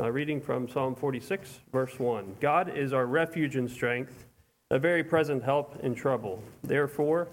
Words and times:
Uh, 0.00 0.10
reading 0.10 0.40
from 0.40 0.66
Psalm 0.66 0.94
46, 0.94 1.60
verse 1.72 1.98
1 1.98 2.36
God 2.40 2.74
is 2.74 2.94
our 2.94 3.04
refuge 3.04 3.56
and 3.56 3.70
strength, 3.70 4.24
a 4.70 4.78
very 4.78 5.04
present 5.04 5.42
help 5.42 5.78
in 5.82 5.94
trouble. 5.94 6.42
Therefore, 6.62 7.28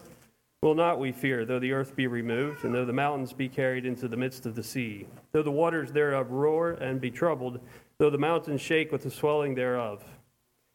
will 0.62 0.76
not 0.76 1.00
we 1.00 1.14
fear, 1.14 1.46
though 1.46 1.60
the 1.60 1.72
earth 1.72 1.96
be 1.96 2.08
removed, 2.08 2.66
and 2.66 2.76
though 2.76 2.84
the 2.84 2.92
mountains 2.92 3.32
be 3.32 3.48
carried 3.48 3.86
into 3.86 4.10
the 4.10 4.18
midst 4.18 4.46
of 4.46 4.54
the 4.54 4.64
sea, 4.64 5.08
though 5.32 5.44
the 5.44 5.50
waters 5.50 5.94
thereof 5.94 6.30
roar 6.30 6.72
and 6.72 7.00
be 7.00 7.10
troubled, 7.10 7.62
though 8.00 8.10
the 8.10 8.18
mountains 8.18 8.60
shake 8.60 8.92
with 8.92 9.04
the 9.04 9.12
swelling 9.12 9.56
thereof. 9.56 10.04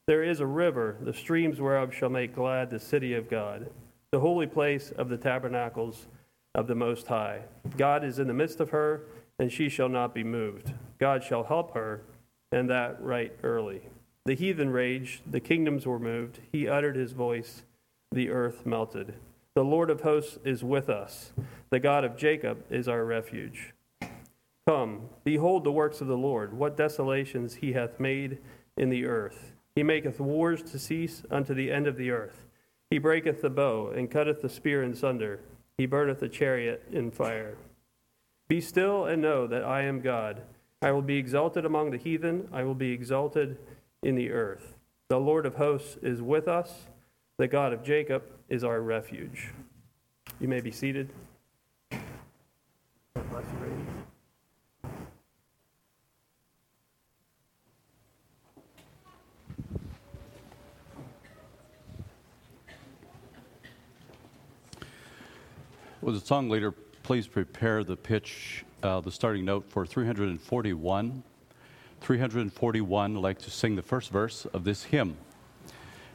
There 0.06 0.22
is 0.22 0.40
a 0.40 0.46
river, 0.46 0.96
the 1.02 1.12
streams 1.12 1.60
whereof 1.60 1.92
shall 1.92 2.08
make 2.08 2.34
glad 2.34 2.70
the 2.70 2.80
city 2.80 3.12
of 3.12 3.28
God, 3.28 3.68
the 4.12 4.20
holy 4.20 4.46
place 4.46 4.92
of 4.92 5.10
the 5.10 5.18
tabernacles 5.18 6.06
of 6.54 6.68
the 6.68 6.74
Most 6.74 7.06
High. 7.06 7.42
God 7.76 8.02
is 8.02 8.18
in 8.18 8.28
the 8.28 8.32
midst 8.32 8.60
of 8.60 8.70
her, 8.70 9.02
and 9.38 9.52
she 9.52 9.68
shall 9.68 9.90
not 9.90 10.14
be 10.14 10.24
moved. 10.24 10.72
God 11.02 11.24
shall 11.24 11.42
help 11.42 11.74
her, 11.74 12.04
and 12.52 12.70
that 12.70 13.02
right 13.02 13.36
early. 13.42 13.80
The 14.24 14.36
heathen 14.36 14.70
raged, 14.70 15.22
the 15.28 15.40
kingdoms 15.40 15.84
were 15.84 15.98
moved. 15.98 16.38
He 16.52 16.68
uttered 16.68 16.94
his 16.94 17.10
voice, 17.10 17.64
the 18.12 18.30
earth 18.30 18.64
melted. 18.64 19.14
The 19.56 19.64
Lord 19.64 19.90
of 19.90 20.02
hosts 20.02 20.38
is 20.44 20.62
with 20.62 20.88
us. 20.88 21.32
The 21.70 21.80
God 21.80 22.04
of 22.04 22.16
Jacob 22.16 22.64
is 22.70 22.86
our 22.86 23.04
refuge. 23.04 23.74
Come, 24.68 25.08
behold 25.24 25.64
the 25.64 25.72
works 25.72 26.00
of 26.00 26.06
the 26.06 26.16
Lord, 26.16 26.52
what 26.56 26.76
desolations 26.76 27.56
he 27.56 27.72
hath 27.72 27.98
made 27.98 28.38
in 28.76 28.88
the 28.88 29.04
earth. 29.04 29.54
He 29.74 29.82
maketh 29.82 30.20
wars 30.20 30.62
to 30.70 30.78
cease 30.78 31.24
unto 31.32 31.52
the 31.52 31.72
end 31.72 31.88
of 31.88 31.96
the 31.96 32.12
earth. 32.12 32.44
He 32.90 32.98
breaketh 32.98 33.42
the 33.42 33.50
bow, 33.50 33.88
and 33.88 34.08
cutteth 34.08 34.40
the 34.40 34.48
spear 34.48 34.84
in 34.84 34.94
sunder. 34.94 35.40
He 35.76 35.84
burneth 35.84 36.20
the 36.20 36.28
chariot 36.28 36.84
in 36.92 37.10
fire. 37.10 37.56
Be 38.46 38.60
still 38.60 39.06
and 39.06 39.20
know 39.20 39.48
that 39.48 39.64
I 39.64 39.82
am 39.82 40.00
God. 40.00 40.42
I 40.82 40.90
will 40.90 41.00
be 41.00 41.16
exalted 41.16 41.64
among 41.64 41.92
the 41.92 41.96
heathen, 41.96 42.48
I 42.52 42.64
will 42.64 42.74
be 42.74 42.90
exalted 42.90 43.56
in 44.02 44.16
the 44.16 44.32
earth. 44.32 44.74
The 45.08 45.20
Lord 45.20 45.46
of 45.46 45.54
hosts 45.54 45.96
is 46.02 46.20
with 46.20 46.48
us, 46.48 46.86
the 47.38 47.46
God 47.46 47.72
of 47.72 47.84
Jacob 47.84 48.24
is 48.48 48.64
our 48.64 48.80
refuge. 48.80 49.50
You 50.40 50.48
may 50.48 50.60
be 50.60 50.72
seated. 50.72 51.08
Will 66.00 66.12
the 66.12 66.18
song 66.18 66.50
leader 66.50 66.72
please 67.04 67.28
prepare 67.28 67.84
the 67.84 67.96
pitch, 67.96 68.64
uh, 68.82 69.00
the 69.00 69.12
starting 69.12 69.44
note 69.44 69.64
for 69.68 69.86
341? 69.86 71.22
341, 72.00 73.16
I'd 73.16 73.20
like 73.20 73.38
to 73.38 73.50
sing 73.50 73.76
the 73.76 73.82
first 73.82 74.10
verse 74.10 74.44
of 74.46 74.64
this 74.64 74.84
hymn. 74.84 75.16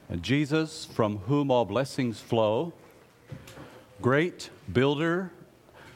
And 0.09 0.21
Jesus, 0.21 0.85
from 0.85 1.19
whom 1.19 1.49
all 1.49 1.65
blessings 1.65 2.19
flow, 2.19 2.73
great 4.01 4.49
builder 4.71 5.31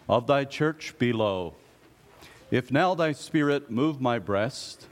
of 0.07 0.27
thy 0.27 0.45
church 0.45 0.93
below, 0.97 1.55
if 2.49 2.71
now 2.71 2.95
thy 2.95 3.11
spirit 3.11 3.69
move 3.69 4.01
my 4.01 4.19
breast, 4.19 4.87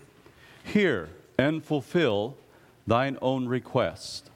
hear 0.63 1.09
and 1.37 1.63
fulfill 1.63 2.37
thine 2.87 3.17
own 3.21 3.47
request. 3.47 4.29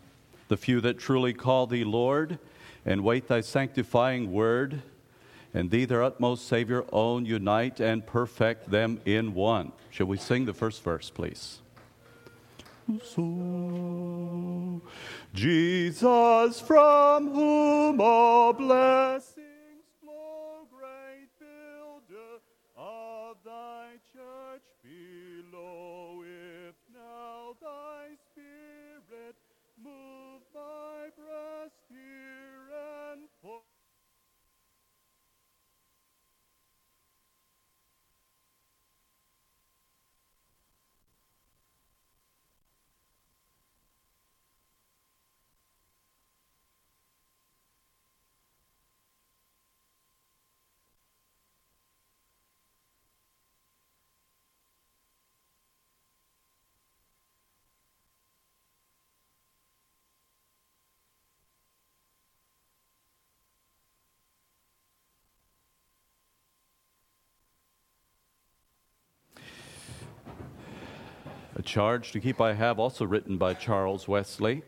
The 0.47 0.57
few 0.57 0.81
that 0.81 0.99
truly 0.99 1.33
call 1.33 1.67
thee 1.67 1.83
Lord, 1.83 2.39
and 2.85 3.03
wait 3.03 3.27
thy 3.27 3.41
sanctifying 3.41 4.31
word, 4.31 4.81
and 5.53 5.69
thee, 5.69 5.85
their 5.85 6.03
utmost 6.03 6.47
Savior, 6.47 6.83
own, 6.91 7.25
unite, 7.25 7.79
and 7.79 8.05
perfect 8.05 8.69
them 8.69 8.99
in 9.05 9.33
one. 9.33 9.71
Shall 9.89 10.07
we 10.07 10.17
sing 10.17 10.45
the 10.45 10.53
first 10.53 10.83
verse, 10.83 11.09
please? 11.09 11.59
So, 13.03 14.81
Jesus, 15.33 16.59
from 16.59 17.29
whom 17.31 18.01
all 18.01 18.53
blessings 18.53 19.32
charge 71.63 72.11
to 72.11 72.19
keep 72.19 72.39
I 72.39 72.53
have, 72.53 72.79
also 72.79 73.05
written 73.05 73.37
by 73.37 73.53
Charles 73.53 74.07
Wesley. 74.07 74.61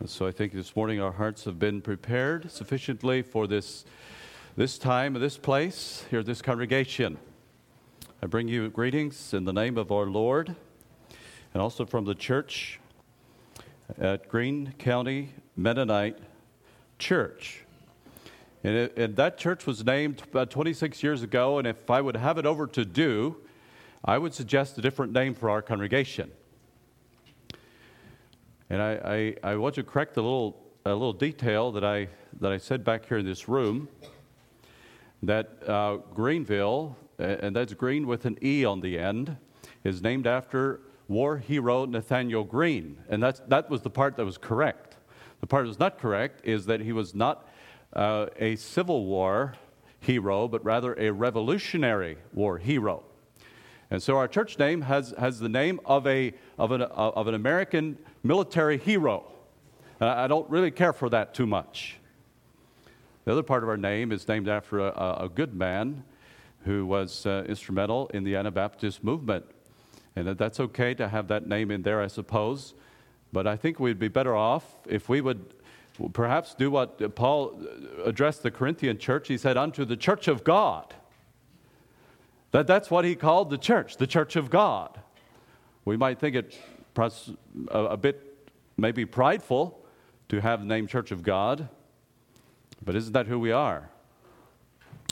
And 0.00 0.10
so 0.10 0.26
I 0.26 0.32
think 0.32 0.52
this 0.52 0.74
morning 0.74 1.00
our 1.00 1.12
hearts 1.12 1.44
have 1.44 1.58
been 1.58 1.80
prepared 1.80 2.50
sufficiently 2.50 3.22
for 3.22 3.46
this, 3.46 3.84
this 4.56 4.78
time, 4.78 5.14
this 5.14 5.38
place, 5.38 6.04
here 6.10 6.22
this 6.22 6.42
congregation. 6.42 7.18
I 8.22 8.26
bring 8.26 8.48
you 8.48 8.68
greetings 8.70 9.34
in 9.34 9.44
the 9.44 9.52
name 9.52 9.76
of 9.78 9.92
our 9.92 10.06
Lord 10.06 10.56
and 11.52 11.62
also 11.62 11.86
from 11.86 12.04
the 12.04 12.14
church 12.14 12.80
at 13.98 14.28
Greene 14.28 14.74
County 14.78 15.34
Mennonite 15.56 16.18
Church. 16.98 17.64
And, 18.64 18.74
it, 18.74 18.96
and, 18.96 19.16
that 19.16 19.38
church 19.38 19.66
was 19.66 19.84
named 19.84 20.22
about 20.30 20.50
26 20.50 21.02
years 21.02 21.22
ago, 21.22 21.58
and 21.58 21.66
if 21.66 21.88
I 21.88 22.00
would 22.00 22.16
have 22.16 22.36
it 22.36 22.46
over 22.46 22.66
to 22.66 22.84
do, 22.84 23.36
I 24.08 24.18
would 24.18 24.32
suggest 24.32 24.78
a 24.78 24.82
different 24.82 25.12
name 25.12 25.34
for 25.34 25.50
our 25.50 25.60
congregation. 25.60 26.30
And 28.70 28.80
I, 28.80 29.34
I, 29.42 29.50
I 29.52 29.56
want 29.56 29.74
to 29.74 29.82
correct 29.82 30.16
a 30.16 30.22
little, 30.22 30.62
a 30.84 30.92
little 30.92 31.12
detail 31.12 31.72
that 31.72 31.82
I, 31.82 32.06
that 32.40 32.52
I 32.52 32.58
said 32.58 32.84
back 32.84 33.06
here 33.08 33.18
in 33.18 33.26
this 33.26 33.48
room 33.48 33.88
that 35.24 35.58
uh, 35.66 35.98
Greeneville, 36.14 36.94
and 37.18 37.56
that's 37.56 37.74
Green 37.74 38.06
with 38.06 38.26
an 38.26 38.38
E 38.44 38.64
on 38.64 38.80
the 38.80 38.96
end, 38.96 39.36
is 39.82 40.02
named 40.02 40.28
after 40.28 40.82
war 41.08 41.38
hero 41.38 41.84
Nathanael 41.84 42.44
Greene. 42.44 42.98
And 43.08 43.20
that's, 43.20 43.40
that 43.48 43.68
was 43.68 43.82
the 43.82 43.90
part 43.90 44.16
that 44.18 44.24
was 44.24 44.38
correct. 44.38 44.98
The 45.40 45.48
part 45.48 45.64
that 45.64 45.68
was 45.68 45.80
not 45.80 45.98
correct 45.98 46.46
is 46.46 46.66
that 46.66 46.80
he 46.80 46.92
was 46.92 47.12
not 47.12 47.48
uh, 47.92 48.26
a 48.38 48.54
Civil 48.54 49.04
War 49.04 49.54
hero, 49.98 50.46
but 50.46 50.64
rather 50.64 50.94
a 50.94 51.10
Revolutionary 51.10 52.18
War 52.32 52.58
hero. 52.58 53.02
And 53.90 54.02
so 54.02 54.16
our 54.16 54.28
church 54.28 54.58
name 54.58 54.82
has, 54.82 55.14
has 55.18 55.38
the 55.38 55.48
name 55.48 55.80
of, 55.84 56.06
a, 56.06 56.34
of, 56.58 56.72
an, 56.72 56.82
of 56.82 57.28
an 57.28 57.34
American 57.34 57.98
military 58.22 58.78
hero. 58.78 59.24
Uh, 60.00 60.08
I 60.08 60.26
don't 60.26 60.48
really 60.50 60.70
care 60.70 60.92
for 60.92 61.08
that 61.10 61.34
too 61.34 61.46
much. 61.46 61.96
The 63.24 63.32
other 63.32 63.42
part 63.42 63.62
of 63.62 63.68
our 63.68 63.76
name 63.76 64.12
is 64.12 64.26
named 64.26 64.48
after 64.48 64.80
a, 64.80 65.24
a 65.24 65.30
good 65.32 65.54
man 65.54 66.04
who 66.64 66.84
was 66.84 67.26
uh, 67.26 67.44
instrumental 67.48 68.08
in 68.08 68.24
the 68.24 68.36
Anabaptist 68.36 69.04
movement. 69.04 69.44
And 70.16 70.28
that's 70.28 70.58
okay 70.58 70.94
to 70.94 71.08
have 71.08 71.28
that 71.28 71.46
name 71.46 71.70
in 71.70 71.82
there, 71.82 72.00
I 72.02 72.08
suppose. 72.08 72.74
But 73.32 73.46
I 73.46 73.56
think 73.56 73.78
we'd 73.78 73.98
be 73.98 74.08
better 74.08 74.34
off 74.34 74.64
if 74.86 75.08
we 75.08 75.20
would 75.20 75.54
perhaps 76.12 76.54
do 76.54 76.70
what 76.70 77.14
Paul 77.14 77.60
addressed 78.04 78.42
the 78.42 78.50
Corinthian 78.50 78.98
church. 78.98 79.28
He 79.28 79.38
said, 79.38 79.56
Unto 79.56 79.84
the 79.84 79.96
church 79.96 80.26
of 80.28 80.42
God. 80.42 80.94
That, 82.52 82.66
that's 82.66 82.90
what 82.90 83.04
he 83.04 83.14
called 83.14 83.50
the 83.50 83.58
church, 83.58 83.96
the 83.96 84.06
church 84.06 84.36
of 84.36 84.50
God. 84.50 85.00
We 85.84 85.96
might 85.96 86.18
think 86.18 86.36
it 86.36 86.58
a, 87.68 87.96
bit 87.96 88.48
maybe 88.76 89.04
prideful 89.04 89.84
to 90.28 90.40
have 90.40 90.60
the 90.60 90.66
name 90.66 90.86
Church 90.86 91.10
of 91.10 91.22
God, 91.22 91.68
but 92.84 92.94
isn't 92.94 93.12
that 93.12 93.26
who 93.26 93.38
we 93.38 93.52
are? 93.52 93.90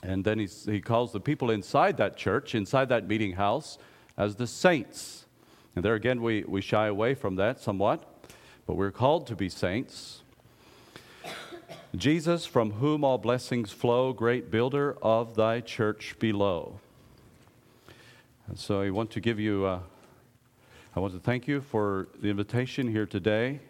And 0.02 0.24
then 0.24 0.38
he 0.38 0.80
calls 0.80 1.12
the 1.12 1.20
people 1.20 1.50
inside 1.50 1.96
that 1.96 2.16
church, 2.16 2.54
inside 2.54 2.88
that 2.90 3.06
meeting 3.06 3.32
house, 3.32 3.78
as 4.16 4.36
the 4.36 4.46
saints. 4.46 5.26
And 5.74 5.84
there 5.84 5.94
again, 5.94 6.22
we, 6.22 6.44
we 6.44 6.60
shy 6.60 6.86
away 6.86 7.14
from 7.14 7.36
that 7.36 7.60
somewhat, 7.60 8.28
but 8.66 8.76
we're 8.76 8.90
called 8.90 9.26
to 9.28 9.36
be 9.36 9.48
saints. 9.48 10.22
Jesus, 11.96 12.44
from 12.44 12.72
whom 12.72 13.04
all 13.04 13.18
blessings 13.18 13.70
flow, 13.70 14.12
great 14.12 14.50
builder 14.50 14.96
of 15.00 15.36
thy 15.36 15.60
church 15.60 16.16
below. 16.18 16.80
And 18.46 18.58
so 18.58 18.82
I 18.82 18.90
want 18.90 19.10
to 19.12 19.20
give 19.20 19.40
you, 19.40 19.64
uh, 19.64 19.80
I 20.94 21.00
want 21.00 21.14
to 21.14 21.18
thank 21.18 21.48
you 21.48 21.62
for 21.62 22.08
the 22.20 22.28
invitation 22.28 22.86
here 22.86 23.06
today. 23.06 23.60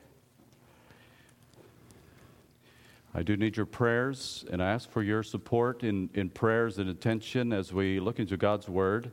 I 3.15 3.23
do 3.23 3.37
need 3.37 3.56
your 3.56 3.67
prayers, 3.67 4.44
and 4.50 4.61
I 4.61 4.73
ask 4.73 4.91
for 4.91 5.05
your 5.05 5.23
support 5.23 5.85
in, 5.85 6.11
in 6.15 6.29
prayers 6.29 6.79
and 6.79 6.91
attention 6.91 7.53
as 7.53 7.73
we 7.73 8.00
look 8.00 8.19
into 8.19 8.37
God's 8.37 8.69
Word. 8.69 9.12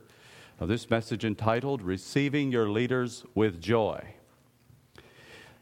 This 0.60 0.90
message 0.90 1.24
entitled 1.24 1.80
Receiving 1.80 2.50
Your 2.50 2.68
Leaders 2.68 3.24
with 3.36 3.60
Joy. 3.60 4.14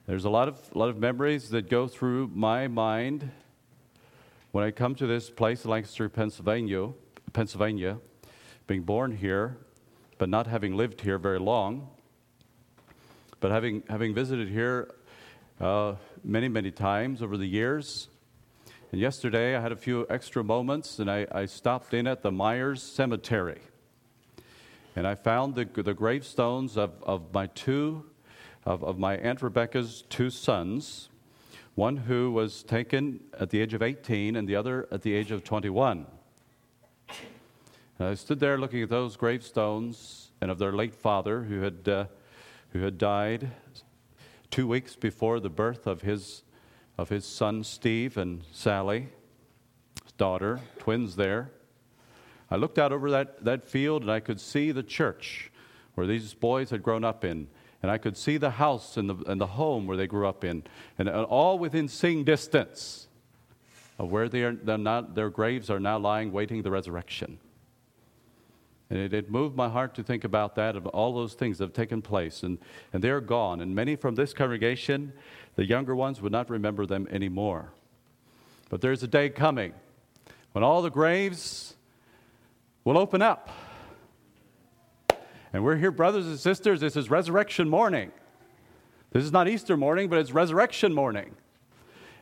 There's 0.07 0.25
a 0.25 0.31
lot 0.31 0.49
of, 0.49 0.59
a 0.75 0.79
lot 0.79 0.89
of 0.89 0.99
memories 0.99 1.51
that 1.51 1.69
go 1.69 1.87
through 1.87 2.31
my 2.35 2.69
mind 2.69 3.31
when 4.53 4.65
I 4.65 4.71
come 4.71 4.95
to 4.95 5.07
this 5.07 5.29
place, 5.29 5.67
Lancaster, 5.67 6.09
Pennsylvania, 6.09 6.91
Pennsylvania, 7.35 7.99
being 8.67 8.83
born 8.83 9.15
here, 9.15 9.59
but 10.21 10.29
not 10.29 10.47
having 10.47 10.77
lived 10.77 11.01
here 11.01 11.17
very 11.17 11.39
long, 11.39 11.89
but 13.41 13.51
having, 13.51 13.83
having 13.89 14.15
visited 14.15 14.51
here 14.51 14.93
uh, 15.59 15.95
many, 16.23 16.47
many 16.47 16.71
times 16.71 17.23
over 17.23 17.39
the 17.39 17.47
years. 17.47 18.09
And 18.93 19.01
yesterday 19.01 19.57
I 19.57 19.63
had 19.63 19.73
a 19.73 19.77
few 19.77 20.07
extra 20.11 20.45
moments 20.45 20.99
and 20.99 21.11
I, 21.11 21.27
I 21.33 21.47
stopped 21.47 21.95
in 21.95 22.07
at 22.07 22.21
the 22.21 22.31
Myers 22.31 22.83
Cemetery. 22.83 23.63
And 24.95 25.07
I 25.07 25.15
found 25.15 25.55
the, 25.55 25.65
the 25.65 25.95
gravestones 25.95 26.77
of, 26.77 27.03
of 27.03 27.33
my 27.33 27.47
two, 27.47 28.05
of, 28.67 28.85
of 28.85 28.99
my 28.99 29.17
Aunt 29.17 29.41
Rebecca's 29.41 30.05
two 30.11 30.29
sons, 30.29 31.09
one 31.77 31.97
who 31.97 32.31
was 32.31 32.63
taken 32.63 33.21
at 33.39 33.49
the 33.49 33.63
age 33.63 33.73
of 33.73 33.81
18 33.81 34.37
and 34.37 34.47
the 34.47 34.57
other 34.57 34.87
at 34.93 35.01
the 35.01 35.15
age 35.15 35.31
of 35.31 35.45
21. 35.45 36.07
I 38.03 38.15
stood 38.15 38.41
there 38.41 38.57
looking 38.57 38.83
at 38.83 38.89
those 38.89 39.17
gravestones 39.17 40.31
and 40.41 40.51
of 40.51 40.59
their 40.59 40.73
late 40.73 40.95
father 40.95 41.43
who 41.43 41.61
had, 41.61 41.87
uh, 41.87 42.05
who 42.73 42.81
had 42.81 42.97
died 42.97 43.51
two 44.51 44.67
weeks 44.67 44.97
before 44.97 45.39
the 45.39 45.51
birth 45.51 45.87
of 45.87 46.01
his 46.01 46.43
of 47.01 47.09
his 47.09 47.25
son 47.25 47.65
Steve 47.65 48.19
and 48.19 48.43
Sally, 48.53 49.09
his 50.03 50.13
daughter, 50.13 50.61
twins 50.79 51.17
there. 51.17 51.51
I 52.51 52.57
looked 52.57 52.79
out 52.79 52.93
over 52.93 53.11
that, 53.11 53.45
that 53.45 53.65
field 53.65 54.03
and 54.03 54.11
I 54.11 54.21
could 54.21 54.41
see 54.41 54.71
the 54.71 54.83
church 54.83 55.51
where 55.95 56.07
these 56.07 56.35
boys 56.35 56.69
had 56.69 56.83
grown 56.83 57.03
up 57.03 57.25
in. 57.25 57.49
And 57.83 57.91
I 57.91 57.97
could 57.97 58.19
see 58.19 58.37
the 58.37 58.51
house 58.51 58.99
and 58.99 59.09
the, 59.09 59.15
and 59.27 59.41
the 59.41 59.47
home 59.47 59.87
where 59.87 59.97
they 59.97 60.07
grew 60.07 60.27
up 60.27 60.45
in. 60.45 60.65
And, 60.99 61.09
and 61.09 61.25
all 61.25 61.59
within 61.59 61.89
seeing 61.89 62.25
distance 62.25 63.09
of 63.99 64.13
where 64.13 64.29
they 64.29 64.43
are, 64.43 64.53
not, 64.53 65.15
their 65.15 65.31
graves 65.31 65.71
are 65.71 65.81
now 65.81 65.99
lying 65.99 66.33
waiting 66.33 66.61
the 66.61 66.71
resurrection. 66.71 67.39
And 68.91 68.99
it, 68.99 69.15
it, 69.15 69.31
moved 69.31 69.57
my 69.57 69.69
heart 69.69 69.95
to 69.95 70.03
think 70.03 70.25
about 70.25 70.57
that, 70.57 70.75
of 70.75 70.85
all 70.89 71.15
those 71.15 71.35
things 71.35 71.59
that 71.59 71.65
have 71.65 71.73
taken 71.73 72.03
place. 72.03 72.43
And, 72.43 72.59
and 72.93 73.03
they're 73.03 73.21
gone. 73.21 73.61
And 73.61 73.75
many 73.75 73.95
from 73.95 74.17
this 74.17 74.35
congregation 74.35 75.13
the 75.55 75.65
younger 75.65 75.95
ones 75.95 76.21
would 76.21 76.33
not 76.33 76.51
remember 76.51 76.87
them 76.87 77.07
anymore. 77.11 77.73
But 78.69 78.81
there's 78.81 79.03
a 79.03 79.09
day 79.09 79.31
coming 79.31 79.75
when 80.53 80.65
all 80.65 80.83
the 80.83 80.91
graves 80.91 81.77
will 82.85 82.99
open 82.99 83.23
up. 83.23 83.51
And 85.53 85.65
we're 85.65 85.77
here, 85.77 85.91
brothers 85.91 86.27
and 86.27 86.39
sisters. 86.39 86.81
This 86.81 86.97
is 86.97 87.11
resurrection 87.11 87.69
morning. 87.69 88.13
This 89.13 89.25
is 89.25 89.33
not 89.33 89.49
Easter 89.49 89.77
morning, 89.77 90.09
but 90.09 90.19
it's 90.19 90.31
resurrection 90.31 90.95
morning. 90.95 91.35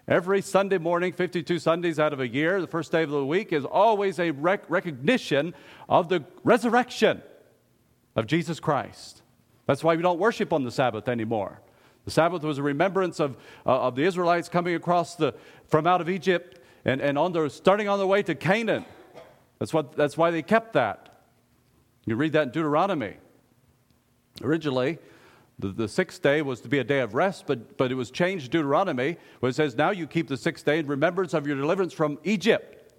Every 0.08 0.40
Sunday 0.40 0.78
morning, 0.78 1.12
52 1.12 1.58
Sundays 1.58 1.98
out 1.98 2.14
of 2.14 2.20
a 2.20 2.26
year, 2.26 2.62
the 2.62 2.66
first 2.66 2.90
day 2.90 3.02
of 3.02 3.10
the 3.10 3.22
week 3.22 3.52
is 3.52 3.66
always 3.66 4.18
a 4.18 4.30
rec- 4.30 4.68
recognition 4.70 5.54
of 5.86 6.08
the 6.08 6.24
resurrection 6.44 7.20
of 8.16 8.26
Jesus 8.26 8.58
Christ. 8.58 9.20
That's 9.66 9.84
why 9.84 9.96
we 9.96 10.02
don't 10.02 10.18
worship 10.18 10.50
on 10.54 10.64
the 10.64 10.70
Sabbath 10.70 11.08
anymore. 11.08 11.60
The 12.06 12.10
Sabbath 12.10 12.42
was 12.42 12.56
a 12.56 12.62
remembrance 12.62 13.20
of, 13.20 13.36
uh, 13.66 13.80
of 13.80 13.96
the 13.96 14.04
Israelites 14.04 14.48
coming 14.48 14.74
across 14.74 15.14
the, 15.14 15.34
from 15.66 15.86
out 15.86 16.00
of 16.00 16.08
Egypt 16.08 16.58
and, 16.86 17.02
and 17.02 17.18
on 17.18 17.32
their, 17.32 17.46
starting 17.50 17.86
on 17.86 17.98
their 17.98 18.06
way 18.06 18.22
to 18.22 18.34
Canaan. 18.34 18.86
That's, 19.58 19.74
what, 19.74 19.92
that's 19.94 20.16
why 20.16 20.30
they 20.30 20.40
kept 20.40 20.72
that. 20.72 21.22
You 22.06 22.16
read 22.16 22.32
that 22.32 22.44
in 22.44 22.48
Deuteronomy. 22.52 23.18
Originally, 24.40 25.00
the, 25.58 25.68
the 25.68 25.88
sixth 25.88 26.22
day 26.22 26.40
was 26.40 26.60
to 26.60 26.68
be 26.68 26.78
a 26.78 26.84
day 26.84 27.00
of 27.00 27.14
rest, 27.14 27.44
but, 27.46 27.76
but 27.76 27.90
it 27.90 27.96
was 27.96 28.10
changed 28.10 28.46
in 28.46 28.50
Deuteronomy 28.50 29.16
where 29.40 29.50
it 29.50 29.54
says, 29.54 29.74
Now 29.74 29.90
you 29.90 30.06
keep 30.06 30.28
the 30.28 30.36
sixth 30.36 30.64
day 30.64 30.78
in 30.78 30.86
remembrance 30.86 31.34
of 31.34 31.46
your 31.46 31.56
deliverance 31.56 31.92
from 31.92 32.18
Egypt. 32.24 32.92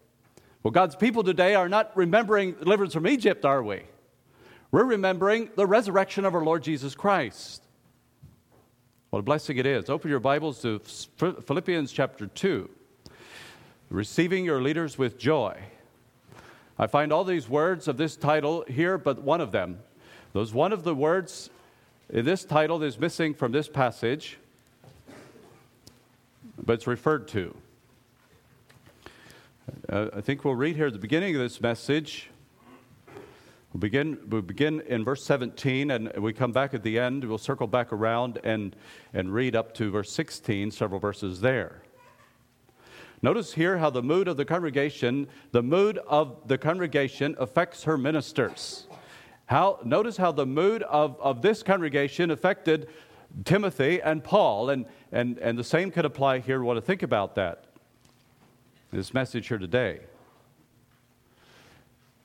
Well, 0.62 0.72
God's 0.72 0.96
people 0.96 1.24
today 1.24 1.56
are 1.56 1.70
not 1.70 1.96
remembering 1.96 2.54
deliverance 2.54 2.94
from 2.94 3.08
Egypt, 3.08 3.46
are 3.46 3.64
we? 3.64 3.84
We're 4.72 4.84
remembering 4.84 5.50
the 5.56 5.66
resurrection 5.66 6.26
of 6.26 6.36
our 6.36 6.44
Lord 6.44 6.64
Jesus 6.64 6.96
Christ. 6.96 7.64
What 9.10 9.20
a 9.20 9.24
blessing 9.24 9.58
it 9.58 9.66
is. 9.66 9.90
Open 9.90 10.12
your 10.12 10.20
Bibles 10.20 10.62
to 10.62 10.80
Philippians 10.80 11.92
chapter 11.92 12.28
2. 12.28 12.70
Receiving 13.90 14.46
your 14.46 14.62
leaders 14.62 14.98
with 14.98 15.18
joy. 15.18 15.58
I 16.78 16.88
find 16.88 17.12
all 17.12 17.24
these 17.24 17.50
words 17.50 17.88
of 17.88 17.98
this 17.98 18.16
title 18.16 18.66
here, 18.68 18.98
but 18.98 19.24
one 19.24 19.42
of 19.42 19.52
them. 19.52 19.80
Those 20.34 20.54
one 20.54 20.72
of 20.74 20.84
the 20.84 20.94
words 20.94 21.50
this 22.10 22.44
title 22.44 22.82
is 22.84 23.00
missing 23.00 23.34
from 23.34 23.52
this 23.52 23.68
passage, 23.68 24.38
but 26.58 26.74
it's 26.74 26.88
referred 26.88 27.28
to. 27.30 27.56
Uh, 29.88 30.08
I 30.14 30.22
think 30.22 30.44
we'll 30.44 30.56
read 30.56 30.76
here 30.76 30.88
at 30.88 30.94
the 30.94 31.00
beginning 31.00 31.36
of 31.36 31.42
this 31.42 31.62
message 31.62 32.30
We'll 33.74 33.82
begin, 33.82 34.18
we'll 34.28 34.42
begin 34.42 34.82
in 34.82 35.04
verse 35.04 35.24
17 35.24 35.92
and 35.92 36.12
we 36.18 36.34
come 36.34 36.52
back 36.52 36.74
at 36.74 36.82
the 36.82 36.98
end. 36.98 37.24
We'll 37.24 37.38
circle 37.38 37.68
back 37.68 37.94
around 37.94 38.40
and, 38.44 38.76
and 39.14 39.32
read 39.32 39.56
up 39.56 39.76
to 39.76 39.92
verse 39.92 40.12
16, 40.12 40.72
several 40.72 41.00
verses 41.00 41.42
there. 41.42 41.84
Notice 43.22 43.54
here 43.54 43.78
how 43.78 43.92
the 43.92 44.02
mood 44.02 44.28
of 44.28 44.38
the 44.38 44.46
congregation, 44.46 45.28
the 45.52 45.62
mood 45.62 46.00
of 46.08 46.48
the 46.48 46.58
congregation 46.58 47.36
affects 47.38 47.84
her 47.84 47.96
ministers. 47.96 48.88
How, 49.50 49.80
notice 49.84 50.16
how 50.16 50.32
the 50.32 50.46
mood 50.46 50.84
of, 50.84 51.20
of 51.20 51.42
this 51.42 51.64
congregation 51.64 52.30
affected 52.30 52.88
Timothy 53.46 54.00
and 54.00 54.24
Paul, 54.24 54.70
and, 54.70 54.86
and, 55.12 55.40
and 55.40 55.58
the 55.58 55.64
same 55.64 55.90
could 55.90 56.06
apply 56.06 56.38
here. 56.38 56.60
We 56.60 56.68
want 56.68 56.78
to 56.78 56.86
think 56.86 57.02
about 57.02 57.34
that. 57.34 57.66
This 58.92 59.12
message 59.12 59.48
here 59.48 59.58
today. 59.58 60.02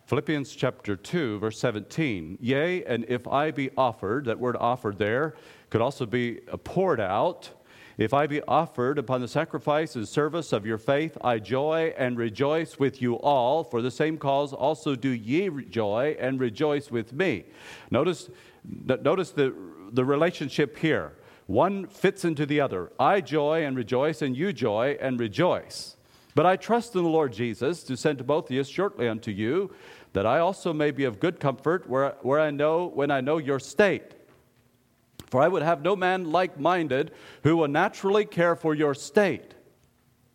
Philippians 0.05 0.55
chapter 0.55 0.97
2, 0.97 1.39
verse 1.39 1.59
17. 1.59 2.37
Yea, 2.43 2.85
and 2.85 3.07
if 3.09 3.27
I 3.27 3.53
be 3.53 3.71
offered, 3.75 4.27
that 4.27 4.39
word 4.39 4.59
offered 4.61 4.99
there 4.99 5.35
could 5.71 5.81
also 5.81 6.05
be 6.05 6.41
poured 6.65 7.01
out. 7.01 7.49
If 7.97 8.13
I 8.13 8.27
be 8.27 8.43
offered 8.43 8.99
upon 8.99 9.21
the 9.21 9.29
sacrifice 9.29 9.95
and 9.95 10.09
service 10.09 10.53
of 10.53 10.67
your 10.67 10.79
faith, 10.79 11.17
I 11.21 11.39
joy 11.39 11.95
and 11.97 12.19
rejoice 12.19 12.79
with 12.79 13.01
you 13.01 13.15
all. 13.15 13.63
For 13.63 13.81
the 13.83 13.91
same 13.91 14.19
cause 14.19 14.53
also 14.53 14.97
do 14.97 15.11
ye 15.11 15.49
joy 15.71 16.17
and 16.19 16.41
rejoice 16.41 16.91
with 16.91 17.13
me. 17.13 17.45
Notice, 17.93 18.31
notice 18.65 19.31
the, 19.31 19.55
the 19.93 20.05
relationship 20.05 20.77
here. 20.79 21.13
One 21.47 21.87
fits 21.87 22.25
into 22.25 22.47
the 22.47 22.61
other. 22.61 22.91
I 22.99 23.21
joy 23.21 23.65
and 23.65 23.77
rejoice, 23.77 24.23
and 24.23 24.37
you 24.37 24.53
joy 24.53 24.97
and 25.01 25.21
rejoice. 25.21 25.97
But 26.35 26.47
I 26.47 26.57
trust 26.57 26.97
in 26.97 27.05
the 27.05 27.09
Lord 27.09 27.33
Jesus 27.33 27.85
to 27.85 27.97
send 27.97 28.19
Timotheus 28.19 28.67
shortly 28.67 29.09
unto 29.09 29.31
you, 29.31 29.73
that 30.15 30.27
I 30.27 30.41
also 30.41 30.73
may 30.73 30.91
be 30.91 31.05
of 31.05 31.21
good 31.21 31.39
comfort 31.39 31.89
where, 31.89 32.17
where 32.23 32.41
I 32.41 32.51
know 32.51 32.87
when 32.87 33.13
I 33.13 33.21
know 33.21 33.39
your 33.39 33.61
state. 33.61 34.14
For 35.35 35.43
I 35.43 35.49
would 35.49 35.63
have 35.65 35.83
no 35.83 35.97
man 35.97 36.31
like 36.31 36.61
minded 36.61 37.11
who 37.43 37.57
will 37.57 37.67
naturally 37.67 38.25
care 38.25 38.55
for 38.55 38.73
your 38.73 38.95
state. 38.95 39.53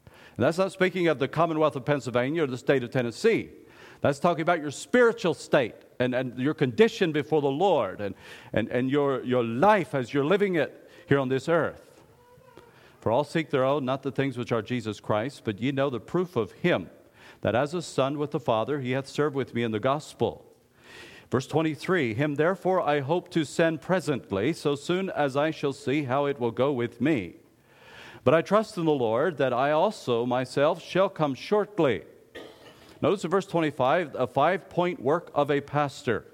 And 0.06 0.46
that's 0.46 0.58
not 0.58 0.74
speaking 0.74 1.08
of 1.08 1.20
the 1.20 1.28
Commonwealth 1.30 1.78
of 1.78 1.86
Pennsylvania 1.86 2.44
or 2.44 2.48
the 2.48 2.58
state 2.58 2.84
of 2.84 2.92
Tennessee. 2.92 3.50
That's 4.02 4.20
talking 4.20 4.42
about 4.42 4.60
your 4.60 4.72
spiritual 4.72 5.36
state 5.36 5.76
and, 6.02 6.14
and 6.14 6.38
your 6.38 6.54
condition 6.54 7.14
before 7.14 7.42
the 7.42 7.48
Lord 7.48 8.02
and, 8.02 8.14
and, 8.52 8.68
and 8.68 8.92
your, 8.92 9.24
your 9.24 9.42
life 9.42 9.96
as 9.96 10.14
you're 10.14 10.26
living 10.26 10.56
it 10.56 10.92
here 11.08 11.20
on 11.20 11.30
this 11.30 11.48
earth. 11.48 12.04
For 13.00 13.10
all 13.10 13.24
seek 13.24 13.52
their 13.52 13.64
own, 13.64 13.86
not 13.86 14.04
the 14.04 14.12
things 14.12 14.38
which 14.38 14.52
are 14.52 14.62
Jesus 14.62 15.00
Christ, 15.00 15.44
but 15.46 15.62
ye 15.62 15.72
know 15.72 15.90
the 15.90 16.02
proof 16.02 16.36
of 16.36 16.52
him, 16.52 16.90
that 17.40 17.56
as 17.56 17.74
a 17.74 17.82
son 17.82 18.18
with 18.18 18.32
the 18.32 18.40
Father, 18.42 18.82
he 18.82 18.92
hath 18.92 19.08
served 19.08 19.34
with 19.34 19.54
me 19.54 19.64
in 19.64 19.72
the 19.72 19.80
gospel. 19.80 20.49
Verse 21.32 21.48
23 21.48 22.14
Him 22.14 22.36
therefore 22.36 22.82
I 22.82 23.02
hope 23.02 23.30
to 23.32 23.44
send 23.44 23.82
presently, 23.82 24.54
so 24.54 24.76
soon 24.76 25.10
as 25.10 25.38
I 25.38 25.52
shall 25.52 25.74
see 25.74 26.04
how 26.04 26.26
it 26.26 26.40
will 26.40 26.52
go 26.52 26.72
with 26.72 27.02
me. 27.02 27.36
But 28.24 28.34
I 28.34 28.42
trust 28.42 28.78
in 28.78 28.86
the 28.86 28.92
Lord 28.92 29.38
that 29.38 29.54
I 29.54 29.72
also 29.72 30.26
myself 30.26 30.82
shall 30.82 31.10
come 31.10 31.34
shortly. 31.34 32.04
Notice 33.02 33.24
in 33.24 33.30
verse 33.30 33.46
25 33.46 34.16
a 34.16 34.28
five 34.28 34.70
point 34.70 35.02
work 35.02 35.32
of 35.34 35.50
a 35.50 35.62
pastor. 35.62 36.26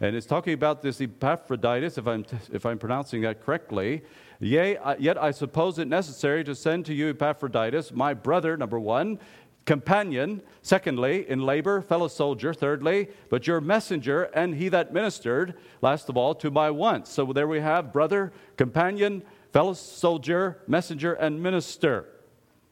And 0.00 0.14
it's 0.14 0.26
talking 0.26 0.52
about 0.52 0.82
this 0.82 1.00
Epaphroditus, 1.00 1.98
if 1.98 2.06
I'm, 2.06 2.24
if 2.52 2.64
I'm 2.64 2.78
pronouncing 2.78 3.22
that 3.22 3.44
correctly. 3.44 4.02
Yea, 4.40 4.78
yet 4.98 5.20
I 5.20 5.32
suppose 5.32 5.78
it 5.78 5.88
necessary 5.88 6.44
to 6.44 6.54
send 6.54 6.86
to 6.86 6.94
you 6.94 7.10
Epaphroditus, 7.10 7.92
my 7.92 8.14
brother, 8.14 8.56
number 8.56 8.78
one, 8.78 9.18
companion, 9.68 10.40
secondly, 10.62 11.28
in 11.28 11.42
labor, 11.42 11.82
fellow 11.82 12.08
soldier, 12.08 12.54
thirdly, 12.54 13.06
but 13.28 13.46
your 13.46 13.60
messenger 13.60 14.22
and 14.32 14.54
he 14.54 14.70
that 14.70 14.94
ministered, 14.94 15.52
last 15.82 16.08
of 16.08 16.16
all, 16.16 16.34
to 16.34 16.50
my 16.50 16.70
wants. 16.70 17.12
So 17.12 17.34
there 17.34 17.46
we 17.46 17.60
have 17.60 17.92
brother, 17.92 18.32
companion, 18.56 19.22
fellow 19.52 19.74
soldier, 19.74 20.62
messenger, 20.66 21.12
and 21.12 21.42
minister. 21.42 22.08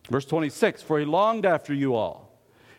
Verse 0.09 0.25
26 0.25 0.81
For 0.81 0.99
he 0.99 1.05
longed 1.05 1.45
after 1.45 1.75
you 1.75 1.95
all, 1.95 2.33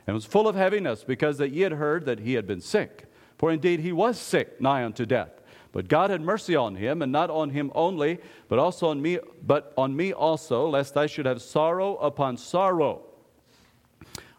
and 0.07 0.15
was 0.15 0.25
full 0.25 0.47
of 0.47 0.55
heaviness, 0.55 1.03
because 1.03 1.37
that 1.37 1.51
ye 1.51 1.61
had 1.61 1.73
heard 1.73 2.05
that 2.07 2.21
he 2.21 2.33
had 2.33 2.47
been 2.47 2.61
sick. 2.61 3.05
For 3.37 3.51
indeed 3.51 3.81
he 3.81 3.91
was 3.91 4.17
sick, 4.17 4.59
nigh 4.59 4.83
unto 4.83 5.05
death. 5.05 5.43
But 5.71 5.89
God 5.89 6.09
had 6.09 6.21
mercy 6.21 6.55
on 6.55 6.73
him, 6.73 7.03
and 7.03 7.11
not 7.11 7.29
on 7.29 7.51
him 7.51 7.71
only, 7.75 8.17
but 8.47 8.57
also 8.57 8.87
on 8.87 8.99
me, 8.99 9.19
but 9.45 9.73
on 9.77 9.95
me 9.95 10.11
also, 10.11 10.67
lest 10.67 10.97
I 10.97 11.05
should 11.05 11.27
have 11.27 11.39
sorrow 11.39 11.97
upon 11.97 12.37
sorrow. 12.37 13.06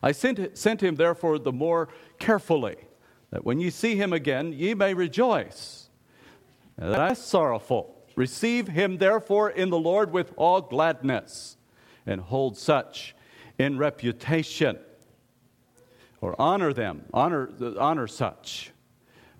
I 0.02 0.12
sent, 0.12 0.56
sent 0.56 0.82
him 0.82 0.96
therefore 0.96 1.38
the 1.38 1.52
more 1.52 1.88
carefully, 2.18 2.76
that 3.30 3.44
when 3.44 3.60
ye 3.60 3.70
see 3.70 3.96
him 3.96 4.12
again, 4.12 4.52
ye 4.52 4.74
may 4.74 4.94
rejoice. 4.94 5.88
That 6.76 7.00
I 7.00 7.14
sorrowful. 7.14 7.94
Receive 8.14 8.68
him 8.68 8.98
therefore 8.98 9.50
in 9.50 9.70
the 9.70 9.78
Lord 9.78 10.12
with 10.12 10.32
all 10.36 10.60
gladness, 10.60 11.56
and 12.06 12.20
hold 12.20 12.56
such 12.56 13.14
in 13.58 13.78
reputation. 13.78 14.78
Or 16.20 16.34
honor 16.40 16.72
them, 16.72 17.04
honor, 17.12 17.50
honor 17.78 18.06
such. 18.06 18.72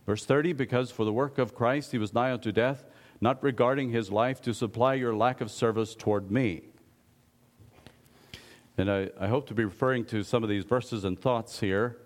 Verse 0.07 0.25
30 0.25 0.53
Because 0.53 0.91
for 0.91 1.05
the 1.05 1.13
work 1.13 1.39
of 1.39 1.55
Christ 1.55 1.93
he 1.93 1.99
was 1.99 2.15
nigh 2.15 2.33
unto 2.33 2.53
death, 2.53 2.85
not 3.21 3.43
regarding 3.43 3.91
his 3.91 4.11
life 4.11 4.41
to 4.43 4.55
supply 4.55 4.95
your 4.95 5.15
lack 5.15 5.41
of 5.41 5.51
service 5.51 5.95
toward 5.95 6.31
me. 6.31 6.63
And 8.79 8.89
I, 8.89 9.11
I, 9.19 9.27
hope 9.27 9.49
to 9.49 9.55
be 9.55 9.65
referring 9.65 10.05
to 10.05 10.23
some 10.23 10.45
of 10.45 10.49
these 10.49 10.63
verses 10.63 11.05
and 11.05 11.21
thoughts 11.21 11.59
here 11.59 11.99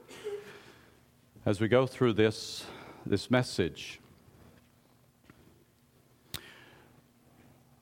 as 1.44 1.60
we 1.60 1.68
go 1.68 1.86
through 1.86 2.14
this, 2.14 2.64
this 3.04 3.30
message. 3.30 4.00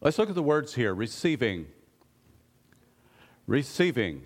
Let's 0.01 0.19
look 0.19 0.29
at 0.29 0.35
the 0.35 0.43
words 0.43 0.75
here 0.75 0.93
receiving. 0.93 1.67
Receiving. 3.47 4.23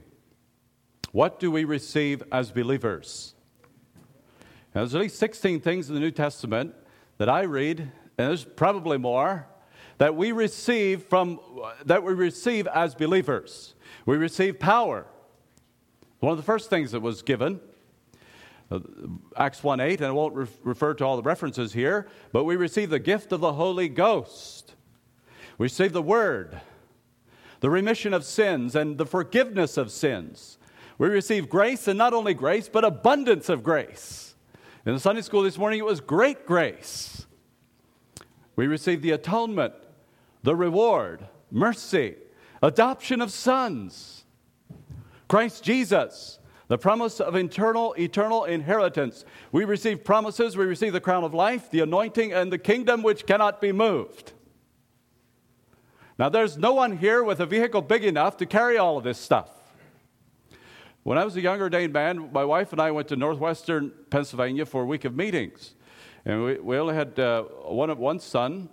What 1.13 1.39
do 1.39 1.51
we 1.51 1.65
receive 1.65 2.23
as 2.33 2.51
believers? 2.51 3.35
Now, 4.75 4.81
there's 4.81 4.95
at 4.95 5.03
least 5.03 5.19
16 5.19 5.61
things 5.61 5.91
in 5.91 5.95
the 5.95 6.01
New 6.01 6.11
Testament 6.11 6.75
that 7.19 7.29
I 7.29 7.43
read, 7.43 7.81
and 7.81 7.91
there's 8.17 8.45
probably 8.45 8.97
more, 8.97 9.47
that 9.99 10.15
we 10.17 10.33
receive 10.33 11.03
from 11.05 11.41
that 11.85 12.03
we 12.03 12.13
receive 12.13 12.67
as 12.69 12.95
believers. 12.95 13.75
We 14.07 14.17
receive 14.17 14.59
power. 14.59 15.07
One 16.21 16.33
of 16.33 16.39
the 16.39 16.45
first 16.45 16.71
things 16.71 16.93
that 16.93 17.01
was 17.01 17.23
given, 17.23 17.61
uh, 18.71 18.81
Acts 19.37 19.63
1 19.63 19.81
8, 19.81 20.01
and 20.01 20.07
I 20.07 20.11
won't 20.11 20.35
re- 20.35 20.47
refer 20.63 20.95
to 20.95 21.05
all 21.05 21.17
the 21.17 21.23
references 21.23 21.73
here, 21.73 22.09
but 22.33 22.45
we 22.45 22.57
receive 22.57 22.91
the 22.91 22.99
gift 22.99 23.33
of 23.33 23.41
the 23.41 23.53
Holy 23.53 23.89
Ghost. 23.89 24.75
We 25.59 25.65
receive 25.65 25.93
the 25.93 26.03
Word, 26.03 26.61
the 27.61 27.71
remission 27.71 28.15
of 28.15 28.25
sins, 28.25 28.75
and 28.75 28.99
the 28.99 29.07
forgiveness 29.07 29.77
of 29.77 29.91
sins. 29.91 30.59
We 30.99 31.09
receive 31.09 31.49
grace, 31.49 31.89
and 31.89 31.99
not 31.99 32.15
only 32.15 32.35
grace, 32.35 32.69
but 32.69 32.85
abundance 32.85 33.49
of 33.49 33.63
grace. 33.63 34.35
In 34.87 34.95
the 34.95 35.01
Sunday 35.01 35.23
school 35.23 35.43
this 35.43 35.59
morning, 35.59 35.79
it 35.79 35.85
was 35.85 36.01
great 36.01 36.47
grace. 36.47 37.27
We 38.57 38.67
receive 38.67 39.03
the 39.03 39.11
atonement, 39.13 39.75
the 40.45 40.55
reward, 40.55 41.27
mercy, 41.51 42.17
adoption 42.63 43.23
of 43.23 43.33
sons, 43.33 44.25
Christ 45.27 45.65
Jesus, 45.65 46.39
the 46.69 46.77
promise 46.77 47.19
of 47.19 47.35
eternal, 47.35 47.95
eternal 47.95 48.45
inheritance. 48.45 49.25
We 49.53 49.65
receive 49.65 50.05
promises, 50.05 50.55
we 50.55 50.67
receive 50.67 50.93
the 50.93 51.01
crown 51.01 51.25
of 51.25 51.33
life, 51.33 51.71
the 51.71 51.81
anointing, 51.81 52.35
and 52.35 52.53
the 52.53 52.59
kingdom 52.59 53.03
which 53.03 53.27
cannot 53.27 53.63
be 53.63 53.73
moved. 53.73 54.33
Now, 56.19 56.29
there's 56.29 56.59
no 56.59 56.75
one 56.75 56.99
here 56.99 57.25
with 57.25 57.41
a 57.41 57.47
vehicle 57.47 57.81
big 57.81 58.05
enough 58.05 58.37
to 58.37 58.47
carry 58.47 58.77
all 58.77 58.99
of 58.99 59.05
this 59.05 59.19
stuff. 59.19 59.49
When 61.05 61.17
I 61.17 61.25
was 61.25 61.37
a 61.37 61.41
young 61.41 61.61
ordained 61.61 61.95
man, 61.95 62.31
my 62.33 62.45
wife 62.45 62.71
and 62.73 62.83
I 62.83 62.91
went 62.91 63.09
to 63.09 63.17
northwestern 63.17 63.93
Pennsylvania 64.11 64.67
for 64.67 64.83
a 64.83 64.87
week 64.87 65.07
of 65.07 65.17
meetings. 65.17 65.75
And 66.27 66.45
we, 66.45 66.59
we 66.59 66.77
only 66.77 66.95
had 66.95 67.19
uh, 67.19 67.43
one, 67.43 67.97
one 67.99 68.21
son, 68.21 68.69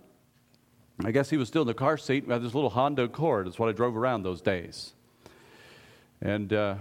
I 1.04 1.10
guess 1.10 1.30
he 1.30 1.36
was 1.36 1.48
still 1.48 1.62
in 1.62 1.68
the 1.68 1.74
car 1.74 1.96
seat. 1.96 2.26
We 2.26 2.32
had 2.32 2.42
this 2.42 2.54
little 2.54 2.70
Honda 2.70 3.04
Accord. 3.04 3.46
That's 3.46 3.58
what 3.58 3.68
I 3.68 3.72
drove 3.72 3.96
around 3.96 4.22
those 4.22 4.40
days. 4.40 4.92
And 6.20 6.52
uh, 6.52 6.76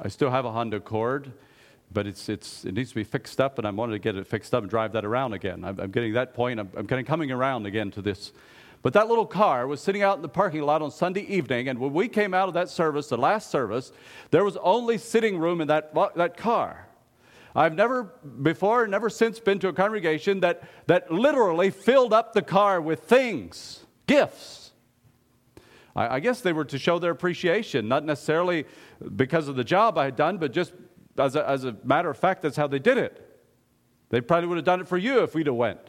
I 0.00 0.08
still 0.08 0.30
have 0.30 0.44
a 0.44 0.50
Honda 0.50 0.78
Accord, 0.78 1.30
but 1.92 2.06
it's, 2.06 2.28
it's, 2.28 2.64
it 2.64 2.74
needs 2.74 2.88
to 2.90 2.96
be 2.96 3.04
fixed 3.04 3.40
up, 3.40 3.58
and 3.58 3.66
I 3.66 3.70
wanted 3.70 3.92
to 3.92 3.98
get 4.00 4.16
it 4.16 4.26
fixed 4.26 4.54
up 4.54 4.62
and 4.62 4.70
drive 4.70 4.92
that 4.92 5.04
around 5.04 5.34
again. 5.34 5.64
I'm, 5.64 5.78
I'm 5.78 5.90
getting 5.90 6.14
that 6.14 6.34
point. 6.34 6.58
I'm, 6.58 6.68
I'm 6.76 6.86
kind 6.86 7.00
of 7.00 7.06
coming 7.06 7.30
around 7.30 7.66
again 7.66 7.90
to 7.92 8.02
this. 8.02 8.32
But 8.82 8.92
that 8.94 9.08
little 9.08 9.26
car 9.26 9.66
was 9.66 9.80
sitting 9.80 10.02
out 10.02 10.16
in 10.16 10.22
the 10.22 10.28
parking 10.28 10.62
lot 10.62 10.82
on 10.82 10.90
Sunday 10.90 11.22
evening, 11.22 11.68
and 11.68 11.78
when 11.78 11.92
we 11.92 12.08
came 12.08 12.34
out 12.34 12.48
of 12.48 12.54
that 12.54 12.68
service, 12.68 13.08
the 13.08 13.16
last 13.16 13.50
service, 13.50 13.92
there 14.30 14.44
was 14.44 14.56
only 14.58 14.98
sitting 14.98 15.38
room 15.38 15.60
in 15.60 15.68
that, 15.68 15.94
that 16.16 16.36
car. 16.36 16.88
I've 17.54 17.74
never 17.74 18.04
before, 18.42 18.86
never 18.88 19.08
since 19.08 19.38
been 19.38 19.60
to 19.60 19.68
a 19.68 19.72
congregation 19.72 20.40
that, 20.40 20.64
that 20.86 21.12
literally 21.12 21.70
filled 21.70 22.12
up 22.12 22.32
the 22.32 22.42
car 22.42 22.80
with 22.80 23.04
things, 23.04 23.84
gifts. 24.06 24.72
I, 25.94 26.16
I 26.16 26.20
guess 26.20 26.40
they 26.40 26.52
were 26.52 26.64
to 26.64 26.78
show 26.78 26.98
their 26.98 27.12
appreciation, 27.12 27.86
not 27.86 28.04
necessarily 28.04 28.66
because 29.14 29.46
of 29.46 29.56
the 29.56 29.64
job 29.64 29.96
I 29.98 30.06
had 30.06 30.16
done, 30.16 30.38
but 30.38 30.52
just 30.52 30.72
as 31.16 31.36
a, 31.36 31.48
as 31.48 31.64
a 31.64 31.76
matter 31.84 32.10
of 32.10 32.16
fact, 32.16 32.42
that's 32.42 32.56
how 32.56 32.66
they 32.66 32.80
did 32.80 32.98
it. 32.98 33.20
They 34.10 34.20
probably 34.20 34.48
would 34.48 34.56
have 34.56 34.64
done 34.64 34.80
it 34.80 34.88
for 34.88 34.98
you 34.98 35.22
if 35.22 35.34
we'd 35.34 35.46
have 35.46 35.54
went. 35.54 35.80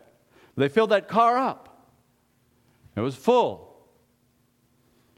They 0.56 0.70
filled 0.70 0.92
that 0.92 1.08
car 1.08 1.38
up. 1.38 1.90
It 2.96 3.02
was 3.02 3.16
full. 3.16 3.76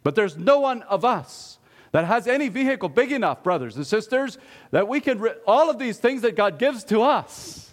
But 0.04 0.16
there's 0.16 0.38
no 0.38 0.62
one 0.62 0.84
of 0.84 1.04
us 1.04 1.57
that 1.98 2.06
has 2.06 2.27
any 2.27 2.48
vehicle 2.48 2.89
big 2.89 3.12
enough, 3.12 3.42
brothers 3.42 3.75
and 3.75 3.88
sisters, 3.88 4.38
that 4.70 4.88
we 4.88 5.01
can, 5.01 5.18
re- 5.18 5.34
all 5.48 5.68
of 5.68 5.80
these 5.80 5.98
things 5.98 6.22
that 6.22 6.36
God 6.36 6.60
gives 6.60 6.84
to 6.84 7.01
us. 7.01 7.72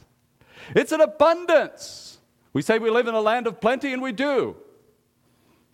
It's 0.74 0.92
an 0.92 1.02
abundance. 1.02 2.16
We 2.54 2.62
say 2.62 2.78
we 2.78 2.88
live 2.88 3.06
in 3.06 3.14
a 3.14 3.20
land 3.20 3.46
of 3.46 3.60
plenty, 3.60 3.92
and 3.92 4.00
we 4.00 4.12
do. 4.12 4.56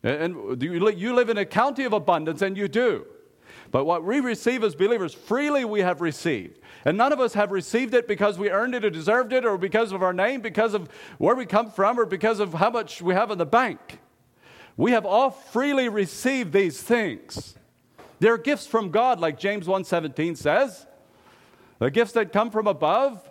And 0.03 0.61
you 0.61 1.15
live 1.15 1.29
in 1.29 1.39
a 1.39 1.45
county 1.45 1.85
of 1.85 1.93
abundance, 1.93 2.43
and 2.43 2.57
you 2.57 2.67
do. 2.67 3.07
But 3.71 3.85
what 3.85 4.03
we 4.03 4.19
receive 4.19 4.65
as 4.65 4.75
believers, 4.75 5.15
freely 5.15 5.65
we 5.65 5.83
have 5.83 6.01
received. 6.01 6.59
And 6.85 6.99
none 6.99 7.13
of 7.13 7.21
us 7.21 7.35
have 7.35 7.53
received 7.53 7.95
it 7.95 8.09
because 8.09 8.37
we 8.37 8.51
earned 8.51 8.75
it 8.75 8.85
or 8.85 8.91
deserved 8.91 9.33
it 9.33 9.45
or 9.45 9.59
because 9.59 9.93
of 9.93 10.03
our 10.03 10.13
name, 10.13 10.41
because 10.41 10.75
of 10.75 10.89
where 11.19 11.37
we 11.37 11.47
come 11.47 11.71
from, 11.71 12.01
or 12.01 12.05
because 12.05 12.41
of 12.41 12.55
how 12.55 12.71
much 12.71 13.01
we 13.01 13.15
have 13.15 13.31
in 13.31 13.39
the 13.39 13.47
bank. 13.47 14.01
We 14.77 14.91
have 14.91 15.07
all 15.07 15.31
freely 15.31 15.89
received 15.89 16.53
these 16.53 16.83
things. 16.83 17.55
They're 18.21 18.39
gifts 18.39 18.67
from 18.67 18.91
God, 18.91 19.19
like 19.19 19.39
James 19.39 19.67
1:17 19.67 20.37
says. 20.37 20.87
The 21.79 21.91
gifts 21.91 22.13
that 22.13 22.33
come 22.33 22.51
from 22.51 22.67
above. 22.67 23.29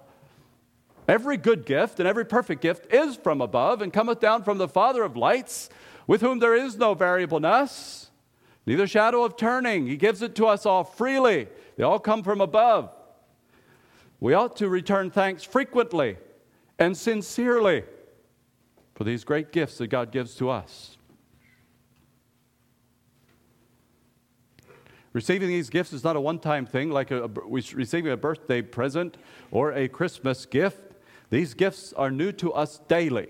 Every 1.07 1.37
good 1.37 1.65
gift 1.65 1.99
and 1.99 2.07
every 2.07 2.25
perfect 2.25 2.61
gift 2.61 2.91
is 2.93 3.15
from 3.15 3.41
above 3.41 3.81
and 3.81 3.93
cometh 3.93 4.19
down 4.19 4.43
from 4.43 4.57
the 4.57 4.67
Father 4.67 5.03
of 5.03 5.15
lights, 5.15 5.69
with 6.05 6.21
whom 6.21 6.39
there 6.39 6.55
is 6.55 6.77
no 6.77 6.93
variableness, 6.93 8.11
neither 8.65 8.85
shadow 8.85 9.23
of 9.23 9.35
turning. 9.35 9.87
He 9.87 9.97
gives 9.97 10.21
it 10.21 10.35
to 10.35 10.45
us 10.47 10.65
all 10.65 10.83
freely. 10.83 11.47
They 11.77 11.83
all 11.83 11.99
come 11.99 12.21
from 12.21 12.41
above. 12.41 12.93
We 14.19 14.33
ought 14.33 14.55
to 14.57 14.69
return 14.69 15.09
thanks 15.09 15.43
frequently 15.43 16.17
and 16.77 16.95
sincerely 16.95 17.83
for 18.93 19.03
these 19.03 19.23
great 19.23 19.51
gifts 19.51 19.77
that 19.77 19.87
God 19.87 20.11
gives 20.11 20.35
to 20.35 20.49
us. 20.49 20.97
Receiving 25.19 25.49
these 25.49 25.69
gifts 25.69 25.91
is 25.91 26.05
not 26.05 26.15
a 26.15 26.21
one 26.21 26.39
time 26.39 26.65
thing 26.65 26.91
like 26.91 27.11
a, 27.11 27.25
a, 27.25 27.27
receiving 27.27 28.09
a 28.09 28.15
birthday 28.15 28.61
present 28.61 29.17
or 29.51 29.73
a 29.73 29.89
Christmas 29.89 30.45
gift. 30.45 30.93
These 31.29 31.55
gifts 31.55 31.91
are 31.91 32.09
new 32.09 32.31
to 32.31 32.53
us 32.53 32.79
daily. 32.87 33.27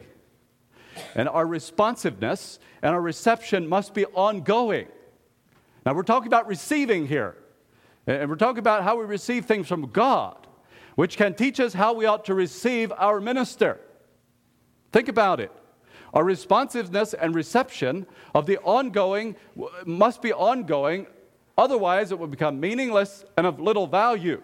And 1.15 1.27
our 1.27 1.47
responsiveness 1.47 2.59
and 2.83 2.93
our 2.93 3.01
reception 3.01 3.67
must 3.67 3.95
be 3.95 4.05
ongoing. 4.05 4.87
Now, 5.83 5.95
we're 5.95 6.03
talking 6.03 6.27
about 6.27 6.45
receiving 6.45 7.07
here. 7.07 7.35
And 8.05 8.29
we're 8.29 8.35
talking 8.35 8.59
about 8.59 8.83
how 8.83 8.99
we 8.99 9.05
receive 9.05 9.45
things 9.45 9.67
from 9.67 9.89
God, 9.89 10.45
which 10.93 11.17
can 11.17 11.33
teach 11.33 11.59
us 11.59 11.73
how 11.73 11.93
we 11.93 12.05
ought 12.05 12.25
to 12.25 12.35
receive 12.35 12.93
our 12.99 13.19
minister. 13.19 13.79
Think 14.91 15.07
about 15.07 15.39
it. 15.39 15.51
Our 16.13 16.23
responsiveness 16.23 17.15
and 17.15 17.33
reception 17.33 18.05
of 18.35 18.45
the 18.45 18.59
ongoing 18.59 19.35
must 19.87 20.21
be 20.21 20.31
ongoing 20.31 21.07
Otherwise, 21.59 22.13
it 22.13 22.17
will 22.17 22.27
become 22.27 22.57
meaningless 22.57 23.25
and 23.35 23.45
of 23.45 23.59
little 23.59 23.85
value. 23.85 24.41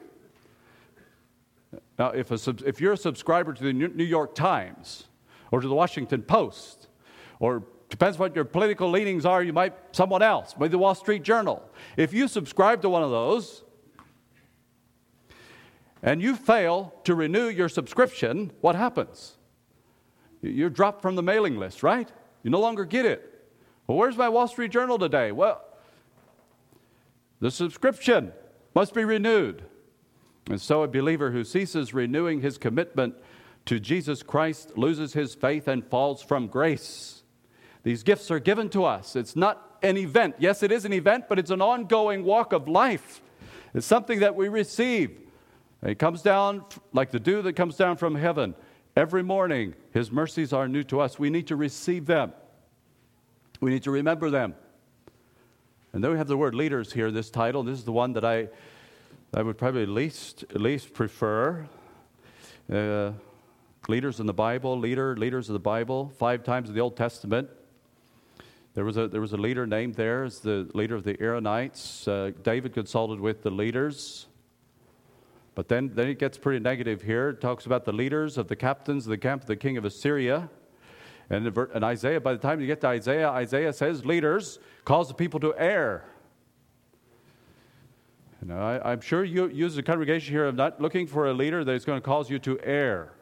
Now, 1.98 2.10
if, 2.10 2.30
a, 2.30 2.56
if 2.66 2.82
you're 2.82 2.92
a 2.92 2.98
subscriber 2.98 3.54
to 3.54 3.64
the 3.64 3.72
New 3.72 4.04
York 4.04 4.36
Times 4.36 5.06
or 5.50 5.62
to 5.62 5.68
the 5.70 5.74
Washington 5.74 6.22
Post, 6.22 6.90
or 7.40 7.64
depends 7.88 8.20
what 8.20 8.36
your 8.36 8.44
political 8.44 8.92
leanings 8.92 9.26
are, 9.26 9.42
you 9.42 9.54
might 9.54 9.74
someone 9.94 10.22
else, 10.22 10.56
maybe 10.60 10.72
the 10.72 10.78
Wall 10.78 10.94
Street 10.94 11.24
Journal. 11.24 11.64
If 11.96 12.14
you 12.14 12.28
subscribe 12.28 12.82
to 12.82 12.90
one 12.90 13.02
of 13.02 13.12
those, 13.12 13.64
and 16.04 16.22
you 16.22 16.36
fail 16.36 16.94
to 17.06 17.16
renew 17.16 17.48
your 17.48 17.70
subscription, 17.70 18.52
what 18.60 18.76
happens? 18.76 19.38
You're 20.42 20.70
dropped 20.70 21.02
from 21.02 21.16
the 21.16 21.24
mailing 21.24 21.58
list, 21.58 21.82
right? 21.82 22.12
You 22.44 22.52
no 22.52 22.60
longer 22.60 22.84
get 22.84 23.06
it. 23.06 23.48
Well, 23.88 23.98
where's 23.98 24.18
my 24.18 24.28
Wall 24.28 24.50
Street 24.50 24.72
Journal 24.72 25.00
today? 25.00 25.32
Well, 25.32 25.65
the 27.46 27.52
subscription 27.52 28.32
must 28.74 28.96
be 28.96 29.06
renewed. 29.06 29.64
And 30.50 30.60
so 30.60 30.82
a 30.82 30.88
believer 30.88 31.30
who 31.30 31.44
ceases 31.44 31.94
renewing 31.94 32.42
his 32.42 32.58
commitment 32.58 33.14
to 33.66 33.80
Jesus 33.80 34.24
Christ 34.24 34.76
loses 34.80 35.14
his 35.14 35.36
faith 35.36 35.68
and 35.68 35.86
falls 35.86 36.24
from 36.24 36.48
grace. 36.48 37.22
These 37.84 38.02
gifts 38.02 38.32
are 38.32 38.40
given 38.40 38.68
to 38.70 38.84
us. 38.84 39.16
It's 39.16 39.36
not 39.36 39.78
an 39.84 39.96
event. 39.96 40.38
Yes, 40.40 40.64
it 40.64 40.72
is 40.72 40.86
an 40.86 40.94
event, 40.94 41.26
but 41.30 41.38
it's 41.38 41.52
an 41.52 41.62
ongoing 41.62 42.24
walk 42.24 42.52
of 42.52 42.68
life. 42.68 43.22
It's 43.76 43.86
something 43.86 44.22
that 44.22 44.36
we 44.36 44.48
receive. 44.48 45.16
It 45.84 46.00
comes 46.00 46.24
down 46.24 46.66
like 46.94 47.12
the 47.12 47.20
dew 47.20 47.44
that 47.44 47.54
comes 47.54 47.78
down 47.78 47.98
from 47.98 48.16
heaven. 48.16 48.56
Every 48.96 49.22
morning, 49.22 49.76
His 49.94 50.12
mercies 50.12 50.52
are 50.52 50.68
new 50.68 50.82
to 50.86 51.00
us. 51.00 51.20
We 51.20 51.30
need 51.30 51.46
to 51.46 51.56
receive 51.56 52.08
them, 52.08 52.34
we 53.62 53.70
need 53.70 53.84
to 53.84 53.92
remember 53.92 54.32
them. 54.32 54.56
And 55.96 56.04
then 56.04 56.12
we 56.12 56.18
have 56.18 56.28
the 56.28 56.36
word 56.36 56.54
leaders 56.54 56.92
here 56.92 57.10
this 57.10 57.30
title. 57.30 57.64
This 57.64 57.80
is 57.80 57.86
the 57.86 57.94
one 57.94 58.12
that 58.14 58.26
I, 58.26 58.50
I 59.34 59.42
would 59.42 59.58
probably 59.58 59.86
least, 59.86 60.44
least 60.54 60.94
prefer. 60.94 61.66
Uh, 62.70 63.12
leaders 63.88 64.20
in 64.20 64.26
the 64.26 64.34
Bible, 64.34 64.78
leader, 64.78 65.16
leaders 65.16 65.48
of 65.48 65.54
the 65.54 65.60
Bible, 65.60 66.12
five 66.20 66.44
times 66.44 66.68
in 66.68 66.76
the 66.76 66.82
Old 66.82 66.98
Testament. 66.98 67.48
There 68.74 68.84
was 68.84 68.98
a, 68.98 69.08
there 69.08 69.22
was 69.22 69.32
a 69.32 69.38
leader 69.38 69.66
named 69.66 69.96
there 69.96 70.26
as 70.26 70.40
the 70.40 70.70
leader 70.74 70.96
of 70.96 71.06
the 71.06 71.14
Aaronites. 71.14 72.06
Uh, 72.10 72.34
David 72.44 72.74
consulted 72.74 73.22
with 73.22 73.42
the 73.42 73.50
leaders. 73.50 74.28
But 75.56 75.70
then, 75.70 75.92
then 75.96 76.10
it 76.10 76.20
gets 76.20 76.38
pretty 76.38 76.60
negative 76.60 77.04
here. 77.04 77.30
It 77.30 77.40
talks 77.40 77.66
about 77.66 77.86
the 77.86 77.94
leaders 77.94 78.38
of 78.38 78.50
the 78.50 78.58
captains 78.58 79.06
of 79.06 79.12
the 79.12 79.18
camp 79.18 79.44
of 79.44 79.48
the 79.48 79.56
king 79.56 79.78
of 79.78 79.86
Assyria. 79.86 80.50
And 81.30 81.84
Isaiah, 81.84 82.22
by 82.22 82.34
the 82.34 82.40
time 82.40 82.62
you 82.62 82.68
get 82.68 82.82
to 82.82 82.88
Isaiah, 82.88 83.30
Isaiah 83.30 83.74
says, 83.74 84.06
leaders 84.06 84.60
cause 84.84 85.08
the 85.08 85.14
people 85.14 85.40
to 85.40 85.54
err. 85.58 86.06
You 88.42 88.50
know, 88.50 88.60
I, 88.60 88.92
am 88.92 89.02
sure 89.02 89.24
you, 89.24 89.48
use 89.48 89.76
the 89.76 89.82
congregation 89.82 90.32
here 90.32 90.46
of 90.46 90.56
not 90.56 90.80
looking 90.80 91.08
for 91.08 91.28
a 91.28 91.34
leader 91.34 91.64
that 91.64 91.72
is 91.72 91.84
going 91.84 92.00
to 92.00 92.06
cause 92.06 92.30
you 92.30 92.38
to 92.40 92.60
err. 92.62 93.14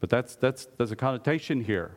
But 0.00 0.10
that's, 0.10 0.34
that's, 0.34 0.66
there's 0.76 0.90
a 0.90 0.96
connotation 0.96 1.62
here. 1.62 1.96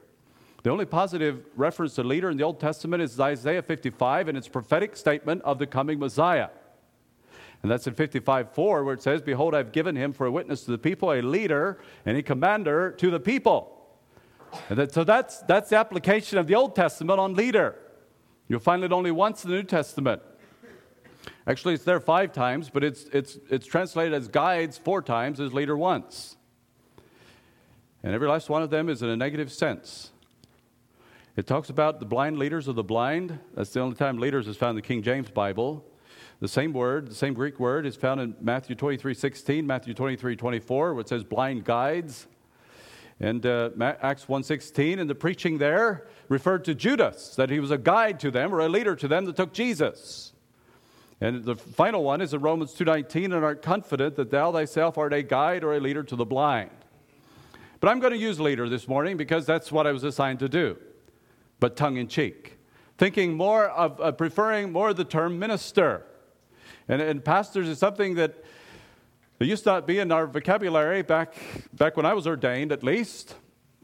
The 0.61 0.69
only 0.69 0.85
positive 0.85 1.45
reference 1.55 1.95
to 1.95 2.03
leader 2.03 2.29
in 2.29 2.37
the 2.37 2.43
Old 2.43 2.59
Testament 2.59 3.01
is 3.01 3.19
Isaiah 3.19 3.63
55 3.63 4.27
and 4.27 4.37
its 4.37 4.47
prophetic 4.47 4.95
statement 4.95 5.41
of 5.41 5.57
the 5.57 5.65
coming 5.65 5.97
Messiah. 5.97 6.49
And 7.63 7.71
that's 7.71 7.87
in 7.87 7.93
55 7.93 8.53
4, 8.53 8.83
where 8.83 8.93
it 8.93 9.01
says, 9.01 9.21
Behold, 9.21 9.55
I've 9.55 9.71
given 9.71 9.95
him 9.95 10.13
for 10.13 10.27
a 10.27 10.31
witness 10.31 10.63
to 10.65 10.71
the 10.71 10.77
people, 10.77 11.11
a 11.11 11.21
leader 11.21 11.79
and 12.05 12.17
a 12.17 12.23
commander 12.23 12.91
to 12.91 13.09
the 13.09 13.19
people. 13.19 13.78
So 14.91 15.03
that's, 15.03 15.39
that's 15.41 15.69
the 15.69 15.77
application 15.77 16.37
of 16.37 16.47
the 16.47 16.55
Old 16.55 16.75
Testament 16.75 17.19
on 17.19 17.33
leader. 17.33 17.75
You'll 18.47 18.59
find 18.59 18.83
it 18.83 18.91
only 18.91 19.11
once 19.11 19.43
in 19.43 19.51
the 19.51 19.57
New 19.57 19.63
Testament. 19.63 20.21
Actually, 21.47 21.73
it's 21.73 21.83
there 21.83 21.99
five 21.99 22.31
times, 22.31 22.69
but 22.69 22.83
it's, 22.83 23.03
it's, 23.13 23.37
it's 23.49 23.65
translated 23.65 24.13
as 24.13 24.27
guides 24.27 24.77
four 24.77 25.01
times, 25.01 25.39
as 25.39 25.53
leader 25.53 25.77
once. 25.77 26.37
And 28.03 28.13
every 28.13 28.27
last 28.27 28.49
one 28.49 28.63
of 28.63 28.69
them 28.69 28.89
is 28.89 29.01
in 29.01 29.09
a 29.09 29.17
negative 29.17 29.51
sense. 29.51 30.11
It 31.35 31.47
talks 31.47 31.69
about 31.69 31.99
the 31.99 32.05
blind 32.05 32.37
leaders 32.37 32.67
of 32.67 32.75
the 32.75 32.83
blind. 32.83 33.39
That's 33.55 33.71
the 33.71 33.79
only 33.81 33.95
time 33.95 34.17
leaders 34.17 34.47
is 34.47 34.57
found 34.57 34.71
in 34.71 34.75
the 34.77 34.87
King 34.87 35.01
James 35.01 35.29
Bible. 35.29 35.85
The 36.39 36.47
same 36.47 36.71
word, 36.71 37.09
the 37.09 37.15
same 37.15 37.33
Greek 37.33 37.59
word, 37.59 37.85
is 37.85 37.95
found 37.95 38.21
in 38.21 38.35
Matthew 38.39 38.75
23 38.75 39.13
16, 39.13 39.65
Matthew 39.65 39.93
23 39.93 40.35
24, 40.35 40.93
where 40.93 41.01
it 41.01 41.09
says 41.09 41.23
blind 41.23 41.65
guides. 41.65 42.27
And 43.19 43.45
uh, 43.45 43.71
Acts 43.79 44.25
1.16, 44.25 44.99
and 44.99 45.09
the 45.09 45.15
preaching 45.15 45.57
there 45.57 46.07
referred 46.29 46.63
to 46.65 46.75
Judas, 46.75 47.35
that 47.35 47.49
he 47.49 47.59
was 47.59 47.69
a 47.69 47.77
guide 47.77 48.19
to 48.21 48.31
them 48.31 48.53
or 48.53 48.61
a 48.61 48.69
leader 48.69 48.95
to 48.95 49.07
them 49.07 49.25
that 49.25 49.35
took 49.35 49.51
Jesus. 49.51 50.31
And 51.19 51.43
the 51.43 51.55
final 51.55 52.03
one 52.03 52.21
is 52.21 52.33
in 52.33 52.39
Romans 52.39 52.73
2.19, 52.73 53.25
and 53.25 53.43
art 53.43 53.61
confident 53.61 54.15
that 54.15 54.31
thou 54.31 54.53
thyself 54.53 54.97
art 54.97 55.11
a 55.11 55.21
guide 55.21 55.65
or 55.65 55.75
a 55.75 55.79
leader 55.79 56.01
to 56.03 56.15
the 56.15 56.25
blind. 56.25 56.71
But 57.81 57.89
I'm 57.89 57.99
going 57.99 58.13
to 58.13 58.19
use 58.19 58.39
leader 58.39 58.69
this 58.69 58.87
morning 58.87 59.17
because 59.17 59.45
that's 59.45 59.71
what 59.71 59.85
I 59.85 59.91
was 59.91 60.03
assigned 60.03 60.39
to 60.39 60.49
do, 60.49 60.77
but 61.59 61.75
tongue 61.75 61.97
in 61.97 62.07
cheek. 62.07 62.57
Thinking 62.97 63.33
more 63.33 63.67
of, 63.67 63.99
uh, 63.99 64.11
preferring 64.13 64.71
more 64.71 64.93
the 64.93 65.05
term 65.05 65.39
minister. 65.39 66.05
And, 66.87 67.01
and 67.01 67.23
pastors 67.23 67.67
is 67.67 67.79
something 67.79 68.15
that 68.15 68.43
it 69.39 69.47
used 69.47 69.63
to 69.63 69.69
not 69.69 69.87
be 69.87 69.99
in 69.99 70.11
our 70.11 70.27
vocabulary 70.27 71.01
back, 71.01 71.33
back 71.73 71.95
when 71.95 72.05
I 72.05 72.13
was 72.13 72.27
ordained, 72.27 72.71
at 72.71 72.83
least. 72.83 73.35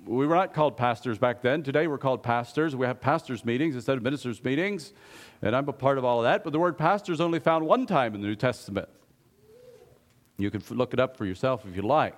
We 0.06 0.28
were 0.28 0.36
not 0.36 0.54
called 0.54 0.78
pastors 0.78 1.18
back 1.18 1.41
then. 1.41 1.63
Today 1.63 1.88
we're 1.88 1.98
called 1.98 2.22
pastors. 2.22 2.76
We 2.76 2.86
have 2.86 3.02
pastors' 3.02 3.44
meetings 3.44 3.74
instead 3.74 3.98
of 3.98 4.04
ministers' 4.04 4.44
meetings, 4.44 4.94
and 5.41 5.56
I'm 5.56 5.68
a 5.68 5.74
part 5.74 5.98
of 5.98 6.06
all 6.06 6.20
of 6.20 6.26
that. 6.26 6.44
But 6.44 6.54
the 6.54 6.60
word 6.60 6.78
pastor 6.78 7.12
is 7.12 7.22
only 7.22 7.39
found 7.39 7.65
one 7.65 7.86
time 7.86 8.13
in 8.13 8.22
the 8.22 8.28
New 8.28 8.36
Testament. 8.36 8.89
You 10.38 10.52
can 10.52 10.62
look 10.70 10.94
it 10.94 11.00
up 11.00 11.18
for 11.18 11.26
yourself 11.26 11.65
if 11.65 11.76
you 11.76 11.82
like. 11.82 12.15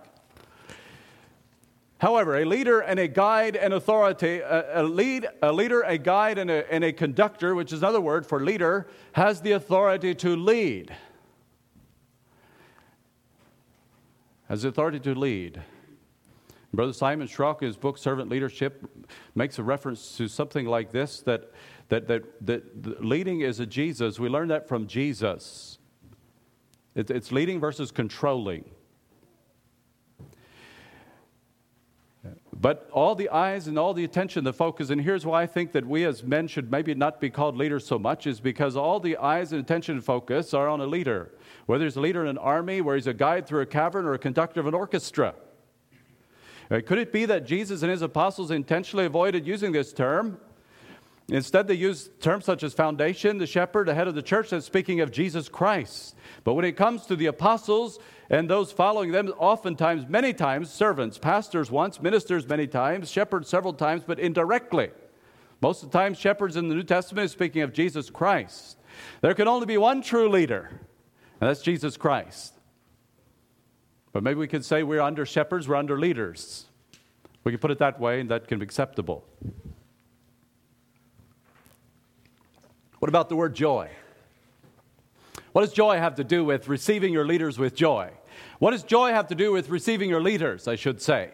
However, 2.00 2.38
a 2.38 2.46
leader 2.46 2.80
and 2.80 3.00
a 3.00 3.08
guide 3.08 3.56
and 3.56 3.74
authority, 3.74 4.40
a, 4.40 4.82
a, 4.82 4.84
lead, 4.84 5.28
a 5.42 5.52
leader, 5.52 5.82
a 5.82 5.98
guide, 5.98 6.38
and 6.38 6.52
a, 6.52 6.72
and 6.72 6.84
a 6.84 6.94
conductor, 6.94 7.56
which 7.56 7.74
is 7.74 7.80
another 7.80 8.02
word 8.02 8.26
for 8.26 8.40
leader, 8.40 8.88
has 9.14 9.42
the 9.42 9.54
authority 9.54 10.14
to 10.16 10.36
lead. 10.36 10.96
Has 14.50 14.64
authority 14.64 15.00
to 15.00 15.14
lead. 15.14 15.62
Brother 16.74 16.94
Simon 16.94 17.28
Schrock, 17.28 17.62
in 17.62 17.68
his 17.68 17.78
book 17.78 17.98
Servant 17.98 18.30
Leadership, 18.30 18.86
makes 19.36 19.58
a 19.58 19.64
reference 19.64 20.18
to 20.18 20.28
something 20.28 20.66
like 20.66 20.92
this 20.92 21.22
that, 21.22 21.52
that, 21.90 22.08
that, 22.08 22.46
that 22.46 23.04
leading 23.04 23.42
is 23.42 23.60
a 23.60 23.66
Jesus. 23.66 24.20
We 24.20 24.30
learn 24.30 24.50
that 24.50 24.68
from 24.68 24.88
Jesus. 24.88 25.80
It, 26.94 27.10
it's 27.10 27.32
leading 27.32 27.60
versus 27.60 27.92
controlling. 27.92 28.70
But 32.60 32.90
all 32.92 33.14
the 33.14 33.30
eyes 33.30 33.68
and 33.68 33.78
all 33.78 33.94
the 33.94 34.04
attention, 34.04 34.44
the 34.44 34.52
focus, 34.52 34.90
and 34.90 35.00
here's 35.00 35.26
why 35.26 35.44
I 35.44 35.46
think 35.46 35.72
that 35.74 35.86
we 35.86 36.06
as 36.06 36.24
men 36.24 36.48
should 36.48 36.72
maybe 36.72 36.94
not 36.96 37.22
be 37.22 37.30
called 37.30 37.56
leaders 37.56 37.86
so 37.86 38.00
much, 38.00 38.26
is 38.26 38.40
because 38.40 38.76
all 38.76 39.00
the 39.00 39.16
eyes 39.18 39.52
and 39.52 39.62
attention 39.62 39.96
and 39.96 40.04
focus 40.04 40.54
are 40.56 40.68
on 40.68 40.82
a 40.82 40.88
leader. 40.88 41.32
Whether 41.68 41.86
he's 41.86 41.96
a 41.96 42.02
leader 42.02 42.22
in 42.22 42.28
an 42.28 42.38
army, 42.40 42.82
where 42.82 42.96
he's 42.96 43.08
a 43.08 43.14
guide 43.14 43.46
through 43.46 43.62
a 43.62 43.66
cavern, 43.66 44.06
or 44.06 44.14
a 44.14 44.20
conductor 44.20 44.60
of 44.60 44.68
an 44.68 44.74
orchestra. 44.74 45.36
Uh, 46.72 46.82
could 46.86 46.98
it 46.98 47.14
be 47.14 47.26
that 47.26 47.46
Jesus 47.46 47.82
and 47.82 47.92
his 47.92 48.02
apostles 48.02 48.52
intentionally 48.52 49.06
avoided 49.06 49.46
using 49.46 49.72
this 49.72 49.94
term? 49.94 50.40
Instead, 51.30 51.68
they 51.68 51.74
used 51.74 52.22
terms 52.22 52.46
such 52.46 52.64
as 52.64 52.74
foundation, 52.74 53.38
the 53.38 53.46
shepherd, 53.46 53.88
the 53.88 53.94
head 53.94 54.08
of 54.08 54.16
the 54.16 54.22
church, 54.22 54.50
that's 54.50 54.66
speaking 54.66 55.02
of 55.02 55.12
Jesus 55.12 55.50
Christ. 55.50 56.16
But 56.46 56.54
when 56.54 56.64
it 56.64 56.78
comes 56.78 57.06
to 57.08 57.18
the 57.18 57.26
apostles 57.26 58.00
and 58.30 58.50
those 58.50 58.72
following 58.72 59.12
them, 59.12 59.28
oftentimes, 59.38 60.08
many 60.08 60.34
times, 60.34 60.72
servants, 60.72 61.18
pastors 61.18 61.70
once, 61.70 62.02
ministers 62.02 62.48
many 62.48 62.66
times, 62.66 63.12
shepherds 63.12 63.50
several 63.50 63.74
times, 63.74 64.04
but 64.08 64.20
indirectly. 64.20 64.90
Most 65.62 65.84
of 65.84 65.92
the 65.92 65.98
time, 65.98 66.14
shepherds 66.14 66.56
in 66.56 66.70
the 66.70 66.76
New 66.76 66.84
Testament 66.84 67.26
is 67.26 67.32
speaking 67.32 67.62
of 67.62 67.74
Jesus 67.74 68.10
Christ. 68.10 68.78
There 69.20 69.34
can 69.34 69.50
only 69.50 69.66
be 69.66 69.78
one 69.78 70.02
true 70.02 70.30
leader, 70.30 70.80
and 71.40 71.50
that's 71.50 71.62
Jesus 71.62 71.98
Christ. 71.98 72.54
But 74.12 74.24
maybe 74.24 74.40
we 74.40 74.48
could 74.48 74.66
say 74.66 74.84
we're 74.84 75.02
under 75.02 75.26
shepherds, 75.26 75.68
we're 75.68 75.76
under 75.76 76.00
leaders. 76.00 76.66
We 77.44 77.52
can 77.52 77.60
put 77.60 77.72
it 77.72 77.78
that 77.80 78.00
way, 78.00 78.20
and 78.20 78.30
that 78.32 78.48
can 78.48 78.60
be 78.60 78.64
acceptable. 78.64 79.24
What 83.00 83.10
about 83.10 83.30
the 83.30 83.36
word 83.36 83.54
joy? 83.54 83.90
What 85.54 85.62
does 85.62 85.74
joy 85.74 85.98
have 85.98 86.16
to 86.16 86.24
do 86.24 86.44
with 86.44 86.68
receiving 86.68 87.14
your 87.14 87.26
leaders 87.26 87.60
with 87.60 87.76
joy? 87.76 88.12
What 88.60 88.72
does 88.72 88.84
joy 88.84 89.12
have 89.12 89.28
to 89.28 89.36
do 89.36 89.52
with 89.52 89.70
receiving 89.70 90.10
your 90.10 90.22
leaders, 90.22 90.68
I 90.68 90.76
should 90.76 91.02
say? 91.02 91.32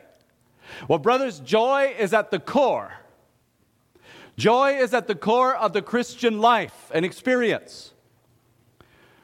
Well, 0.88 1.00
brothers, 1.00 1.40
joy 1.40 1.96
is 1.98 2.14
at 2.14 2.32
the 2.32 2.40
core. 2.40 2.94
Joy 4.38 4.78
is 4.78 4.94
at 4.94 5.08
the 5.08 5.16
core 5.16 5.56
of 5.56 5.74
the 5.74 5.82
Christian 5.82 6.40
life 6.40 6.92
and 6.94 7.06
experience. 7.06 7.93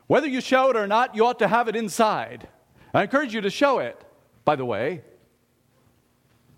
Whether 0.09 0.25
you 0.25 0.41
show 0.41 0.71
it 0.71 0.75
or 0.75 0.87
not, 0.87 1.15
you 1.15 1.23
ought 1.23 1.37
to 1.37 1.47
have 1.47 1.67
it 1.67 1.75
inside. 1.75 2.47
I 2.95 3.03
encourage 3.03 3.31
you 3.31 3.41
to 3.41 3.51
show 3.51 3.77
it, 3.77 4.03
by 4.43 4.55
the 4.55 4.65
way. 4.65 5.03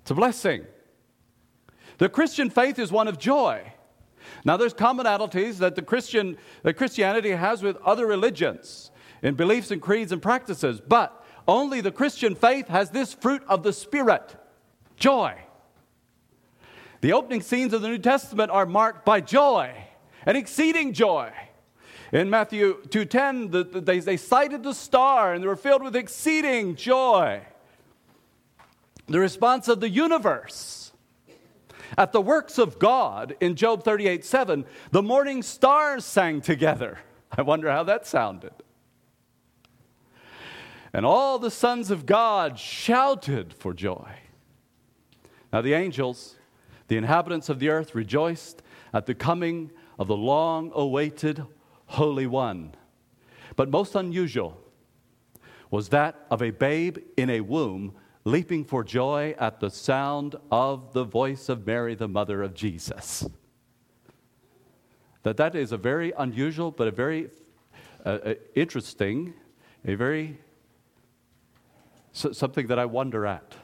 It's 0.01 0.11
a 0.11 0.13
blessing. 0.15 0.65
The 1.97 2.07
Christian 2.07 2.49
faith 2.49 2.79
is 2.79 2.93
one 2.93 3.09
of 3.09 3.19
joy. 3.19 3.73
Now, 4.45 4.55
there's 4.55 4.73
commonalities 4.73 5.57
that 5.57 5.75
the 5.75 5.81
Christian 5.81 6.37
that 6.63 6.75
Christianity 6.75 7.31
has 7.31 7.61
with 7.61 7.75
other 7.85 8.07
religions 8.07 8.89
in 9.21 9.35
beliefs 9.35 9.69
and 9.69 9.81
creeds 9.81 10.13
and 10.13 10.21
practices, 10.21 10.79
but 10.79 11.21
only 11.45 11.81
the 11.81 11.91
Christian 11.91 12.35
faith 12.35 12.69
has 12.69 12.91
this 12.91 13.13
fruit 13.13 13.43
of 13.49 13.63
the 13.63 13.73
Spirit 13.73 14.33
joy. 14.95 15.37
The 17.01 17.11
opening 17.11 17.41
scenes 17.41 17.73
of 17.73 17.81
the 17.81 17.89
New 17.89 17.97
Testament 17.97 18.49
are 18.49 18.65
marked 18.65 19.03
by 19.03 19.19
joy 19.19 19.75
and 20.25 20.37
exceeding 20.37 20.93
joy. 20.93 21.33
In 22.11 22.29
Matthew 22.29 22.81
2.10, 22.83 23.51
the, 23.51 23.63
the, 23.63 23.81
they, 23.81 23.99
they 23.99 24.17
sighted 24.17 24.63
the 24.63 24.73
star 24.73 25.33
and 25.33 25.41
they 25.41 25.47
were 25.47 25.55
filled 25.55 25.81
with 25.81 25.95
exceeding 25.95 26.75
joy. 26.75 27.41
The 29.07 29.19
response 29.19 29.67
of 29.67 29.79
the 29.79 29.89
universe 29.89 30.91
at 31.97 32.11
the 32.11 32.21
works 32.21 32.57
of 32.57 32.79
God 32.79 33.35
in 33.39 33.55
Job 33.55 33.83
38 33.83 34.25
7, 34.25 34.65
the 34.91 35.01
morning 35.01 35.41
stars 35.41 36.05
sang 36.05 36.41
together. 36.41 36.99
I 37.37 37.43
wonder 37.43 37.69
how 37.69 37.83
that 37.83 38.05
sounded. 38.05 38.53
And 40.93 41.05
all 41.05 41.39
the 41.39 41.51
sons 41.51 41.91
of 41.91 42.05
God 42.05 42.59
shouted 42.59 43.53
for 43.53 43.73
joy. 43.73 44.09
Now, 45.53 45.61
the 45.61 45.73
angels, 45.73 46.35
the 46.89 46.97
inhabitants 46.97 47.47
of 47.47 47.59
the 47.59 47.69
earth, 47.69 47.95
rejoiced 47.95 48.61
at 48.93 49.05
the 49.05 49.15
coming 49.15 49.71
of 49.97 50.07
the 50.07 50.17
long 50.17 50.71
awaited 50.73 51.45
Holy 51.91 52.27
One. 52.27 52.73
But 53.55 53.69
most 53.69 53.95
unusual 53.95 54.57
was 55.69 55.89
that 55.89 56.25
of 56.29 56.41
a 56.41 56.51
babe 56.51 56.97
in 57.17 57.29
a 57.29 57.41
womb 57.41 57.93
leaping 58.23 58.63
for 58.63 58.83
joy 58.83 59.35
at 59.39 59.59
the 59.59 59.69
sound 59.69 60.35
of 60.51 60.93
the 60.93 61.03
voice 61.03 61.49
of 61.49 61.65
Mary, 61.65 61.95
the 61.95 62.07
mother 62.07 62.43
of 62.43 62.53
Jesus. 62.53 63.27
That 65.23 65.37
that 65.37 65.55
is 65.55 65.71
a 65.71 65.77
very 65.77 66.13
unusual, 66.17 66.71
but 66.71 66.87
a 66.87 66.91
very 66.91 67.29
uh, 68.05 68.09
uh, 68.09 68.33
interesting, 68.55 69.33
a 69.85 69.95
very 69.95 70.39
so, 72.13 72.31
something 72.31 72.67
that 72.67 72.79
I 72.79 72.85
wonder 72.85 73.25
at. 73.25 73.55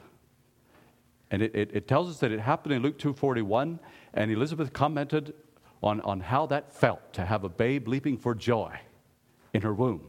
And 1.30 1.42
it, 1.42 1.54
it, 1.54 1.70
it, 1.74 1.88
tells 1.88 2.08
us 2.08 2.18
that 2.20 2.32
it 2.32 2.40
happened 2.40 2.74
in 2.74 2.82
Luke 2.82 2.98
2.41, 2.98 3.78
and 4.14 4.30
Elizabeth 4.30 4.72
commented 4.72 5.34
on, 5.82 6.00
on 6.02 6.20
how 6.20 6.46
that 6.46 6.72
felt 6.72 7.12
to 7.14 7.24
have 7.24 7.44
a 7.44 7.48
babe 7.48 7.88
leaping 7.88 8.16
for 8.16 8.34
joy 8.34 8.78
in 9.52 9.62
her 9.62 9.72
womb. 9.72 10.02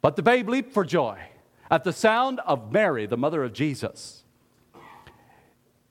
But 0.00 0.16
the 0.16 0.22
babe 0.22 0.48
leaped 0.48 0.72
for 0.72 0.84
joy 0.84 1.18
at 1.70 1.84
the 1.84 1.92
sound 1.92 2.40
of 2.46 2.72
Mary, 2.72 3.06
the 3.06 3.16
mother 3.16 3.44
of 3.44 3.52
Jesus. 3.52 4.24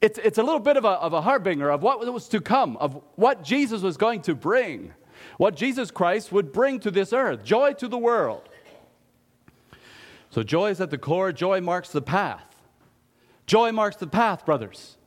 It's, 0.02 0.20
it's 0.20 0.38
a 0.38 0.44
little 0.44 0.60
bit 0.60 0.78
of 0.78 0.86
a, 0.86 0.90
of 0.90 1.14
a 1.14 1.22
harbinger 1.22 1.70
of 1.70 1.82
what 1.82 2.00
was 2.12 2.28
to 2.30 2.42
come, 2.42 2.78
of 2.78 3.02
what 3.16 3.44
Jesus 3.44 3.82
was 3.82 3.98
going 3.98 4.22
to 4.24 4.36
bring, 4.36 4.94
what 5.38 5.56
Jesus 5.56 5.92
Christ 5.92 6.32
would 6.32 6.52
bring 6.52 6.80
to 6.82 6.92
this 6.92 7.14
earth 7.14 7.44
joy 7.44 7.74
to 7.74 7.88
the 7.88 7.98
world. 7.98 8.48
So, 10.30 10.44
joy 10.44 10.72
is 10.72 10.82
at 10.82 10.92
the 10.92 10.98
core, 10.98 11.32
joy 11.32 11.62
marks 11.62 11.90
the 11.90 12.02
path. 12.02 12.44
Joy 13.48 13.72
marks 13.72 13.96
the 13.96 14.08
path, 14.08 14.46
brothers. 14.46 14.98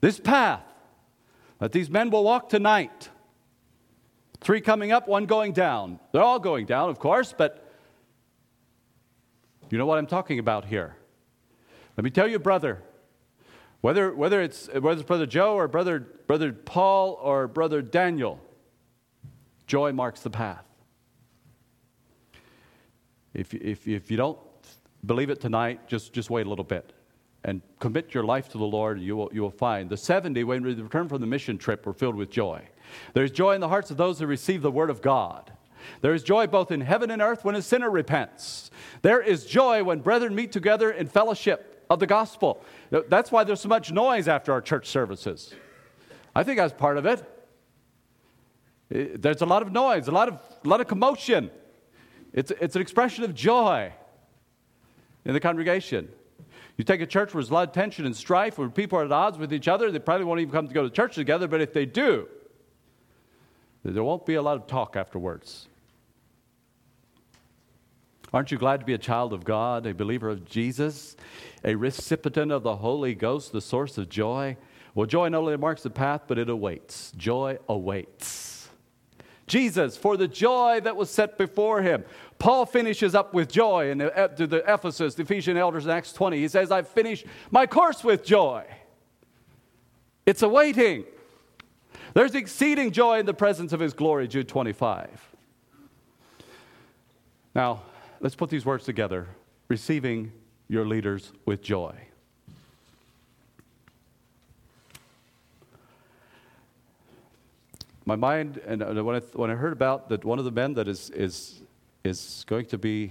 This 0.00 0.20
path 0.20 0.62
that 1.58 1.72
these 1.72 1.90
men 1.90 2.10
will 2.10 2.24
walk 2.24 2.48
tonight. 2.48 3.08
Three 4.40 4.60
coming 4.60 4.92
up, 4.92 5.08
one 5.08 5.26
going 5.26 5.52
down. 5.52 5.98
They're 6.12 6.22
all 6.22 6.38
going 6.38 6.66
down, 6.66 6.90
of 6.90 6.98
course, 6.98 7.34
but 7.36 7.72
you 9.70 9.78
know 9.78 9.86
what 9.86 9.98
I'm 9.98 10.06
talking 10.06 10.38
about 10.38 10.64
here. 10.64 10.96
Let 11.96 12.04
me 12.04 12.10
tell 12.10 12.28
you, 12.28 12.38
brother, 12.38 12.82
whether, 13.80 14.14
whether, 14.14 14.40
it's, 14.40 14.68
whether 14.68 15.00
it's 15.00 15.02
Brother 15.02 15.26
Joe 15.26 15.54
or 15.54 15.68
Brother, 15.68 16.00
Brother 16.00 16.52
Paul 16.52 17.18
or 17.22 17.46
Brother 17.46 17.82
Daniel, 17.82 18.40
joy 19.66 19.92
marks 19.92 20.20
the 20.20 20.30
path. 20.30 20.64
If, 23.32 23.52
if, 23.52 23.86
if 23.86 24.10
you 24.10 24.16
don't 24.16 24.38
believe 25.04 25.30
it 25.30 25.40
tonight, 25.40 25.86
just, 25.86 26.12
just 26.12 26.30
wait 26.30 26.46
a 26.46 26.48
little 26.48 26.64
bit 26.64 26.93
and 27.44 27.60
commit 27.78 28.14
your 28.14 28.24
life 28.24 28.48
to 28.50 28.58
the 28.58 28.64
Lord, 28.64 29.00
you 29.00 29.16
will, 29.16 29.30
you 29.32 29.42
will 29.42 29.50
find. 29.50 29.90
The 29.90 29.96
70, 29.96 30.44
when 30.44 30.62
we 30.62 30.74
returned 30.74 31.10
from 31.10 31.20
the 31.20 31.26
mission 31.26 31.58
trip, 31.58 31.84
were 31.84 31.92
filled 31.92 32.14
with 32.14 32.30
joy. 32.30 32.62
There's 33.12 33.30
joy 33.30 33.54
in 33.54 33.60
the 33.60 33.68
hearts 33.68 33.90
of 33.90 33.96
those 33.96 34.18
who 34.18 34.26
receive 34.26 34.62
the 34.62 34.70
word 34.70 34.88
of 34.88 35.02
God. 35.02 35.52
There 36.00 36.14
is 36.14 36.22
joy 36.22 36.46
both 36.46 36.70
in 36.70 36.80
heaven 36.80 37.10
and 37.10 37.20
earth 37.20 37.44
when 37.44 37.54
a 37.54 37.60
sinner 37.60 37.90
repents. 37.90 38.70
There 39.02 39.20
is 39.20 39.44
joy 39.44 39.84
when 39.84 40.00
brethren 40.00 40.34
meet 40.34 40.52
together 40.52 40.90
in 40.90 41.06
fellowship 41.06 41.84
of 41.90 42.00
the 42.00 42.06
gospel. 42.06 42.62
That's 42.90 43.30
why 43.30 43.44
there's 43.44 43.60
so 43.60 43.68
much 43.68 43.92
noise 43.92 44.26
after 44.26 44.52
our 44.52 44.62
church 44.62 44.88
services. 44.88 45.52
I 46.34 46.42
think 46.42 46.58
that's 46.58 46.72
part 46.72 46.96
of 46.96 47.04
it. 47.04 47.22
There's 48.88 49.42
a 49.42 49.46
lot 49.46 49.60
of 49.60 49.72
noise, 49.72 50.08
a 50.08 50.12
lot 50.12 50.28
of, 50.28 50.40
a 50.64 50.68
lot 50.68 50.80
of 50.80 50.88
commotion. 50.88 51.50
It's, 52.32 52.50
it's 52.60 52.76
an 52.76 52.82
expression 52.82 53.24
of 53.24 53.34
joy 53.34 53.92
in 55.26 55.34
the 55.34 55.40
congregation. 55.40 56.08
You 56.76 56.84
take 56.84 57.00
a 57.00 57.06
church 57.06 57.32
where 57.32 57.42
there's 57.42 57.50
a 57.50 57.54
lot 57.54 57.68
of 57.68 57.74
tension 57.74 58.04
and 58.04 58.16
strife, 58.16 58.58
where 58.58 58.68
people 58.68 58.98
are 58.98 59.04
at 59.04 59.12
odds 59.12 59.38
with 59.38 59.52
each 59.52 59.68
other, 59.68 59.90
they 59.90 59.98
probably 60.00 60.24
won't 60.24 60.40
even 60.40 60.52
come 60.52 60.66
to 60.66 60.74
go 60.74 60.82
to 60.82 60.90
church 60.90 61.14
together, 61.14 61.46
but 61.46 61.60
if 61.60 61.72
they 61.72 61.86
do, 61.86 62.28
there 63.84 64.02
won't 64.02 64.26
be 64.26 64.34
a 64.34 64.42
lot 64.42 64.56
of 64.56 64.66
talk 64.66 64.96
afterwards. 64.96 65.68
Aren't 68.32 68.50
you 68.50 68.58
glad 68.58 68.80
to 68.80 68.86
be 68.86 68.94
a 68.94 68.98
child 68.98 69.32
of 69.32 69.44
God, 69.44 69.86
a 69.86 69.94
believer 69.94 70.28
of 70.28 70.44
Jesus, 70.44 71.16
a 71.62 71.76
recipient 71.76 72.50
of 72.50 72.64
the 72.64 72.76
Holy 72.76 73.14
Ghost, 73.14 73.52
the 73.52 73.60
source 73.60 73.96
of 73.96 74.08
joy? 74.08 74.56
Well, 74.96 75.06
joy 75.06 75.28
not 75.28 75.38
only 75.38 75.56
marks 75.56 75.84
the 75.84 75.90
path, 75.90 76.22
but 76.26 76.38
it 76.38 76.48
awaits. 76.48 77.12
Joy 77.16 77.58
awaits. 77.68 78.68
Jesus, 79.46 79.96
for 79.96 80.16
the 80.16 80.26
joy 80.26 80.80
that 80.82 80.96
was 80.96 81.10
set 81.10 81.38
before 81.38 81.82
him. 81.82 82.04
Paul 82.38 82.66
finishes 82.66 83.14
up 83.14 83.32
with 83.32 83.50
joy 83.50 83.90
in 83.90 83.98
the, 83.98 84.16
uh, 84.16 84.28
to 84.28 84.46
the 84.46 84.62
Ephesus, 84.72 85.14
the 85.14 85.22
Ephesian 85.22 85.56
elders 85.56 85.84
in 85.84 85.90
Acts 85.90 86.12
20. 86.12 86.38
He 86.38 86.48
says, 86.48 86.70
I've 86.70 86.88
finished 86.88 87.26
my 87.50 87.66
course 87.66 88.04
with 88.04 88.24
joy. 88.24 88.64
It's 90.26 90.42
awaiting. 90.42 91.04
There's 92.14 92.34
exceeding 92.34 92.92
joy 92.92 93.18
in 93.18 93.26
the 93.26 93.34
presence 93.34 93.72
of 93.72 93.80
his 93.80 93.92
glory, 93.92 94.28
Jude 94.28 94.48
25. 94.48 95.08
Now, 97.54 97.82
let's 98.20 98.34
put 98.34 98.50
these 98.50 98.64
words 98.64 98.84
together 98.84 99.26
receiving 99.68 100.32
your 100.68 100.86
leaders 100.86 101.32
with 101.46 101.62
joy. 101.62 101.94
My 108.06 108.16
mind, 108.16 108.58
and 108.66 108.82
when 109.04 109.16
I, 109.16 109.20
when 109.32 109.50
I 109.50 109.54
heard 109.54 109.72
about 109.72 110.10
that 110.10 110.24
one 110.24 110.38
of 110.38 110.44
the 110.44 110.50
men 110.50 110.74
that 110.74 110.88
is, 110.88 111.08
is 111.10 111.62
is 112.04 112.44
going 112.46 112.66
to 112.66 112.76
be 112.76 113.10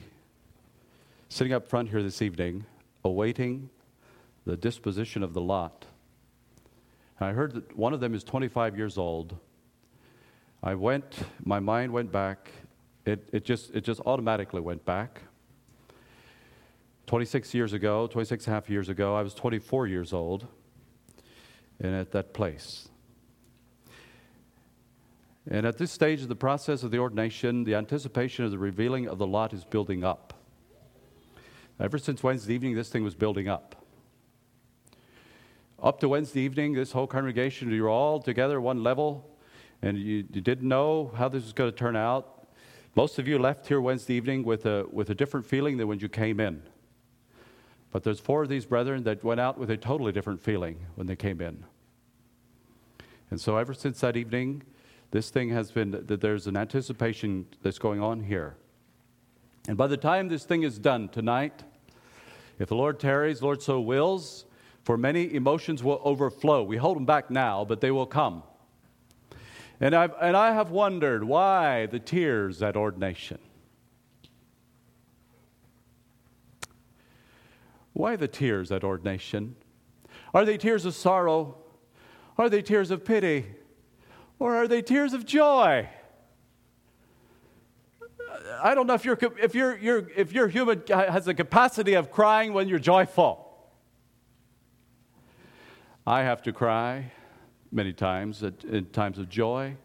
sitting 1.27 1.51
up 1.51 1.67
front 1.67 1.89
here 1.89 2.03
this 2.03 2.21
evening, 2.21 2.63
awaiting 3.03 3.71
the 4.45 4.55
disposition 4.55 5.23
of 5.23 5.33
the 5.33 5.41
lot. 5.41 5.87
And 7.19 7.27
I 7.27 7.33
heard 7.33 7.53
that 7.55 7.75
one 7.75 7.93
of 7.93 7.99
them 7.99 8.13
is 8.13 8.23
25 8.23 8.77
years 8.77 8.99
old. 8.99 9.35
I 10.61 10.75
went, 10.75 11.23
my 11.43 11.59
mind 11.59 11.91
went 11.91 12.11
back. 12.11 12.51
It, 13.03 13.27
it, 13.33 13.45
just, 13.45 13.73
it 13.73 13.83
just 13.83 13.99
automatically 14.05 14.61
went 14.61 14.85
back. 14.85 15.21
26 17.07 17.53
years 17.55 17.73
ago, 17.73 18.05
26 18.05 18.45
and 18.45 18.51
a 18.51 18.55
half 18.55 18.69
years 18.69 18.89
ago, 18.89 19.15
I 19.15 19.23
was 19.23 19.33
24 19.33 19.87
years 19.87 20.13
old 20.13 20.45
and 21.79 21.95
at 21.95 22.11
that 22.11 22.33
place. 22.33 22.89
And 25.49 25.65
at 25.65 25.77
this 25.77 25.91
stage 25.91 26.21
of 26.21 26.29
the 26.29 26.35
process 26.35 26.83
of 26.83 26.91
the 26.91 26.99
ordination, 26.99 27.63
the 27.63 27.75
anticipation 27.75 28.45
of 28.45 28.51
the 28.51 28.57
revealing 28.57 29.07
of 29.07 29.17
the 29.17 29.27
lot 29.27 29.53
is 29.53 29.65
building 29.65 30.03
up. 30.03 30.33
Ever 31.79 31.97
since 31.97 32.23
Wednesday 32.23 32.53
evening, 32.53 32.75
this 32.75 32.89
thing 32.89 33.03
was 33.03 33.15
building 33.15 33.49
up. 33.49 33.75
Up 35.81 35.99
to 35.99 36.07
Wednesday 36.07 36.41
evening, 36.41 36.73
this 36.73 36.93
whole 36.93 37.07
congregation, 37.07 37.69
you 37.71 37.83
were 37.83 37.89
all 37.89 38.21
together 38.21 38.61
one 38.61 38.83
level, 38.83 39.29
and 39.81 39.97
you, 39.97 40.23
you 40.31 40.39
didn't 40.39 40.67
know 40.67 41.11
how 41.17 41.27
this 41.27 41.43
was 41.43 41.51
going 41.51 41.69
to 41.69 41.77
turn 41.77 41.97
out. 41.97 42.47
Most 42.95 43.19
of 43.19 43.27
you 43.27 43.37
left 43.37 43.67
here 43.67 43.81
Wednesday 43.81 44.13
evening 44.13 44.43
with 44.43 44.65
a, 44.65 44.85
with 44.91 45.09
a 45.09 45.15
different 45.15 45.45
feeling 45.45 45.75
than 45.75 45.87
when 45.87 45.99
you 45.99 46.07
came 46.07 46.39
in. 46.39 46.61
But 47.91 48.03
there's 48.03 48.19
four 48.19 48.43
of 48.43 48.49
these 48.49 48.65
brethren 48.65 49.03
that 49.03 49.23
went 49.23 49.41
out 49.41 49.57
with 49.57 49.69
a 49.69 49.77
totally 49.77 50.13
different 50.13 50.39
feeling 50.39 50.77
when 50.95 51.07
they 51.07 51.17
came 51.17 51.41
in. 51.41 51.65
And 53.29 53.41
so 53.41 53.57
ever 53.57 53.73
since 53.73 53.99
that 54.01 54.15
evening, 54.15 54.63
this 55.13 55.29
thing 55.29 55.49
has 55.49 55.69
been, 55.69 55.91
that 55.91 56.21
there's 56.21 56.47
an 56.47 56.57
anticipation 56.57 57.45
that's 57.61 57.77
going 57.77 58.01
on 58.01 58.23
here. 58.23 58.55
And 59.67 59.77
by 59.77 59.85
the 59.85 59.95
time 59.95 60.27
this 60.27 60.43
thing 60.43 60.63
is 60.63 60.79
done 60.79 61.07
tonight, 61.07 61.63
if 62.57 62.69
the 62.69 62.75
Lord 62.75 62.99
tarries, 62.99 63.39
Lord 63.39 63.61
so 63.61 63.79
wills, 63.79 64.45
for 64.81 64.97
many 64.97 65.31
emotions 65.35 65.83
will 65.83 66.01
overflow. 66.03 66.63
We 66.63 66.77
hold 66.77 66.97
them 66.97 67.05
back 67.05 67.29
now, 67.29 67.63
but 67.63 67.79
they 67.79 67.91
will 67.91 68.07
come. 68.07 68.41
And, 69.79 69.93
I've, 69.93 70.15
and 70.19 70.35
I 70.35 70.51
have 70.51 70.71
wondered 70.71 71.23
why 71.23 71.85
the 71.85 71.99
tears 71.99 72.63
at 72.63 72.75
ordination. 72.75 73.37
Why 77.93 78.15
the 78.15 78.27
tears 78.27 78.71
at 78.71 78.83
ordination? 78.83 79.57
Are 80.33 80.43
they 80.43 80.57
tears 80.57 80.85
of 80.85 80.95
sorrow? 80.95 81.59
Are 82.35 82.49
they 82.49 82.63
tears 82.63 82.89
of 82.89 83.05
pity? 83.05 83.45
Or 84.39 84.55
are 84.55 84.67
they 84.67 84.81
tears 84.81 85.13
of 85.13 85.25
joy? 85.25 85.89
I 88.61 88.75
don't 88.75 88.87
know 88.87 88.93
if, 88.93 89.05
you're, 89.05 89.17
if, 89.41 89.55
you're, 89.55 90.09
if 90.15 90.33
your 90.33 90.47
human 90.47 90.83
has 90.87 91.25
the 91.25 91.33
capacity 91.33 91.93
of 91.93 92.11
crying 92.11 92.53
when 92.53 92.67
you're 92.67 92.79
joyful. 92.79 93.39
I 96.05 96.23
have 96.23 96.41
to 96.43 96.51
cry 96.51 97.11
many 97.71 97.93
times 97.93 98.43
at, 98.43 98.63
in 98.65 98.85
times 98.85 99.17
of 99.17 99.29
joy. 99.29 99.75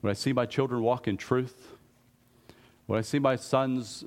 when 0.00 0.10
I 0.10 0.14
see 0.14 0.32
my 0.32 0.46
children 0.46 0.82
walk 0.82 1.06
in 1.06 1.16
truth, 1.16 1.76
when 2.86 2.98
I 2.98 3.02
see 3.02 3.18
my 3.18 3.36
sons 3.36 4.04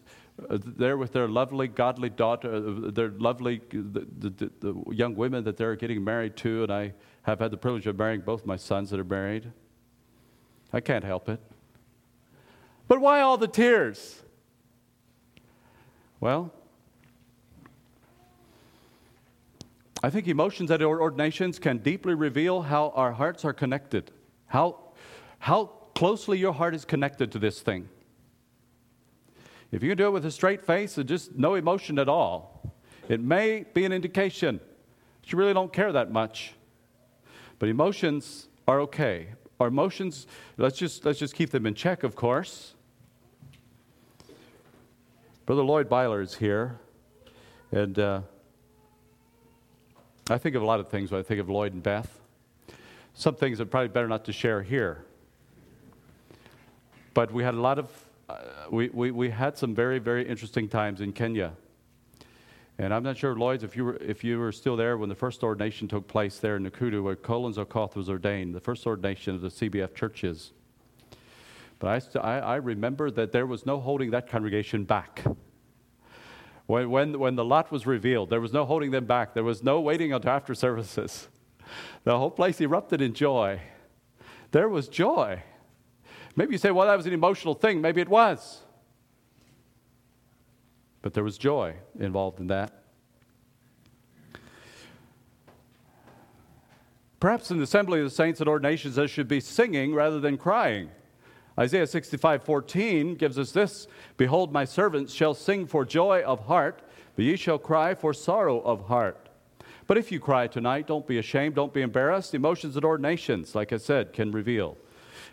uh, 0.50 0.58
there 0.64 0.98
with 0.98 1.14
their 1.14 1.28
lovely, 1.28 1.68
godly 1.68 2.10
daughter, 2.10 2.54
uh, 2.54 2.92
their 2.92 3.10
lovely, 3.10 3.62
the, 3.72 4.06
the, 4.20 4.52
the, 4.60 4.84
young 4.92 5.16
women 5.16 5.44
that 5.44 5.58
they're 5.58 5.76
getting 5.76 6.04
married 6.04 6.36
to, 6.38 6.64
and 6.64 6.72
I 6.72 6.94
have 7.24 7.40
had 7.40 7.52
the 7.52 7.58
privilege 7.58 7.88
of 7.88 7.98
marrying 7.98 8.22
both 8.22 8.46
my 8.46 8.56
sons 8.56 8.90
that 8.90 9.00
are 9.00 9.04
married. 9.04 9.52
I 10.72 10.80
can't 10.80 11.04
help 11.04 11.30
it. 11.30 11.40
But 12.88 13.02
why 13.02 13.22
all 13.22 13.38
the 13.38 13.48
tears? 13.48 14.22
Well, 16.20 16.52
I 20.02 20.10
think 20.10 20.28
emotions 20.28 20.72
at 20.72 20.82
ordinations 20.82 21.60
can 21.60 21.80
deeply 21.80 22.14
reveal 22.14 22.62
how 22.62 22.94
our 22.96 23.12
hearts 23.12 23.44
are 23.44 23.54
connected, 23.54 24.12
how, 24.48 24.80
how 25.40 25.66
closely 25.94 26.38
your 26.38 26.54
heart 26.54 26.74
is 26.74 26.86
connected 26.86 27.32
to 27.34 27.40
this 27.40 27.60
thing. 27.60 27.90
If 29.72 29.84
you 29.84 29.94
do 29.96 30.08
it 30.08 30.12
with 30.12 30.26
a 30.26 30.32
straight 30.32 30.66
face 30.66 30.98
and 30.98 31.08
just 31.08 31.36
no 31.36 31.56
emotion 31.56 32.00
at 32.00 32.10
all, 32.10 32.74
it 33.08 33.20
may 33.20 33.66
be 33.74 33.86
an 33.86 33.92
indication 33.92 34.60
that 35.22 35.32
you 35.32 35.38
really 35.38 35.54
don't 35.54 35.72
care 35.72 35.92
that 35.92 36.12
much. 36.12 36.54
But 37.60 37.70
emotions 37.70 38.48
are 38.68 38.80
okay. 38.82 39.28
Our 39.60 39.68
emotions, 39.68 40.26
let's 40.58 40.78
just, 40.78 41.06
let's 41.06 41.20
just 41.20 41.36
keep 41.36 41.50
them 41.50 41.66
in 41.66 41.76
check, 41.76 42.04
of 42.04 42.16
course. 42.16 42.74
Brother 45.46 45.64
Lloyd 45.64 45.90
Byler 45.90 46.22
is 46.22 46.36
here, 46.36 46.80
and 47.72 47.98
uh, 48.00 48.22
I 50.30 50.38
think 50.38 50.56
of 50.56 50.62
a 50.62 50.66
lot 50.66 50.80
of 50.80 50.90
things 50.90 51.12
when 51.12 51.20
I 51.20 51.24
think 51.24 51.42
of 51.42 51.50
Lloyd 51.50 51.74
and 51.74 51.84
Beth. 51.84 52.20
Some 53.16 53.36
things 53.36 53.60
are 53.60 53.66
probably 53.66 53.90
better 53.90 54.08
not 54.08 54.24
to 54.26 54.32
share 54.32 54.62
here. 54.62 55.04
But 57.14 57.34
we 57.34 57.44
had 57.44 57.56
a 57.56 57.60
lot 57.60 57.80
of, 57.80 57.92
uh, 58.30 58.38
we, 58.70 58.90
we, 58.90 59.12
we 59.12 59.30
had 59.32 59.58
some 59.58 59.76
very, 59.76 60.00
very 60.00 60.26
interesting 60.26 60.70
times 60.70 61.02
in 61.02 61.12
Kenya. 61.12 61.54
And 62.80 62.94
I'm 62.94 63.04
not 63.04 63.18
sure, 63.18 63.36
Lloyd, 63.36 63.62
if 63.62 63.76
you 63.76 63.84
were, 63.84 63.98
if 63.98 64.24
you 64.24 64.40
were 64.40 64.54
still 64.54 64.78
there 64.78 64.98
when 64.98 65.10
the 65.10 65.16
first 65.16 65.44
ordination 65.44 65.90
took 65.90 66.08
place 66.08 66.40
there 66.40 66.56
in 66.56 66.64
Nakuru, 66.64 67.04
where 67.04 67.18
Collins 67.18 67.58
Okoth 67.58 67.96
was 67.96 68.10
ordained, 68.10 68.56
the 68.56 68.62
first 68.62 68.88
ordination 68.88 69.36
of 69.36 69.42
the 69.42 69.50
CBF 69.50 69.94
churches. 69.94 70.54
But 71.80 71.90
I, 71.90 72.00
st- 72.00 72.24
I, 72.24 72.40
I 72.40 72.56
remember 72.56 73.12
that 73.12 73.34
there 73.34 73.46
was 73.46 73.66
no 73.66 73.82
holding 73.82 74.12
that 74.12 74.30
congregation 74.30 74.86
back. 74.86 75.26
When, 76.68 76.90
when, 76.90 77.20
when 77.20 77.36
the 77.36 77.44
lot 77.44 77.70
was 77.70 77.86
revealed, 77.86 78.30
there 78.30 78.40
was 78.40 78.54
no 78.54 78.64
holding 78.64 78.92
them 78.92 79.06
back. 79.06 79.34
There 79.34 79.44
was 79.44 79.62
no 79.62 79.82
waiting 79.82 80.14
until 80.14 80.32
after 80.32 80.56
services. 80.56 81.28
The 82.04 82.18
whole 82.18 82.32
place 82.32 82.60
erupted 82.62 83.00
in 83.00 83.14
joy. 83.14 83.62
There 84.50 84.68
was 84.68 84.88
joy. 84.88 85.44
Maybe 86.36 86.54
you 86.54 86.58
say, 86.58 86.72
well, 86.72 86.88
that 86.88 86.96
was 86.96 87.06
an 87.06 87.14
emotional 87.14 87.54
thing. 87.54 87.80
Maybe 87.80 88.02
it 88.02 88.10
was. 88.10 88.64
But 91.02 91.14
there 91.14 91.24
was 91.24 91.38
joy 91.38 91.76
involved 92.00 92.40
in 92.40 92.48
that. 92.48 92.74
Perhaps 97.20 97.52
in 97.52 97.58
the 97.58 97.64
assembly 97.64 98.00
of 98.00 98.06
the 98.06 98.16
saints 98.16 98.40
and 98.40 98.48
ordinations, 98.48 98.96
there 98.96 99.08
should 99.08 99.28
be 99.28 99.42
singing 99.42 99.94
rather 99.94 100.20
than 100.20 100.38
crying. 100.38 100.90
Isaiah 101.60 101.88
65 101.88 102.44
14 102.44 103.16
gives 103.16 103.38
us 103.38 103.52
this 103.52 103.88
Behold, 104.16 104.54
my 104.54 104.64
servants 104.64 105.14
shall 105.14 105.34
sing 105.34 105.68
for 105.68 105.84
joy 105.84 106.22
of 106.24 106.46
heart, 106.46 106.82
but 107.16 107.26
ye 107.26 107.36
shall 107.36 107.58
cry 107.58 107.94
for 107.94 108.14
sorrow 108.14 108.62
of 108.62 108.88
heart. 108.88 109.28
But 109.86 109.98
if 109.98 110.12
you 110.12 110.20
cry 110.20 110.48
tonight, 110.48 110.88
don't 110.88 111.08
be 111.08 111.18
ashamed, 111.18 111.56
don't 111.56 111.74
be 111.74 111.82
embarrassed. 111.82 112.34
Emotions 112.34 112.76
and 112.76 112.86
ordinations, 112.86 113.56
like 113.56 113.74
I 113.74 113.78
said, 113.78 114.14
can 114.14 114.32
reveal 114.32 114.78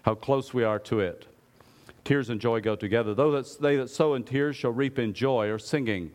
how 0.03 0.15
close 0.15 0.53
we 0.53 0.65
are 0.65 0.79
to 0.81 1.01
it. 1.01 1.27
Tears 2.07 2.31
and 2.31 2.41
joy 2.41 2.63
go 2.63 2.75
together. 2.75 3.13
Though 3.13 3.43
they 3.43 3.77
that 3.77 3.91
sow 3.91 4.15
in 4.15 4.25
tears 4.25 4.57
shall 4.57 4.71
reap 4.71 4.99
in 4.99 5.13
joy 5.13 5.49
or 5.49 5.59
singing. 5.59 6.13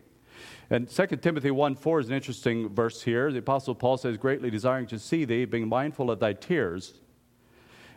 And 0.71 0.89
2 0.89 1.06
Timothy 1.17 1.51
1 1.51 1.75
4 1.75 1.99
is 1.99 2.08
an 2.08 2.15
interesting 2.15 2.69
verse 2.69 3.04
here. 3.04 3.32
The 3.32 3.39
Apostle 3.39 3.75
Paul 3.75 3.97
says, 3.97 4.17
Greatly 4.17 4.49
desiring 4.49 4.88
to 4.88 4.97
see 4.97 5.25
thee, 5.25 5.45
being 5.45 5.69
mindful 5.69 6.10
of 6.10 6.19
thy 6.19 6.34
tears 6.34 6.95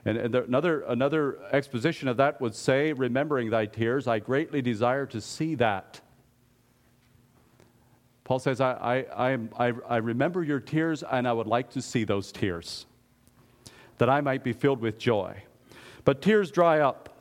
and, 0.04 0.18
and 0.18 0.34
there, 0.34 0.42
another, 0.42 0.82
another 0.82 1.38
exposition 1.52 2.08
of 2.08 2.18
that 2.18 2.40
would 2.40 2.54
say, 2.54 2.92
Remembering 2.92 3.50
thy 3.50 3.66
tears, 3.66 4.06
I 4.06 4.18
greatly 4.18 4.60
desire 4.60 5.06
to 5.06 5.20
see 5.20 5.54
that. 5.56 6.00
Paul 8.24 8.38
says, 8.38 8.60
I, 8.60 9.04
I, 9.14 9.38
I, 9.58 9.72
I 9.88 9.96
remember 9.98 10.42
your 10.42 10.60
tears 10.60 11.02
and 11.02 11.28
I 11.28 11.32
would 11.32 11.46
like 11.46 11.70
to 11.70 11.82
see 11.82 12.04
those 12.04 12.32
tears, 12.32 12.86
that 13.98 14.08
I 14.08 14.20
might 14.20 14.42
be 14.42 14.52
filled 14.52 14.80
with 14.80 14.98
joy. 14.98 15.42
But 16.04 16.22
tears 16.22 16.50
dry 16.50 16.80
up, 16.80 17.13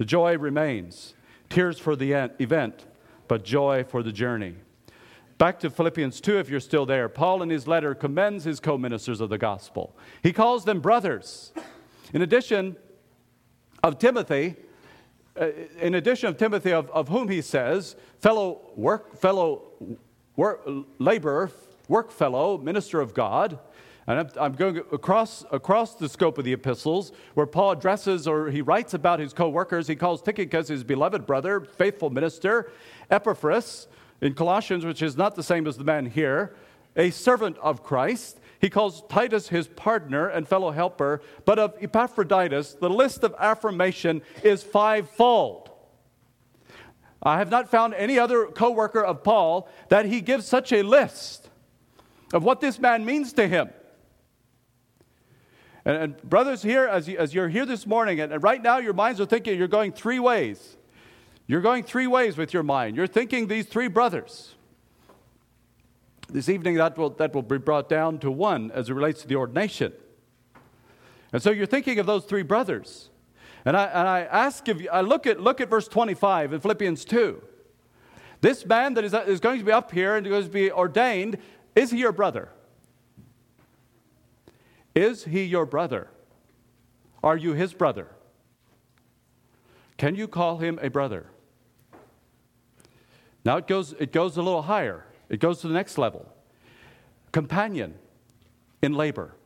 the 0.00 0.06
joy 0.06 0.38
remains. 0.38 1.12
Tears 1.50 1.78
for 1.78 1.94
the 1.94 2.12
event, 2.38 2.86
but 3.28 3.44
joy 3.44 3.84
for 3.84 4.02
the 4.02 4.10
journey. 4.10 4.54
Back 5.36 5.60
to 5.60 5.68
Philippians 5.68 6.22
2, 6.22 6.38
if 6.38 6.48
you're 6.48 6.58
still 6.58 6.86
there. 6.86 7.06
Paul, 7.10 7.42
in 7.42 7.50
his 7.50 7.68
letter, 7.68 7.94
commends 7.94 8.44
his 8.44 8.60
co 8.60 8.78
ministers 8.78 9.20
of 9.20 9.28
the 9.28 9.36
gospel. 9.36 9.94
He 10.22 10.32
calls 10.32 10.64
them 10.64 10.80
brothers. 10.80 11.52
In 12.14 12.22
addition 12.22 12.76
of 13.82 13.98
Timothy, 13.98 14.56
uh, 15.38 15.48
in 15.78 15.94
addition 15.94 16.30
of 16.30 16.38
Timothy, 16.38 16.72
of, 16.72 16.88
of 16.92 17.08
whom 17.08 17.28
he 17.28 17.42
says, 17.42 17.94
fellow 18.20 18.70
work, 18.76 19.18
fellow 19.18 19.64
work, 20.34 20.66
laborer, 20.98 21.50
work 21.88 22.10
fellow, 22.10 22.56
minister 22.56 23.02
of 23.02 23.12
God, 23.12 23.58
and 24.06 24.30
I'm, 24.40 24.52
going 24.52 24.78
across, 24.92 25.44
across 25.52 25.94
the 25.94 26.08
scope 26.08 26.38
of 26.38 26.44
the 26.44 26.52
epistles 26.52 27.12
where 27.34 27.46
Paul 27.46 27.72
addresses 27.72 28.26
or 28.26 28.50
he 28.50 28.62
writes 28.62 28.94
about 28.94 29.20
his 29.20 29.32
co 29.32 29.48
workers. 29.48 29.86
He 29.86 29.96
calls 29.96 30.22
Tychicus 30.22 30.68
his 30.68 30.82
beloved 30.82 31.26
brother, 31.26 31.60
faithful 31.60 32.10
minister, 32.10 32.72
Epaphras 33.10 33.88
in 34.20 34.34
Colossians, 34.34 34.84
which 34.84 35.02
is 35.02 35.16
not 35.16 35.34
the 35.34 35.42
same 35.42 35.66
as 35.66 35.76
the 35.76 35.84
man 35.84 36.06
here, 36.06 36.54
a 36.96 37.10
servant 37.10 37.56
of 37.58 37.82
Christ. 37.82 38.40
He 38.60 38.68
calls 38.68 39.02
Titus 39.08 39.48
his 39.48 39.68
partner 39.68 40.28
and 40.28 40.46
fellow 40.46 40.70
helper, 40.70 41.22
but 41.44 41.58
of 41.58 41.74
Epaphroditus, 41.80 42.74
the 42.74 42.90
list 42.90 43.24
of 43.24 43.34
affirmation 43.38 44.22
is 44.42 44.62
fivefold. 44.62 45.70
I 47.22 47.38
have 47.38 47.50
not 47.50 47.70
found 47.70 47.94
any 47.94 48.18
other 48.18 48.46
co 48.46 48.70
worker 48.70 49.04
of 49.04 49.22
Paul 49.22 49.68
that 49.88 50.06
he 50.06 50.20
gives 50.20 50.46
such 50.46 50.72
a 50.72 50.82
list 50.82 51.48
of 52.32 52.42
what 52.42 52.60
this 52.60 52.78
man 52.78 53.04
means 53.04 53.32
to 53.34 53.46
him. 53.46 53.70
And, 55.84 55.96
and 55.96 56.22
brothers, 56.22 56.62
here, 56.62 56.86
as, 56.86 57.08
you, 57.08 57.18
as 57.18 57.34
you're 57.34 57.48
here 57.48 57.64
this 57.64 57.86
morning, 57.86 58.20
and, 58.20 58.32
and 58.32 58.42
right 58.42 58.62
now 58.62 58.78
your 58.78 58.92
minds 58.92 59.20
are 59.20 59.26
thinking 59.26 59.58
you're 59.58 59.68
going 59.68 59.92
three 59.92 60.18
ways. 60.18 60.76
You're 61.46 61.60
going 61.60 61.84
three 61.84 62.06
ways 62.06 62.36
with 62.36 62.52
your 62.52 62.62
mind. 62.62 62.96
You're 62.96 63.06
thinking 63.06 63.48
these 63.48 63.66
three 63.66 63.88
brothers. 63.88 64.54
This 66.28 66.48
evening, 66.48 66.76
that 66.76 66.96
will, 66.96 67.10
that 67.10 67.34
will 67.34 67.42
be 67.42 67.58
brought 67.58 67.88
down 67.88 68.18
to 68.20 68.30
one 68.30 68.70
as 68.70 68.88
it 68.88 68.94
relates 68.94 69.22
to 69.22 69.28
the 69.28 69.34
ordination. 69.34 69.92
And 71.32 71.42
so 71.42 71.50
you're 71.50 71.66
thinking 71.66 71.98
of 71.98 72.06
those 72.06 72.24
three 72.24 72.42
brothers. 72.42 73.10
And 73.64 73.76
I, 73.76 73.84
and 73.86 74.08
I 74.08 74.20
ask 74.20 74.68
if 74.68 74.80
you, 74.80 74.90
I 74.90 75.00
look 75.00 75.26
at, 75.26 75.40
look 75.40 75.60
at 75.60 75.68
verse 75.68 75.88
25 75.88 76.52
in 76.52 76.60
Philippians 76.60 77.04
2. 77.04 77.42
This 78.40 78.64
man 78.64 78.94
that 78.94 79.04
is, 79.04 79.12
is 79.12 79.40
going 79.40 79.58
to 79.58 79.64
be 79.64 79.72
up 79.72 79.92
here 79.92 80.16
and 80.16 80.26
going 80.26 80.44
to 80.44 80.48
be 80.48 80.70
ordained, 80.70 81.38
is 81.74 81.90
he 81.90 81.98
your 81.98 82.12
brother? 82.12 82.48
Is 84.94 85.24
he 85.24 85.44
your 85.44 85.66
brother? 85.66 86.08
Are 87.22 87.36
you 87.36 87.52
his 87.52 87.74
brother? 87.74 88.08
Can 89.96 90.14
you 90.14 90.26
call 90.26 90.58
him 90.58 90.78
a 90.82 90.88
brother? 90.88 91.26
Now 93.44 93.56
it 93.58 93.66
goes, 93.66 93.92
it 93.98 94.12
goes 94.12 94.36
a 94.36 94.42
little 94.42 94.62
higher. 94.62 95.04
It 95.28 95.40
goes 95.40 95.60
to 95.60 95.68
the 95.68 95.74
next 95.74 95.98
level 95.98 96.26
companion 97.32 97.94
in 98.82 98.94
labor. 98.94 99.36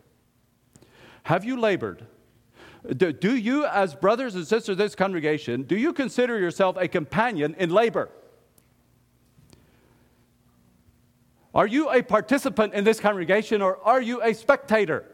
Have 1.24 1.44
you 1.44 1.58
labored? 1.58 2.06
Do, 2.96 3.36
you, 3.36 3.64
as 3.64 3.94
brothers 3.94 4.34
and 4.34 4.46
sisters 4.46 4.70
of 4.70 4.78
this 4.78 4.94
congregation, 4.94 5.62
do 5.62 5.76
you 5.76 5.92
consider 5.92 6.38
yourself 6.38 6.76
a 6.78 6.86
companion 6.86 7.54
in 7.58 7.70
labor? 7.70 8.10
Are 11.54 11.66
you 11.66 11.90
a 11.90 12.02
participant 12.02 12.74
in 12.74 12.84
this 12.84 13.00
congregation 13.00 13.62
or 13.62 13.78
are 13.84 14.02
you 14.02 14.22
a 14.22 14.34
spectator? 14.34 15.06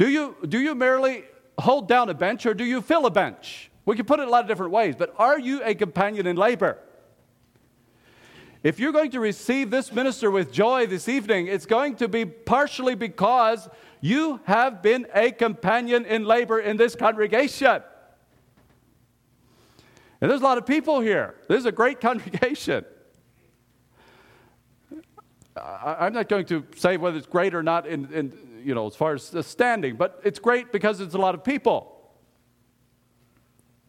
Do 0.00 0.08
you, 0.08 0.34
do 0.48 0.58
you 0.58 0.74
merely 0.74 1.24
hold 1.58 1.86
down 1.86 2.08
a 2.08 2.14
bench 2.14 2.46
or 2.46 2.54
do 2.54 2.64
you 2.64 2.80
fill 2.80 3.04
a 3.04 3.10
bench? 3.10 3.70
We 3.84 3.96
can 3.96 4.06
put 4.06 4.18
it 4.18 4.26
a 4.26 4.30
lot 4.30 4.40
of 4.40 4.48
different 4.48 4.72
ways, 4.72 4.94
but 4.96 5.14
are 5.18 5.38
you 5.38 5.62
a 5.62 5.74
companion 5.74 6.26
in 6.26 6.36
labor? 6.36 6.78
If 8.62 8.80
you're 8.80 8.92
going 8.92 9.10
to 9.10 9.20
receive 9.20 9.70
this 9.70 9.92
minister 9.92 10.30
with 10.30 10.52
joy 10.52 10.86
this 10.86 11.06
evening, 11.06 11.48
it's 11.48 11.66
going 11.66 11.96
to 11.96 12.08
be 12.08 12.24
partially 12.24 12.94
because 12.94 13.68
you 14.00 14.40
have 14.44 14.80
been 14.80 15.06
a 15.12 15.32
companion 15.32 16.06
in 16.06 16.24
labor 16.24 16.58
in 16.58 16.78
this 16.78 16.96
congregation. 16.96 17.82
And 20.22 20.30
there's 20.30 20.40
a 20.40 20.44
lot 20.44 20.56
of 20.56 20.64
people 20.64 21.00
here. 21.00 21.34
This 21.46 21.58
is 21.58 21.66
a 21.66 21.72
great 21.72 22.00
congregation. 22.06 22.86
I, 25.54 26.06
am 26.06 26.14
not 26.14 26.30
going 26.30 26.46
to 26.46 26.64
say 26.74 26.96
whether 26.96 27.18
it's 27.18 27.26
great 27.26 27.54
or 27.54 27.62
not 27.62 27.86
in, 27.86 28.10
in, 28.14 28.49
you 28.64 28.74
know, 28.74 28.86
as 28.86 28.96
far 28.96 29.14
as 29.14 29.34
standing, 29.46 29.96
but 29.96 30.20
it's 30.24 30.38
great 30.38 30.72
because 30.72 31.00
it's 31.00 31.14
a 31.14 31.18
lot 31.18 31.34
of 31.34 31.44
people. 31.44 31.96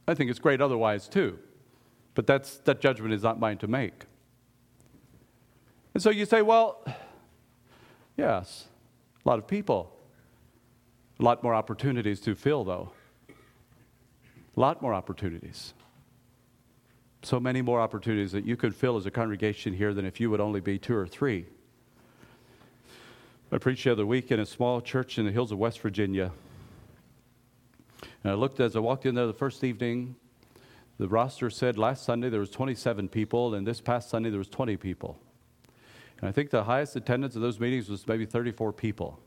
I 0.07 0.13
think 0.13 0.29
it's 0.29 0.39
great 0.39 0.61
otherwise 0.61 1.07
too. 1.07 1.39
But 2.13 2.27
that's, 2.27 2.57
that 2.59 2.81
judgment 2.81 3.13
is 3.13 3.23
not 3.23 3.39
mine 3.39 3.57
to 3.59 3.67
make. 3.67 4.05
And 5.93 6.01
so 6.01 6.09
you 6.09 6.25
say, 6.25 6.41
well, 6.41 6.85
yes, 8.17 8.67
a 9.25 9.29
lot 9.29 9.39
of 9.39 9.47
people. 9.47 9.95
A 11.19 11.23
lot 11.23 11.43
more 11.43 11.53
opportunities 11.53 12.19
to 12.21 12.35
fill, 12.35 12.63
though. 12.63 12.91
A 14.57 14.59
lot 14.59 14.81
more 14.81 14.93
opportunities. 14.93 15.73
So 17.23 17.39
many 17.39 17.61
more 17.61 17.79
opportunities 17.79 18.31
that 18.31 18.45
you 18.45 18.57
could 18.57 18.75
fill 18.75 18.97
as 18.97 19.05
a 19.05 19.11
congregation 19.11 19.73
here 19.73 19.93
than 19.93 20.05
if 20.05 20.19
you 20.19 20.29
would 20.31 20.41
only 20.41 20.59
be 20.59 20.79
two 20.79 20.95
or 20.95 21.05
three. 21.07 21.45
I 23.53 23.57
preached 23.57 23.83
the 23.83 23.91
other 23.91 24.05
week 24.05 24.31
in 24.31 24.39
a 24.39 24.45
small 24.45 24.79
church 24.79 25.17
in 25.17 25.25
the 25.25 25.31
hills 25.31 25.51
of 25.51 25.57
West 25.57 25.81
Virginia. 25.81 26.31
And 28.23 28.31
I 28.31 28.35
looked 28.35 28.61
as 28.61 28.77
I 28.77 28.79
walked 28.79 29.05
in 29.05 29.13
there 29.13 29.27
the 29.27 29.33
first 29.33 29.65
evening, 29.65 30.15
the 30.97 31.09
roster 31.09 31.49
said 31.49 31.77
last 31.77 32.05
Sunday 32.05 32.29
there 32.29 32.39
was 32.39 32.49
27 32.49 33.09
people, 33.09 33.53
and 33.53 33.67
this 33.67 33.81
past 33.81 34.09
Sunday 34.09 34.29
there 34.29 34.37
was 34.37 34.47
20 34.47 34.77
people. 34.77 35.19
And 36.21 36.29
I 36.29 36.31
think 36.31 36.49
the 36.49 36.63
highest 36.63 36.95
attendance 36.95 37.35
of 37.35 37.41
those 37.41 37.59
meetings 37.59 37.89
was 37.89 38.07
maybe 38.07 38.25
34 38.25 38.71
people, 38.71 39.19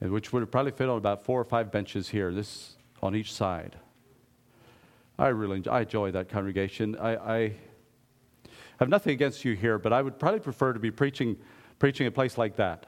which 0.00 0.34
would 0.34 0.40
have 0.40 0.50
probably 0.50 0.72
fit 0.72 0.90
on 0.90 0.98
about 0.98 1.24
four 1.24 1.40
or 1.40 1.44
five 1.44 1.72
benches 1.72 2.10
here, 2.10 2.34
this 2.34 2.76
on 3.02 3.16
each 3.16 3.32
side. 3.32 3.76
I 5.18 5.28
really 5.28 5.56
enjoy, 5.56 5.70
I 5.70 5.80
enjoy 5.82 6.10
that 6.10 6.28
congregation. 6.28 6.96
I, 6.96 7.16
I 7.16 7.52
have 8.78 8.90
nothing 8.90 9.14
against 9.14 9.42
you 9.42 9.54
here, 9.54 9.78
but 9.78 9.94
I 9.94 10.02
would 10.02 10.18
probably 10.18 10.40
prefer 10.40 10.74
to 10.74 10.80
be 10.80 10.90
preaching, 10.90 11.38
preaching 11.84 12.06
a 12.06 12.10
place 12.10 12.38
like 12.38 12.56
that. 12.56 12.86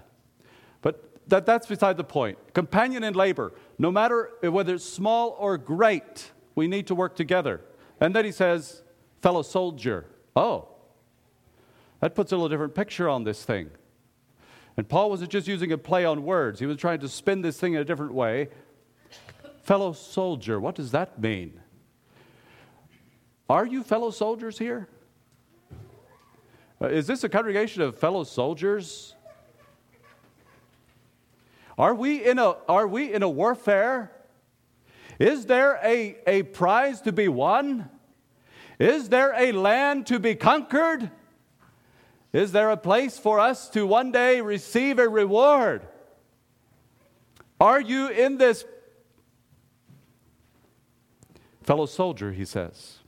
But 0.81 1.11
that, 1.29 1.45
that's 1.45 1.67
beside 1.67 1.99
the 1.99 2.03
point. 2.19 2.39
Companion 2.55 3.05
in 3.05 3.13
labor, 3.13 3.53
no 3.79 3.91
matter 3.91 4.31
whether 4.41 4.77
it's 4.77 4.89
small 4.89 5.37
or 5.39 5.59
great, 5.59 6.33
we 6.55 6.67
need 6.67 6.87
to 6.87 6.95
work 6.95 7.15
together. 7.15 7.61
And 8.01 8.17
then 8.17 8.25
he 8.25 8.33
says, 8.33 8.83
fellow 9.21 9.43
soldier. 9.43 10.07
Oh, 10.35 10.69
that 12.01 12.15
puts 12.15 12.33
a 12.33 12.37
little 12.37 12.49
different 12.49 12.75
picture 12.75 13.07
on 13.07 13.25
this 13.25 13.45
thing. 13.45 13.69
And 14.79 14.89
Paul 14.89 15.11
wasn't 15.11 15.31
just 15.31 15.47
using 15.47 15.73
a 15.73 15.77
play 15.77 16.07
on 16.07 16.25
words, 16.25 16.59
he 16.59 16.65
was 16.65 16.79
trying 16.79 17.01
to 17.01 17.09
spin 17.11 17.43
this 17.43 17.61
thing 17.61 17.75
in 17.75 17.81
a 17.83 17.85
different 17.85 18.15
way. 18.15 18.49
Fellow 19.63 19.93
soldier, 19.93 20.59
what 20.59 20.75
does 20.75 20.93
that 20.93 21.21
mean? 21.21 21.61
Are 23.51 23.67
you 23.67 23.83
fellow 23.83 24.11
soldiers 24.11 24.59
here? 24.59 24.89
Uh, 26.81 26.89
is 26.89 27.07
this 27.07 27.25
a 27.25 27.29
congregation 27.29 27.83
of 27.83 27.99
fellow 27.99 28.23
soldiers? 28.25 29.15
Are 31.79 31.95
we 31.95 32.25
in 32.25 32.39
a, 32.39 32.57
are 32.69 32.87
we 32.87 33.13
in 33.13 33.23
a 33.23 33.29
warfare? 33.29 34.13
Is 35.19 35.47
there 35.47 35.79
a, 35.83 36.17
a 36.27 36.43
prize 36.43 37.01
to 37.03 37.13
be 37.13 37.29
won? 37.29 37.89
Is 38.79 39.09
there 39.09 39.33
a 39.37 39.53
land 39.53 40.07
to 40.09 40.19
be 40.19 40.35
conquered? 40.35 41.11
Is 42.33 42.53
there 42.53 42.71
a 42.71 42.77
place 42.77 43.19
for 43.19 43.41
us 43.41 43.71
to 43.71 43.87
one 43.87 44.13
day 44.13 44.43
receive 44.43 44.99
a 44.99 45.09
reward? 45.09 45.87
Are 47.59 47.81
you 47.81 48.09
in 48.09 48.37
this? 48.37 48.67
Fellow 51.63 51.87
soldier, 51.87 52.33
he 52.33 52.45
says. 52.45 52.99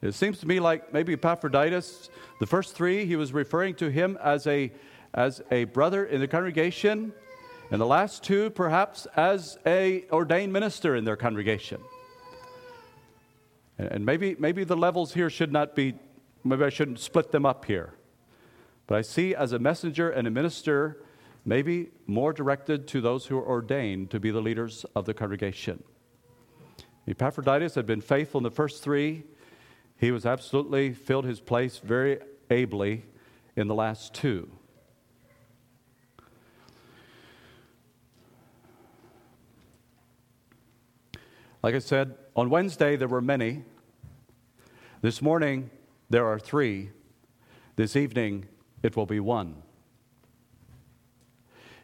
It 0.00 0.14
seems 0.14 0.38
to 0.40 0.46
me 0.46 0.60
like 0.60 0.92
maybe 0.92 1.14
Epaphroditus, 1.14 2.08
the 2.38 2.46
first 2.46 2.74
three, 2.74 3.04
he 3.04 3.16
was 3.16 3.32
referring 3.32 3.74
to 3.76 3.90
him 3.90 4.16
as 4.22 4.46
a, 4.46 4.72
as 5.12 5.42
a 5.50 5.64
brother 5.64 6.04
in 6.04 6.20
the 6.20 6.28
congregation, 6.28 7.12
and 7.70 7.80
the 7.80 7.86
last 7.86 8.22
two, 8.22 8.50
perhaps, 8.50 9.06
as 9.16 9.58
a 9.66 10.04
ordained 10.12 10.52
minister 10.52 10.94
in 10.94 11.04
their 11.04 11.16
congregation. 11.16 11.80
And 13.76 14.06
maybe, 14.06 14.36
maybe 14.38 14.64
the 14.64 14.76
levels 14.76 15.14
here 15.14 15.30
should 15.30 15.52
not 15.52 15.74
be, 15.74 15.94
maybe 16.44 16.64
I 16.64 16.70
shouldn't 16.70 17.00
split 17.00 17.32
them 17.32 17.44
up 17.44 17.64
here. 17.64 17.94
But 18.86 18.98
I 18.98 19.02
see 19.02 19.34
as 19.34 19.52
a 19.52 19.58
messenger 19.58 20.10
and 20.10 20.26
a 20.26 20.30
minister, 20.30 21.02
maybe 21.44 21.90
more 22.06 22.32
directed 22.32 22.86
to 22.88 23.00
those 23.00 23.26
who 23.26 23.36
are 23.36 23.46
ordained 23.46 24.10
to 24.12 24.20
be 24.20 24.30
the 24.30 24.40
leaders 24.40 24.86
of 24.94 25.04
the 25.04 25.14
congregation. 25.14 25.82
Epaphroditus 27.06 27.74
had 27.74 27.86
been 27.86 28.00
faithful 28.00 28.38
in 28.38 28.44
the 28.44 28.50
first 28.50 28.82
three. 28.82 29.24
He 29.98 30.12
was 30.12 30.24
absolutely 30.24 30.92
filled 30.92 31.24
his 31.24 31.40
place 31.40 31.78
very 31.78 32.18
ably 32.50 33.04
in 33.56 33.66
the 33.66 33.74
last 33.74 34.14
two. 34.14 34.48
Like 41.62 41.74
I 41.74 41.80
said, 41.80 42.14
on 42.36 42.48
Wednesday 42.48 42.94
there 42.94 43.08
were 43.08 43.20
many. 43.20 43.64
This 45.02 45.20
morning 45.20 45.70
there 46.08 46.26
are 46.26 46.38
three. 46.38 46.90
This 47.74 47.96
evening 47.96 48.46
it 48.84 48.96
will 48.96 49.06
be 49.06 49.18
one. 49.18 49.62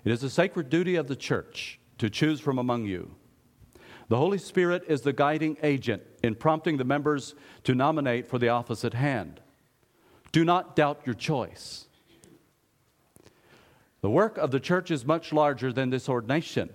It 0.05 0.13
is 0.13 0.23
a 0.23 0.31
sacred 0.31 0.71
duty 0.71 0.95
of 0.95 1.09
the 1.09 1.17
church 1.17 1.81
to 1.99 2.09
choose 2.09 2.39
from 2.39 2.59
among 2.59 2.85
you 2.85 3.17
the 4.09 4.17
Holy 4.17 4.39
Spirit 4.39 4.85
is 4.89 5.01
the 5.03 5.13
guiding 5.13 5.57
agent 5.63 6.03
in 6.23 6.35
prompting 6.35 6.77
the 6.77 6.85
members 6.85 7.35
to 7.65 7.75
nominate 7.75 8.29
for 8.29 8.39
the 8.39 8.49
office 8.49 8.85
at 8.85 8.95
hand. 8.95 9.41
Do 10.33 10.45
not 10.45 10.77
doubt 10.77 11.03
your 11.07 11.15
choice. 11.15 11.87
The 14.01 14.11
work 14.11 14.37
of 14.37 14.51
the 14.51 14.61
church 14.61 14.91
is 14.91 15.07
much 15.07 15.33
larger 15.33 15.73
than 15.73 15.91
this 15.91 16.09
ordination. 16.09 16.71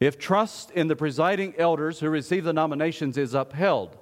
If 0.00 0.18
trust 0.18 0.70
in 0.72 0.88
the 0.88 0.96
presiding 0.96 1.54
elders 1.56 2.00
who 2.00 2.08
receive 2.08 2.44
the 2.44 2.52
nominations 2.52 3.16
is 3.16 3.34
upheld, 3.34 3.96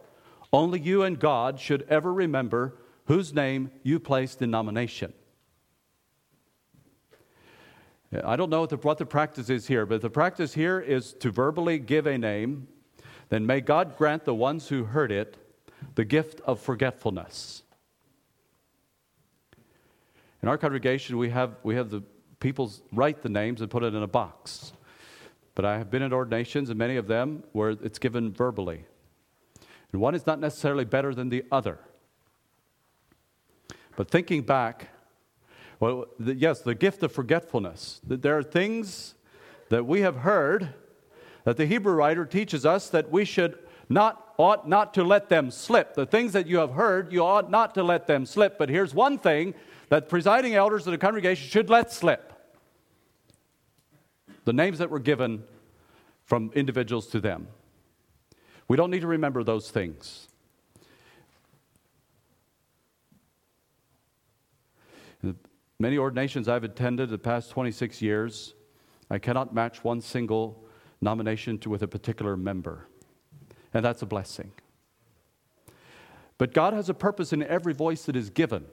only 0.52 0.80
you 0.80 1.02
and 1.02 1.18
God 1.18 1.58
should 1.58 1.86
ever 1.88 2.12
remember 2.12 2.76
whose 3.06 3.34
name 3.34 3.70
you 3.82 3.98
placed 4.00 4.40
in 4.42 4.50
nomination. 4.50 5.12
I 8.24 8.36
don't 8.36 8.50
know 8.50 8.60
what 8.60 8.70
the, 8.70 8.76
what 8.76 8.98
the 8.98 9.06
practice 9.06 9.50
is 9.50 9.66
here, 9.66 9.86
but 9.86 10.00
the 10.00 10.10
practice 10.10 10.54
here 10.54 10.80
is 10.80 11.12
to 11.14 11.30
verbally 11.30 11.78
give 11.78 12.06
a 12.06 12.16
name, 12.16 12.68
then 13.28 13.46
may 13.46 13.60
God 13.60 13.96
grant 13.96 14.24
the 14.24 14.34
ones 14.34 14.68
who 14.68 14.84
heard 14.84 15.10
it 15.10 15.36
the 15.94 16.04
gift 16.04 16.40
of 16.42 16.60
forgetfulness. 16.60 17.62
In 20.42 20.48
our 20.48 20.58
congregation, 20.58 21.18
we 21.18 21.30
have, 21.30 21.56
we 21.62 21.74
have 21.74 21.90
the 21.90 22.02
people 22.38 22.72
write 22.92 23.22
the 23.22 23.28
names 23.28 23.60
and 23.60 23.70
put 23.70 23.82
it 23.82 23.94
in 23.94 24.02
a 24.02 24.06
box. 24.06 24.72
But 25.54 25.64
I 25.64 25.78
have 25.78 25.90
been 25.90 26.02
in 26.02 26.12
ordinations, 26.12 26.68
and 26.70 26.78
many 26.78 26.96
of 26.96 27.06
them 27.06 27.42
where 27.52 27.70
it's 27.70 27.98
given 27.98 28.32
verbally. 28.32 28.84
And 29.92 30.00
one 30.00 30.14
is 30.14 30.26
not 30.26 30.38
necessarily 30.38 30.84
better 30.84 31.14
than 31.14 31.30
the 31.30 31.44
other. 31.50 31.78
But 33.96 34.10
thinking 34.10 34.42
back, 34.42 34.88
well, 35.80 36.06
the, 36.18 36.34
yes, 36.34 36.60
the 36.60 36.74
gift 36.74 37.02
of 37.02 37.12
forgetfulness. 37.12 38.00
There 38.04 38.36
are 38.38 38.42
things 38.42 39.14
that 39.68 39.86
we 39.86 40.00
have 40.00 40.16
heard 40.16 40.74
that 41.44 41.56
the 41.56 41.66
Hebrew 41.66 41.92
writer 41.92 42.24
teaches 42.24 42.64
us 42.64 42.88
that 42.90 43.10
we 43.10 43.24
should 43.24 43.58
not 43.88 44.34
ought 44.38 44.68
not 44.68 44.94
to 44.94 45.04
let 45.04 45.28
them 45.28 45.50
slip. 45.50 45.94
The 45.94 46.06
things 46.06 46.32
that 46.32 46.46
you 46.46 46.58
have 46.58 46.72
heard, 46.72 47.12
you 47.12 47.24
ought 47.24 47.50
not 47.50 47.74
to 47.74 47.82
let 47.82 48.06
them 48.06 48.26
slip. 48.26 48.58
But 48.58 48.68
here's 48.68 48.94
one 48.94 49.18
thing 49.18 49.54
that 49.88 50.08
presiding 50.08 50.54
elders 50.54 50.86
of 50.86 50.90
the 50.92 50.98
congregation 50.98 51.48
should 51.48 51.70
let 51.70 51.92
slip. 51.92 52.32
The 54.44 54.52
names 54.52 54.78
that 54.78 54.90
were 54.90 54.98
given 54.98 55.44
from 56.24 56.50
individuals 56.54 57.06
to 57.08 57.20
them. 57.20 57.48
We 58.68 58.76
don't 58.76 58.90
need 58.90 59.02
to 59.02 59.06
remember 59.06 59.44
those 59.44 59.70
things. 59.70 60.28
Many 65.78 65.98
ordinations 65.98 66.48
I've 66.48 66.64
attended 66.64 67.10
the 67.10 67.18
past 67.18 67.50
26 67.50 68.00
years, 68.00 68.54
I 69.10 69.18
cannot 69.18 69.54
match 69.54 69.84
one 69.84 70.00
single 70.00 70.64
nomination 71.00 71.58
to, 71.58 71.70
with 71.70 71.82
a 71.82 71.88
particular 71.88 72.36
member. 72.36 72.88
And 73.74 73.84
that's 73.84 74.02
a 74.02 74.06
blessing. 74.06 74.52
But 76.38 76.54
God 76.54 76.72
has 76.72 76.88
a 76.88 76.94
purpose 76.94 77.32
in 77.32 77.42
every 77.42 77.74
voice 77.74 78.04
that 78.04 78.16
is 78.16 78.30
given. 78.30 78.64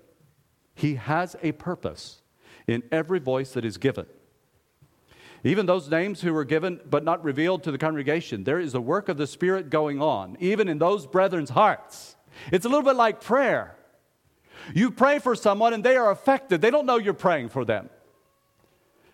He 0.76 0.96
has 0.96 1.36
a 1.42 1.52
purpose 1.52 2.22
in 2.68 2.84
every 2.92 3.20
voice 3.20 3.52
that 3.54 3.66
is 3.66 3.78
given. 3.78 4.06
Even 5.44 5.66
those 5.66 5.90
names 5.90 6.22
who 6.22 6.34
were 6.34 6.46
given 6.46 6.80
but 6.90 7.04
not 7.04 7.24
revealed 7.24 7.64
to 7.64 7.72
the 7.72 7.78
congregation, 7.78 8.46
there 8.46 8.60
is 8.60 8.74
a 8.74 8.82
work 8.82 9.10
of 9.10 9.18
the 9.18 9.28
Spirit 9.28 9.70
going 9.70 10.02
on, 10.02 10.38
even 10.40 10.70
in 10.70 10.78
those 10.78 11.06
brethren's 11.06 11.50
hearts. 11.50 12.16
It's 12.52 12.66
a 12.66 12.70
little 12.70 12.84
bit 12.84 12.96
like 12.96 13.22
prayer. 13.22 13.76
You 14.74 14.92
pray 14.92 15.20
for 15.20 15.36
someone 15.36 15.74
and 15.74 15.84
they 15.84 15.96
are 15.96 16.12
affected. 16.12 16.62
They 16.62 16.70
don't 16.70 16.86
know 16.86 16.98
you're 16.98 17.14
praying 17.14 17.50
for 17.50 17.66
them. 17.66 17.90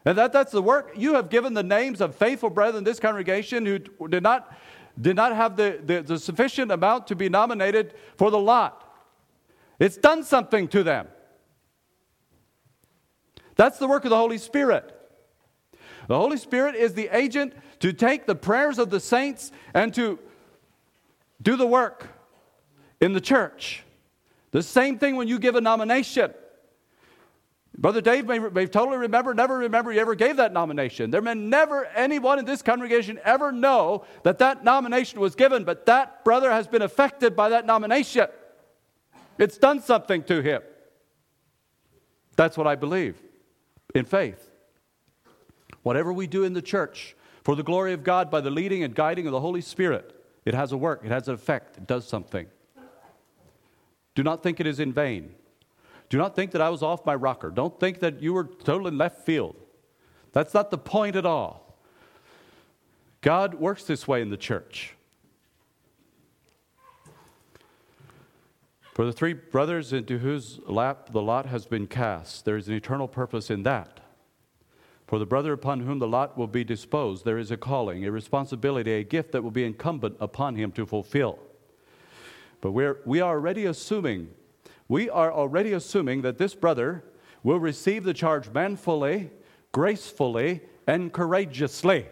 And 0.06 0.18
that, 0.18 0.32
that's 0.32 0.52
the 0.52 0.62
work. 0.62 0.94
You 0.96 1.14
have 1.16 1.30
given 1.30 1.54
the 1.54 1.64
names 1.64 2.02
of 2.02 2.16
faithful 2.16 2.50
brethren 2.50 2.80
in 2.80 2.84
this 2.84 3.00
congregation 3.00 3.66
who 3.66 3.80
did 4.08 4.24
not, 4.24 4.56
did 5.00 5.16
not 5.16 5.36
have 5.36 5.56
the, 5.56 5.80
the, 5.84 6.02
the 6.02 6.20
sufficient 6.20 6.72
amount 6.72 7.08
to 7.08 7.16
be 7.16 7.30
nominated 7.30 7.94
for 8.18 8.32
the 8.32 8.40
lot. 8.40 8.86
It's 9.78 9.98
done 9.98 10.24
something 10.24 10.68
to 10.70 10.84
them. 10.84 11.08
That's 13.56 13.78
the 13.78 13.88
work 13.88 14.06
of 14.06 14.10
the 14.10 14.18
Holy 14.18 14.38
Spirit. 14.38 14.96
The 16.08 16.18
Holy 16.18 16.38
Spirit 16.38 16.76
is 16.76 16.94
the 16.94 17.10
agent 17.16 17.54
to 17.80 17.94
take 17.94 18.26
the 18.26 18.36
prayers 18.36 18.80
of 18.80 18.90
the 18.90 19.00
saints 19.00 19.52
and 19.74 19.94
to 19.94 20.18
do 21.42 21.56
the 21.56 21.68
work 21.68 22.08
in 23.02 23.14
the 23.14 23.22
church. 23.22 23.84
The 24.52 24.64
same 24.64 24.98
thing 24.98 25.16
when 25.16 25.28
you 25.28 25.40
give 25.40 25.56
a 25.56 25.62
nomination. 25.62 26.34
Brother 27.78 28.02
Dave 28.02 28.26
may, 28.26 28.40
may 28.40 28.66
totally 28.66 28.98
remember, 28.98 29.34
never 29.34 29.58
remember 29.58 29.92
he 29.92 30.00
ever 30.00 30.16
gave 30.16 30.38
that 30.38 30.52
nomination. 30.52 31.12
There 31.12 31.22
may 31.22 31.34
never 31.34 31.86
anyone 31.86 32.40
in 32.40 32.46
this 32.46 32.62
congregation 32.62 33.20
ever 33.24 33.52
know 33.52 34.06
that 34.24 34.40
that 34.40 34.64
nomination 34.64 35.20
was 35.20 35.36
given, 35.36 35.64
but 35.64 35.86
that 35.86 36.26
brother 36.26 36.52
has 36.52 36.68
been 36.68 36.82
affected 36.82 37.36
by 37.36 37.50
that 37.50 37.66
nomination. 37.66 38.28
It's 39.38 39.58
done 39.58 39.82
something 39.82 40.24
to 40.24 40.42
him. 40.42 40.62
That's 42.36 42.58
what 42.58 42.68
I 42.68 42.76
believe 42.76 43.22
in 43.96 44.04
faith. 44.04 44.52
Whatever 45.84 46.12
we 46.12 46.28
do 46.28 46.44
in 46.44 46.54
the 46.54 46.62
church 46.62 47.16
for 47.44 47.56
the 47.56 47.64
glory 47.64 47.94
of 47.94 48.04
God 48.04 48.30
by 48.30 48.42
the 48.42 48.50
leading 48.50 48.84
and 48.84 48.94
guiding 48.94 49.26
of 49.26 49.32
the 49.32 49.40
Holy 49.40 49.62
Spirit, 49.62 50.16
it 50.44 50.54
has 50.54 50.74
a 50.74 50.78
work, 50.78 51.02
it 51.06 51.12
has 51.12 51.30
an 51.30 51.36
effect, 51.36 51.78
it 51.78 51.88
does 51.88 52.06
something. 52.06 52.48
Do 54.20 54.24
not 54.24 54.44
think 54.44 54.60
it 54.60 54.68
is 54.68 54.82
in 54.82 54.92
vain. 54.92 55.34
Do 56.10 56.18
not 56.18 56.36
think 56.36 56.52
that 56.52 56.60
I 56.60 56.70
was 56.70 56.84
off 56.84 57.06
my 57.06 57.16
rocker. 57.16 57.50
Don't 57.50 57.80
think 57.80 58.02
that 58.02 58.22
you 58.22 58.34
were 58.34 58.44
totally 58.44 58.92
left 58.92 59.26
field. 59.26 59.56
That's 60.34 60.54
not 60.54 60.72
the 60.72 60.78
point 60.78 61.16
at 61.16 61.26
all. 61.26 61.80
God 63.22 63.54
works 63.54 63.86
this 63.86 64.10
way 64.10 64.22
in 64.22 64.30
the 64.30 64.36
church. 64.36 64.94
For 68.94 69.06
the 69.06 69.14
three 69.14 69.32
brothers 69.32 69.94
into 69.94 70.18
whose 70.18 70.60
lap 70.68 71.14
the 71.14 71.22
lot 71.22 71.46
has 71.46 71.66
been 71.66 71.88
cast, 71.88 72.44
there 72.44 72.58
is 72.58 72.68
an 72.68 72.74
eternal 72.74 73.08
purpose 73.08 73.50
in 73.50 73.64
that. 73.64 74.02
For 75.08 75.18
the 75.18 75.26
brother 75.26 75.54
upon 75.54 75.80
whom 75.80 76.00
the 76.00 76.10
lot 76.10 76.38
will 76.38 76.48
be 76.48 76.66
disposed, 76.66 77.24
there 77.24 77.38
is 77.38 77.52
a 77.52 77.58
calling, 77.58 78.04
a 78.04 78.12
responsibility, 78.12 78.92
a 78.92 79.04
gift 79.06 79.32
that 79.32 79.46
will 79.46 79.50
be 79.50 79.64
incumbent 79.64 80.18
upon 80.20 80.58
him 80.58 80.74
to 80.74 80.86
fulfill. 80.86 81.40
But 82.62 82.72
we're, 82.72 83.00
we 83.06 83.22
are 83.22 83.36
already 83.36 83.66
assuming, 83.66 84.30
we 84.88 85.10
are 85.10 85.32
already 85.32 85.74
assuming 85.74 86.22
that 86.24 86.38
this 86.38 86.56
brother 86.56 87.04
will 87.44 87.60
receive 87.60 88.04
the 88.04 88.14
charge 88.14 88.50
manfully, 88.50 89.32
gracefully, 89.72 90.62
and 90.88 91.14
courageously. 91.14 92.08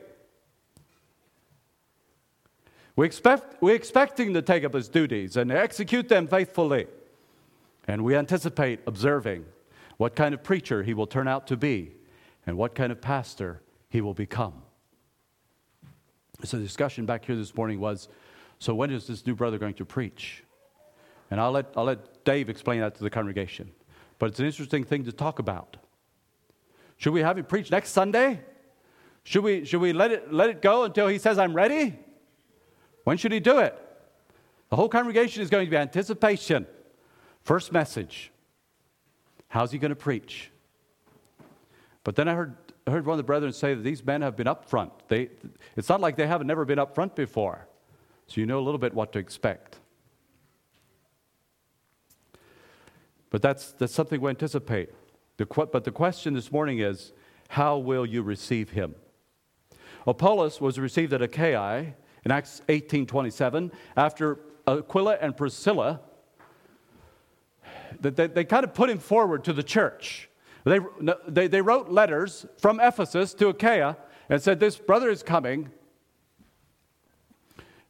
We 2.96 3.06
expect, 3.06 3.62
we're 3.62 3.76
expecting 3.76 4.34
to 4.34 4.42
take 4.42 4.64
up 4.64 4.74
his 4.74 4.90
duties 4.90 5.38
and 5.38 5.52
execute 5.52 6.10
them 6.10 6.28
faithfully. 6.28 6.88
And 7.88 8.04
we 8.04 8.16
anticipate 8.16 8.80
observing 8.88 9.46
what 9.98 10.16
kind 10.16 10.34
of 10.34 10.44
preacher 10.44 10.84
he 10.84 10.94
will 10.94 11.08
turn 11.08 11.28
out 11.28 11.48
to 11.48 11.58
be 11.58 11.92
and 12.46 12.58
what 12.58 12.76
kind 12.76 12.92
of 12.92 13.02
pastor 13.02 13.62
he 13.90 14.02
will 14.02 14.14
become. 14.14 14.62
So, 16.44 16.58
the 16.58 16.64
discussion 16.64 17.06
back 17.06 17.26
here 17.26 17.36
this 17.36 17.56
morning 17.56 17.80
was 17.80 18.10
so, 18.60 18.74
when 18.74 18.92
is 18.92 19.08
this 19.08 19.26
new 19.26 19.36
brother 19.36 19.58
going 19.58 19.76
to 19.76 19.86
preach? 19.86 20.44
And 21.30 21.40
I'll 21.40 21.52
let, 21.52 21.68
I'll 21.76 21.84
let 21.84 22.24
Dave 22.24 22.50
explain 22.50 22.80
that 22.80 22.96
to 22.96 23.04
the 23.04 23.10
congregation. 23.10 23.72
But 24.20 24.30
it's 24.30 24.40
an 24.40 24.46
interesting 24.46 24.84
thing 24.84 25.04
to 25.06 25.12
talk 25.12 25.40
about. 25.40 25.78
Should 26.98 27.14
we 27.14 27.22
have 27.22 27.38
him 27.38 27.46
preach 27.46 27.70
next 27.70 27.90
Sunday? 27.90 28.42
Should 29.24 29.44
we, 29.44 29.66
should 29.66 29.82
we 29.82 29.94
let, 29.94 30.12
it, 30.12 30.34
let 30.34 30.50
it 30.50 30.62
go 30.62 30.86
until 30.86 31.08
he 31.08 31.20
says, 31.20 31.38
I'm 31.38 31.54
ready? 31.54 32.00
When 33.04 33.18
should 33.18 33.32
he 33.32 33.40
do 33.40 33.60
it? 33.60 33.78
The 34.70 34.76
whole 34.76 34.90
congregation 34.90 35.44
is 35.44 35.50
going 35.50 35.66
to 35.66 35.70
be 35.70 35.78
anticipation. 35.78 36.66
First 37.44 37.72
message. 37.72 38.32
How's 39.50 39.72
he 39.72 39.78
going 39.78 39.90
to 39.90 39.96
preach? 39.96 40.50
But 42.04 42.16
then 42.16 42.28
I 42.28 42.34
heard, 42.34 42.56
I 42.88 42.92
heard 42.92 43.06
one 43.06 43.14
of 43.14 43.18
the 43.18 43.24
brethren 43.24 43.54
say 43.54 43.74
that 43.74 43.82
these 43.82 44.04
men 44.04 44.22
have 44.22 44.36
been 44.36 44.48
up 44.48 44.66
front. 44.66 44.92
They, 45.08 45.30
it's 45.76 45.90
not 45.90 46.02
like 46.02 46.16
they 46.16 46.28
haven't 46.28 46.48
never 46.48 46.66
been 46.66 46.80
up 46.80 46.96
front 46.96 47.16
before. 47.16 47.68
So 48.28 48.42
you 48.42 48.46
know 48.46 48.60
a 48.60 48.62
little 48.62 48.78
bit 48.78 48.94
what 48.94 49.14
to 49.14 49.20
expect. 49.20 49.80
But 53.30 53.42
that's, 53.42 53.74
that's 53.74 53.94
something 53.94 54.22
we 54.22 54.30
anticipate. 54.30 54.90
The, 55.38 55.46
but 55.46 55.84
the 55.84 55.92
question 55.92 56.34
this 56.34 56.52
morning 56.52 56.80
is 56.80 57.14
how 57.50 57.78
will 57.78 58.06
you 58.06 58.22
receive 58.22 58.72
him? 58.72 58.96
Apollos 60.06 60.62
was 60.62 60.80
received 60.80 61.14
at 61.14 61.22
Achaia 61.22 61.94
in 62.24 62.32
Acts 62.32 62.62
18:27, 62.68 63.72
after 63.96 64.40
Aquila 64.68 65.18
and 65.22 65.36
Priscilla, 65.36 66.02
they, 68.00 68.10
they, 68.10 68.28
they 68.28 68.44
kind 68.44 68.64
of 68.64 68.74
put 68.74 68.90
him 68.90 69.00
forward 69.00 69.44
to 69.46 69.54
the 69.54 69.64
church. 69.64 70.30
They, 70.66 70.80
they, 71.28 71.48
they 71.48 71.62
wrote 71.62 71.90
letters 71.90 72.46
from 72.58 72.80
Ephesus 72.82 73.34
to 73.36 73.48
Achaia 73.48 73.96
and 74.30 74.42
said, 74.42 74.60
This 74.60 74.78
brother 74.78 75.10
is 75.10 75.24
coming. 75.24 75.70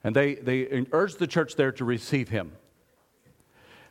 And 0.03 0.15
they, 0.15 0.35
they 0.35 0.85
urged 0.91 1.19
the 1.19 1.27
church 1.27 1.55
there 1.55 1.71
to 1.73 1.85
receive 1.85 2.29
him. 2.29 2.53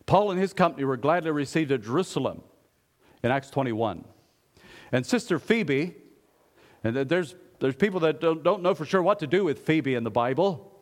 Paul 0.06 0.30
and 0.30 0.40
his 0.40 0.52
company 0.52 0.84
were 0.84 0.96
gladly 0.96 1.30
received 1.30 1.72
at 1.72 1.82
Jerusalem 1.82 2.42
in 3.22 3.30
Acts 3.30 3.50
21. 3.50 4.04
And 4.92 5.04
Sister 5.04 5.38
Phoebe, 5.38 5.96
and 6.84 6.96
there's 6.96 7.34
there's 7.58 7.74
people 7.74 8.00
that 8.00 8.20
don't, 8.20 8.42
don't 8.42 8.62
know 8.62 8.74
for 8.74 8.84
sure 8.84 9.02
what 9.02 9.18
to 9.20 9.26
do 9.26 9.44
with 9.44 9.60
Phoebe 9.60 9.94
in 9.94 10.04
the 10.04 10.10
Bible. 10.10 10.72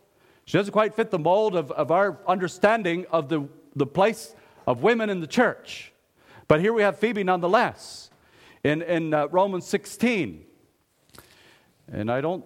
She 0.44 0.58
doesn't 0.58 0.72
quite 0.72 0.94
fit 0.94 1.10
the 1.10 1.18
mold 1.18 1.54
of, 1.54 1.70
of 1.72 1.90
our 1.90 2.18
understanding 2.26 3.06
of 3.10 3.28
the, 3.28 3.48
the 3.76 3.86
place 3.86 4.34
of 4.66 4.82
women 4.82 5.08
in 5.08 5.20
the 5.20 5.26
church. 5.26 5.92
But 6.48 6.60
here 6.60 6.72
we 6.72 6.82
have 6.82 6.98
Phoebe 6.98 7.24
nonetheless 7.24 8.10
in, 8.62 8.82
in 8.82 9.14
uh, 9.14 9.28
Romans 9.28 9.66
16. 9.66 10.44
And 11.92 12.10
I 12.10 12.20
don't, 12.20 12.44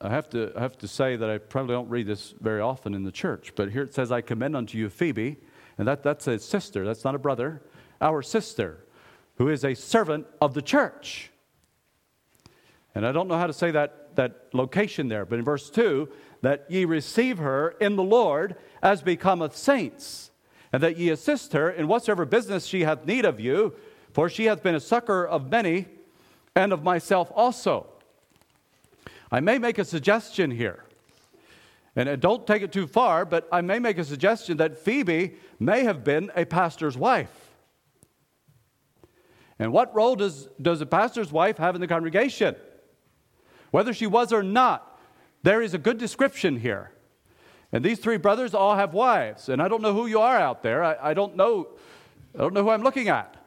I 0.00 0.10
have, 0.10 0.28
to, 0.30 0.52
I 0.56 0.60
have 0.60 0.76
to 0.78 0.88
say 0.88 1.16
that 1.16 1.30
I 1.30 1.38
probably 1.38 1.74
don't 1.74 1.88
read 1.88 2.06
this 2.06 2.34
very 2.40 2.60
often 2.60 2.94
in 2.94 3.04
the 3.04 3.12
church, 3.12 3.52
but 3.56 3.70
here 3.70 3.82
it 3.82 3.94
says, 3.94 4.12
I 4.12 4.20
commend 4.20 4.56
unto 4.56 4.76
you 4.76 4.90
Phoebe, 4.90 5.36
and 5.78 5.88
that, 5.88 6.02
that's 6.02 6.26
a 6.26 6.38
sister, 6.38 6.84
that's 6.84 7.04
not 7.04 7.14
a 7.14 7.18
brother, 7.18 7.62
our 8.00 8.22
sister, 8.22 8.84
who 9.36 9.48
is 9.48 9.64
a 9.64 9.74
servant 9.74 10.26
of 10.40 10.54
the 10.54 10.62
church. 10.62 11.30
And 12.94 13.06
I 13.06 13.12
don't 13.12 13.28
know 13.28 13.38
how 13.38 13.46
to 13.46 13.52
say 13.52 13.70
that, 13.70 14.14
that 14.16 14.48
location 14.52 15.08
there, 15.08 15.24
but 15.24 15.38
in 15.38 15.44
verse 15.44 15.70
2, 15.70 16.08
that 16.42 16.66
ye 16.68 16.84
receive 16.84 17.38
her 17.38 17.70
in 17.80 17.96
the 17.96 18.02
Lord 18.02 18.56
as 18.82 19.02
becometh 19.02 19.56
saints, 19.56 20.30
and 20.72 20.82
that 20.82 20.98
ye 20.98 21.08
assist 21.10 21.52
her 21.52 21.70
in 21.70 21.88
whatsoever 21.88 22.24
business 22.24 22.66
she 22.66 22.82
hath 22.82 23.06
need 23.06 23.24
of 23.24 23.40
you, 23.40 23.74
for 24.12 24.28
she 24.28 24.44
hath 24.44 24.62
been 24.62 24.74
a 24.74 24.80
succor 24.80 25.26
of 25.26 25.50
many 25.50 25.86
and 26.54 26.72
of 26.72 26.82
myself 26.82 27.32
also. 27.34 27.86
I 29.34 29.40
may 29.40 29.58
make 29.58 29.78
a 29.78 29.84
suggestion 29.84 30.52
here, 30.52 30.84
and 31.96 32.08
uh, 32.08 32.14
don't 32.14 32.46
take 32.46 32.62
it 32.62 32.70
too 32.70 32.86
far, 32.86 33.24
but 33.24 33.48
I 33.50 33.62
may 33.62 33.80
make 33.80 33.98
a 33.98 34.04
suggestion 34.04 34.58
that 34.58 34.78
Phoebe 34.78 35.34
may 35.58 35.82
have 35.82 36.04
been 36.04 36.30
a 36.36 36.44
pastor's 36.44 36.96
wife. 36.96 37.50
And 39.58 39.72
what 39.72 39.92
role 39.92 40.14
does, 40.14 40.48
does 40.62 40.80
a 40.80 40.86
pastor's 40.86 41.32
wife 41.32 41.56
have 41.58 41.74
in 41.74 41.80
the 41.80 41.88
congregation? 41.88 42.54
Whether 43.72 43.92
she 43.92 44.06
was 44.06 44.32
or 44.32 44.44
not, 44.44 45.00
there 45.42 45.60
is 45.60 45.74
a 45.74 45.78
good 45.78 45.98
description 45.98 46.60
here. 46.60 46.92
And 47.72 47.84
these 47.84 47.98
three 47.98 48.18
brothers 48.18 48.54
all 48.54 48.76
have 48.76 48.94
wives. 48.94 49.48
And 49.48 49.60
I 49.60 49.66
don't 49.66 49.82
know 49.82 49.94
who 49.94 50.06
you 50.06 50.20
are 50.20 50.38
out 50.38 50.62
there. 50.62 50.84
I, 50.84 51.10
I 51.10 51.12
don't 51.12 51.34
know. 51.34 51.70
I 52.36 52.38
don't 52.38 52.54
know 52.54 52.62
who 52.62 52.70
I'm 52.70 52.84
looking 52.84 53.08
at. 53.08 53.43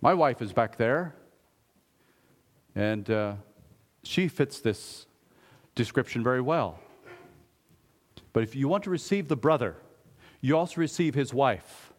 My 0.00 0.14
wife 0.14 0.40
is 0.40 0.52
back 0.52 0.76
there, 0.76 1.16
and 2.76 3.10
uh, 3.10 3.34
she 4.04 4.28
fits 4.28 4.60
this 4.60 5.06
description 5.74 6.22
very 6.22 6.40
well. 6.40 6.78
But 8.32 8.44
if 8.44 8.54
you 8.54 8.68
want 8.68 8.84
to 8.84 8.90
receive 8.90 9.26
the 9.26 9.36
brother, 9.36 9.76
you 10.40 10.56
also 10.56 10.80
receive 10.80 11.14
his 11.16 11.34
wife. 11.34 11.92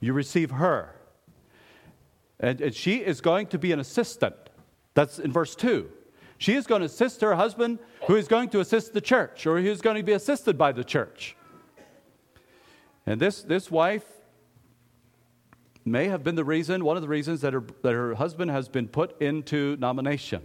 You 0.00 0.14
receive 0.14 0.52
her. 0.52 0.96
And, 2.40 2.62
and 2.62 2.74
she 2.74 2.96
is 2.96 3.20
going 3.20 3.48
to 3.48 3.58
be 3.58 3.72
an 3.72 3.80
assistant. 3.80 4.36
That's 4.94 5.18
in 5.18 5.30
verse 5.30 5.54
2. 5.54 5.90
She 6.38 6.54
is 6.54 6.66
going 6.66 6.80
to 6.80 6.86
assist 6.86 7.20
her 7.20 7.34
husband, 7.34 7.78
who 8.06 8.16
is 8.16 8.26
going 8.26 8.48
to 8.50 8.60
assist 8.60 8.94
the 8.94 9.00
church, 9.02 9.46
or 9.46 9.60
who 9.60 9.70
is 9.70 9.82
going 9.82 9.96
to 9.96 10.02
be 10.02 10.12
assisted 10.12 10.56
by 10.56 10.72
the 10.72 10.84
church. 10.84 11.36
And 13.06 13.20
this, 13.20 13.42
this 13.42 13.70
wife 13.70 14.04
may 15.84 16.08
have 16.08 16.24
been 16.24 16.34
the 16.34 16.44
reason, 16.44 16.84
one 16.84 16.96
of 16.96 17.02
the 17.02 17.08
reasons 17.08 17.40
that 17.42 17.52
her, 17.52 17.62
that 17.82 17.92
her 17.92 18.14
husband 18.14 18.50
has 18.50 18.68
been 18.68 18.88
put 18.88 19.20
into 19.20 19.76
nomination. 19.78 20.42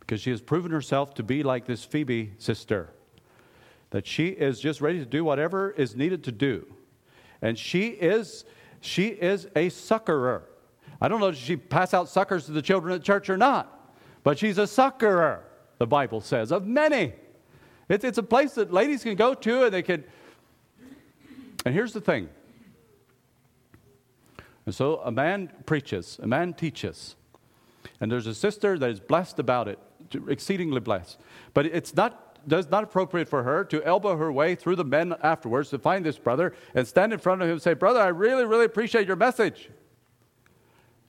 Because 0.00 0.20
she 0.20 0.30
has 0.30 0.40
proven 0.40 0.70
herself 0.70 1.14
to 1.14 1.22
be 1.22 1.42
like 1.42 1.66
this 1.66 1.84
Phoebe 1.84 2.32
sister, 2.38 2.90
that 3.90 4.06
she 4.06 4.28
is 4.28 4.60
just 4.60 4.80
ready 4.80 4.98
to 4.98 5.04
do 5.04 5.24
whatever 5.24 5.70
is 5.70 5.96
needed 5.96 6.24
to 6.24 6.32
do. 6.32 6.66
And 7.42 7.58
she 7.58 7.88
is, 7.88 8.44
she 8.80 9.08
is 9.08 9.48
a 9.54 9.68
succorer. 9.68 10.44
I 11.00 11.08
don't 11.08 11.20
know 11.20 11.28
if 11.28 11.36
she 11.36 11.56
pass 11.56 11.92
out 11.92 12.08
suckers 12.08 12.46
to 12.46 12.52
the 12.52 12.62
children 12.62 12.94
at 12.94 13.02
church 13.02 13.28
or 13.28 13.36
not, 13.36 13.92
but 14.22 14.38
she's 14.38 14.58
a 14.58 14.66
succorer, 14.66 15.44
the 15.78 15.86
Bible 15.86 16.20
says, 16.20 16.52
of 16.52 16.66
many. 16.66 17.12
It's, 17.88 18.04
it's 18.04 18.18
a 18.18 18.22
place 18.22 18.54
that 18.54 18.72
ladies 18.72 19.02
can 19.02 19.14
go 19.14 19.34
to 19.34 19.64
and 19.64 19.74
they 19.74 19.82
can. 19.82 20.04
And 21.64 21.74
here's 21.74 21.92
the 21.92 22.00
thing 22.00 22.28
And 24.66 24.74
so 24.74 25.00
a 25.04 25.12
man 25.12 25.50
preaches, 25.64 26.18
a 26.22 26.26
man 26.26 26.52
teaches. 26.52 27.16
And 28.00 28.10
there's 28.10 28.26
a 28.26 28.34
sister 28.34 28.78
that 28.78 28.90
is 28.90 29.00
blessed 29.00 29.38
about 29.38 29.68
it, 29.68 29.78
exceedingly 30.28 30.80
blessed. 30.80 31.18
But 31.54 31.66
it's 31.66 31.94
not 31.94 32.22
does 32.46 32.70
not 32.70 32.84
appropriate 32.84 33.28
for 33.28 33.42
her 33.42 33.64
to 33.64 33.82
elbow 33.84 34.16
her 34.16 34.30
way 34.30 34.54
through 34.54 34.76
the 34.76 34.84
men 34.84 35.14
afterwards 35.22 35.70
to 35.70 35.78
find 35.78 36.04
this 36.04 36.16
brother 36.18 36.54
and 36.74 36.86
stand 36.86 37.12
in 37.12 37.18
front 37.18 37.42
of 37.42 37.48
him 37.48 37.54
and 37.54 37.62
say, 37.62 37.74
Brother, 37.74 38.00
I 38.00 38.08
really, 38.08 38.44
really 38.44 38.64
appreciate 38.64 39.06
your 39.06 39.16
message. 39.16 39.68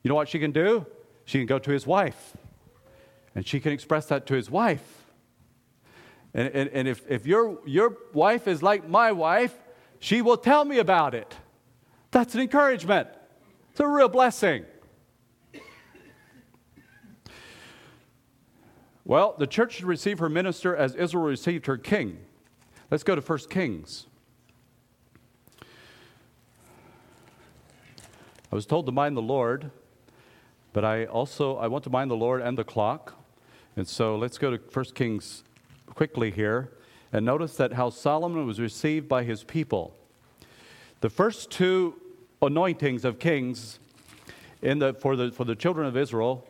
You 0.02 0.10
know 0.10 0.16
what 0.16 0.30
she 0.30 0.40
can 0.40 0.52
do? 0.52 0.86
She 1.26 1.38
can 1.38 1.46
go 1.46 1.60
to 1.60 1.72
his 1.72 1.86
wife 1.86 2.36
and 3.36 3.46
she 3.46 3.60
can 3.60 3.72
express 3.72 4.08
that 4.08 4.26
to 4.28 4.34
his 4.34 4.50
wife. 4.50 5.06
And, 6.34 6.48
and, 6.50 6.70
and 6.72 6.88
if, 6.88 7.04
if 7.10 7.26
your, 7.26 7.60
your 7.66 7.98
wife 8.14 8.48
is 8.48 8.64
like 8.64 8.88
my 8.90 9.12
wife, 9.12 9.54
she 10.00 10.22
will 10.22 10.38
tell 10.38 10.66
me 10.66 10.80
about 10.80 11.14
it. 11.14 11.36
That's 12.12 12.36
an 12.36 12.42
encouragement. 12.42 13.10
It's 13.78 13.84
a 13.84 13.88
real 13.88 14.10
blessing. 14.10 14.66
Well, 19.06 19.36
the 19.38 19.46
church 19.46 19.76
should 19.76 19.86
receive 19.86 20.18
her 20.18 20.30
minister 20.30 20.76
as 20.76 20.96
Israel 20.96 21.26
received 21.26 21.68
her 21.68 21.78
king. 21.78 22.18
Let's 22.90 23.04
go 23.04 23.14
to 23.14 23.22
1 23.22 23.38
Kings. 23.52 24.08
I 28.52 28.56
was 28.56 28.66
told 28.66 28.88
to 28.88 28.92
mind 28.92 29.16
the 29.16 29.22
Lord, 29.22 29.70
but 30.74 30.84
I 30.84 31.06
also 31.06 31.58
I 31.58 31.68
want 31.68 31.84
to 31.84 31.92
mind 31.92 32.10
the 32.10 32.18
Lord 32.18 32.42
and 32.42 32.58
the 32.58 32.64
clock. 32.64 33.14
And 33.76 33.88
so 33.88 34.16
let's 34.16 34.40
go 34.40 34.58
to 34.58 34.58
1 34.58 34.86
Kings 34.96 35.44
quickly 35.86 36.32
here 36.32 36.72
and 37.14 37.24
notice 37.24 37.56
that 37.58 37.74
how 37.74 37.92
Solomon 37.92 38.48
was 38.48 38.60
received 38.60 39.08
by 39.08 39.24
his 39.24 39.44
people. 39.44 39.94
The 41.02 41.12
first 41.12 41.52
two 41.52 42.02
anointings 42.42 43.04
of 43.06 43.20
kings 43.20 43.80
in 44.62 44.80
the, 44.80 44.94
for, 44.94 45.16
the, 45.16 45.32
for 45.32 45.44
the 45.44 45.56
children 45.56 45.88
of 45.88 45.98
Israel 45.98 46.48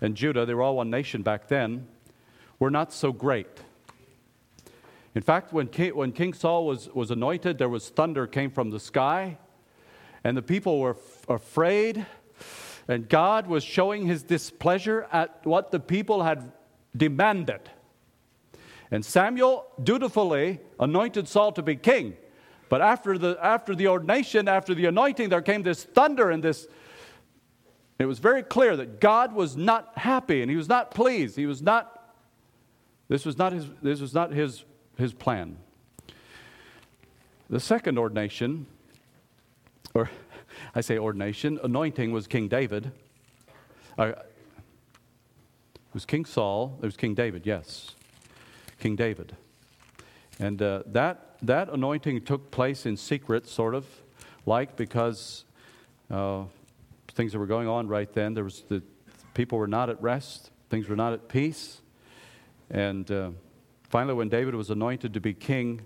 and 0.00 0.14
Judah, 0.14 0.46
they 0.46 0.54
were 0.54 0.62
all 0.62 0.76
one 0.76 0.90
nation 0.90 1.22
back 1.22 1.48
then, 1.48 1.86
were 2.58 2.70
not 2.70 2.92
so 2.92 3.12
great. 3.12 3.60
In 5.14 5.22
fact, 5.22 5.52
when 5.52 5.66
King, 5.66 5.94
when 5.96 6.12
King 6.12 6.32
Saul 6.32 6.66
was, 6.66 6.88
was 6.90 7.10
anointed, 7.10 7.58
there 7.58 7.68
was 7.68 7.88
thunder 7.88 8.26
came 8.26 8.50
from 8.50 8.70
the 8.70 8.80
sky, 8.80 9.38
and 10.22 10.36
the 10.36 10.42
people 10.42 10.78
were 10.78 10.96
f- 10.96 11.28
afraid, 11.28 12.06
and 12.86 13.08
God 13.08 13.46
was 13.46 13.64
showing 13.64 14.06
his 14.06 14.22
displeasure 14.22 15.06
at 15.12 15.44
what 15.44 15.70
the 15.70 15.80
people 15.80 16.22
had 16.22 16.52
demanded. 16.96 17.60
And 18.90 19.04
Samuel 19.04 19.66
dutifully 19.82 20.60
anointed 20.78 21.28
Saul 21.28 21.52
to 21.52 21.62
be 21.62 21.76
king. 21.76 22.16
But 22.70 22.80
after 22.80 23.18
the, 23.18 23.36
after 23.42 23.74
the 23.74 23.88
ordination, 23.88 24.46
after 24.48 24.74
the 24.74 24.86
anointing, 24.86 25.28
there 25.28 25.42
came 25.42 25.62
this 25.62 25.82
thunder 25.82 26.30
and 26.30 26.42
this. 26.42 26.68
It 27.98 28.06
was 28.06 28.20
very 28.20 28.44
clear 28.44 28.76
that 28.76 29.00
God 29.00 29.34
was 29.34 29.56
not 29.56 29.98
happy 29.98 30.40
and 30.40 30.48
he 30.50 30.56
was 30.56 30.68
not 30.68 30.92
pleased. 30.92 31.36
He 31.36 31.46
was 31.46 31.60
not, 31.60 32.14
this 33.08 33.26
was 33.26 33.36
not 33.36 33.52
his, 33.52 33.66
this 33.82 34.00
was 34.00 34.14
not 34.14 34.30
his, 34.30 34.64
his 34.96 35.12
plan. 35.12 35.56
The 37.50 37.58
second 37.58 37.98
ordination, 37.98 38.66
or 39.92 40.08
I 40.74 40.80
say 40.80 40.96
ordination, 40.96 41.58
anointing 41.64 42.12
was 42.12 42.28
King 42.28 42.46
David. 42.46 42.92
Uh, 43.98 44.06
it 44.06 44.26
was 45.92 46.06
King 46.06 46.24
Saul, 46.24 46.78
it 46.80 46.86
was 46.86 46.96
King 46.96 47.14
David, 47.14 47.44
yes. 47.44 47.96
King 48.78 48.94
David. 48.94 49.36
And 50.38 50.62
uh, 50.62 50.84
that, 50.86 51.29
that 51.42 51.68
anointing 51.68 52.22
took 52.22 52.50
place 52.50 52.86
in 52.86 52.96
secret, 52.96 53.46
sort 53.46 53.74
of, 53.74 53.86
like 54.46 54.76
because 54.76 55.44
uh, 56.10 56.44
things 57.08 57.32
that 57.32 57.38
were 57.38 57.46
going 57.46 57.68
on 57.68 57.88
right 57.88 58.12
then, 58.12 58.34
there 58.34 58.44
was 58.44 58.62
the 58.68 58.82
people 59.34 59.58
were 59.58 59.68
not 59.68 59.90
at 59.90 60.00
rest, 60.02 60.50
things 60.68 60.88
were 60.88 60.96
not 60.96 61.12
at 61.12 61.28
peace. 61.28 61.80
And 62.70 63.10
uh, 63.10 63.30
finally, 63.88 64.14
when 64.14 64.28
David 64.28 64.54
was 64.54 64.70
anointed 64.70 65.14
to 65.14 65.20
be 65.20 65.34
king 65.34 65.82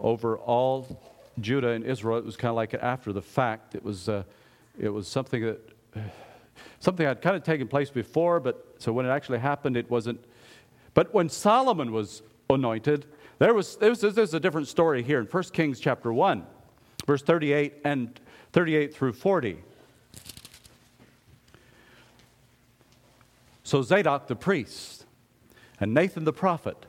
over 0.00 0.36
all 0.36 1.00
Judah 1.40 1.70
and 1.70 1.84
Israel, 1.84 2.18
it 2.18 2.24
was 2.24 2.36
kind 2.36 2.50
of 2.50 2.56
like 2.56 2.74
after 2.74 3.12
the 3.12 3.22
fact. 3.22 3.74
It 3.74 3.82
was, 3.82 4.08
uh, 4.08 4.24
it 4.78 4.90
was 4.90 5.08
something 5.08 5.42
that 5.42 5.60
something 6.80 7.06
had 7.06 7.20
kind 7.22 7.36
of 7.36 7.42
taken 7.42 7.68
place 7.68 7.90
before, 7.90 8.40
but 8.40 8.74
so 8.78 8.92
when 8.92 9.06
it 9.06 9.10
actually 9.10 9.38
happened, 9.38 9.76
it 9.76 9.90
wasn't 9.90 10.24
but 10.94 11.12
when 11.12 11.28
Solomon 11.28 11.92
was 11.92 12.22
anointed, 12.48 13.04
there 13.38 13.54
was, 13.54 13.76
there 13.76 13.90
was, 13.90 14.00
there's 14.00 14.34
a 14.34 14.40
different 14.40 14.68
story 14.68 15.02
here 15.02 15.20
in 15.20 15.26
1 15.26 15.42
Kings 15.44 15.80
chapter 15.80 16.12
1, 16.12 16.46
verse 17.06 17.22
38 17.22 17.74
and 17.84 18.20
38 18.52 18.94
through 18.94 19.12
40. 19.12 19.58
So 23.64 23.82
Zadok 23.82 24.26
the 24.26 24.36
priest, 24.36 25.06
and 25.80 25.92
Nathan 25.94 26.24
the 26.24 26.32
prophet, 26.32 26.86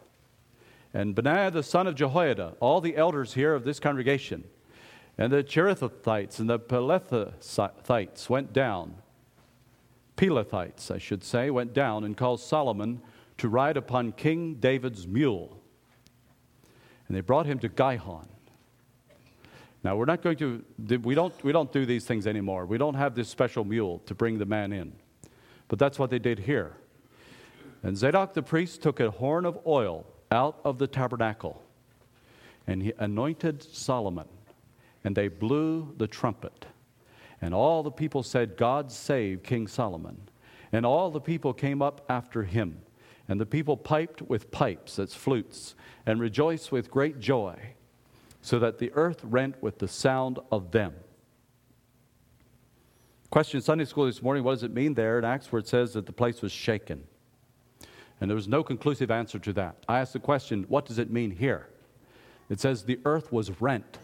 and 0.93 1.15
Benaiah 1.15 1.49
the 1.49 1.63
son 1.63 1.87
of 1.87 1.95
Jehoiada, 1.95 2.53
all 2.59 2.81
the 2.81 2.95
elders 2.95 3.33
here 3.33 3.55
of 3.55 3.63
this 3.63 3.79
congregation, 3.79 4.43
and 5.17 5.31
the 5.31 5.43
Cherethites 5.43 6.39
and 6.39 6.49
the 6.49 6.59
Pelethites 6.59 8.29
went 8.29 8.53
down, 8.53 8.95
Pelethites, 10.17 10.91
I 10.91 10.97
should 10.97 11.23
say, 11.23 11.49
went 11.49 11.73
down 11.73 12.03
and 12.03 12.15
called 12.15 12.39
Solomon 12.39 13.01
to 13.37 13.49
ride 13.49 13.77
upon 13.77 14.11
King 14.11 14.55
David's 14.55 15.07
mule. 15.07 15.59
And 17.07 17.15
they 17.15 17.21
brought 17.21 17.45
him 17.45 17.59
to 17.59 17.69
Gihon. 17.69 18.27
Now, 19.83 19.95
we're 19.95 20.05
not 20.05 20.23
going 20.23 20.37
to, 20.37 20.63
we 21.03 21.13
don't, 21.13 21.43
we 21.43 21.51
don't 21.51 21.71
do 21.71 21.85
these 21.85 22.05
things 22.05 22.25
anymore. 22.25 22.65
We 22.65 22.79
don't 22.79 22.95
have 22.95 23.13
this 23.13 23.29
special 23.29 23.63
mule 23.63 23.99
to 24.07 24.15
bring 24.15 24.39
the 24.39 24.45
man 24.45 24.73
in. 24.73 24.93
But 25.67 25.77
that's 25.77 25.99
what 25.99 26.09
they 26.09 26.19
did 26.19 26.39
here. 26.39 26.77
And 27.83 27.95
Zadok 27.95 28.33
the 28.33 28.41
priest 28.41 28.81
took 28.81 28.99
a 28.99 29.11
horn 29.11 29.45
of 29.45 29.59
oil 29.67 30.07
out 30.31 30.59
of 30.65 30.79
the 30.79 30.87
tabernacle 30.87 31.61
and 32.67 32.81
he 32.81 32.93
anointed 32.97 33.63
Solomon. 33.63 34.27
And 35.03 35.15
they 35.15 35.27
blew 35.27 35.93
the 35.97 36.07
trumpet. 36.07 36.65
And 37.41 37.53
all 37.53 37.83
the 37.83 37.91
people 37.91 38.23
said, 38.23 38.57
God 38.57 38.91
save 38.91 39.43
King 39.43 39.67
Solomon. 39.67 40.17
And 40.71 40.85
all 40.85 41.11
the 41.11 41.21
people 41.21 41.53
came 41.53 41.81
up 41.81 42.03
after 42.09 42.43
him. 42.43 42.79
And 43.27 43.39
the 43.39 43.45
people 43.45 43.75
piped 43.75 44.21
with 44.21 44.51
pipes, 44.51 44.97
that's 44.97 45.15
flutes, 45.15 45.75
and 46.05 46.19
rejoiced 46.19 46.71
with 46.71 46.91
great 46.91 47.19
joy, 47.19 47.73
so 48.41 48.59
that 48.59 48.77
the 48.77 48.91
earth 48.93 49.21
rent 49.23 49.61
with 49.61 49.79
the 49.79 49.87
sound 49.87 50.39
of 50.51 50.71
them. 50.71 50.93
Question 53.31 53.61
Sunday 53.61 53.85
school 53.85 54.05
this 54.05 54.21
morning 54.21 54.43
what 54.43 54.53
does 54.53 54.63
it 54.63 54.73
mean 54.73 54.93
there 54.93 55.17
in 55.17 55.25
Acts 55.25 55.51
where 55.51 55.59
it 55.59 55.67
says 55.67 55.93
that 55.93 56.05
the 56.05 56.13
place 56.13 56.41
was 56.41 56.51
shaken? 56.51 57.03
And 58.21 58.29
there 58.29 58.35
was 58.35 58.47
no 58.47 58.63
conclusive 58.63 59.11
answer 59.11 59.39
to 59.39 59.53
that. 59.53 59.75
I 59.89 59.99
asked 59.99 60.13
the 60.13 60.19
question 60.19 60.65
what 60.69 60.85
does 60.85 60.99
it 60.99 61.11
mean 61.11 61.31
here? 61.31 61.67
It 62.49 62.59
says 62.59 62.83
the 62.83 62.99
earth 63.03 63.31
was 63.31 63.59
rent. 63.59 63.97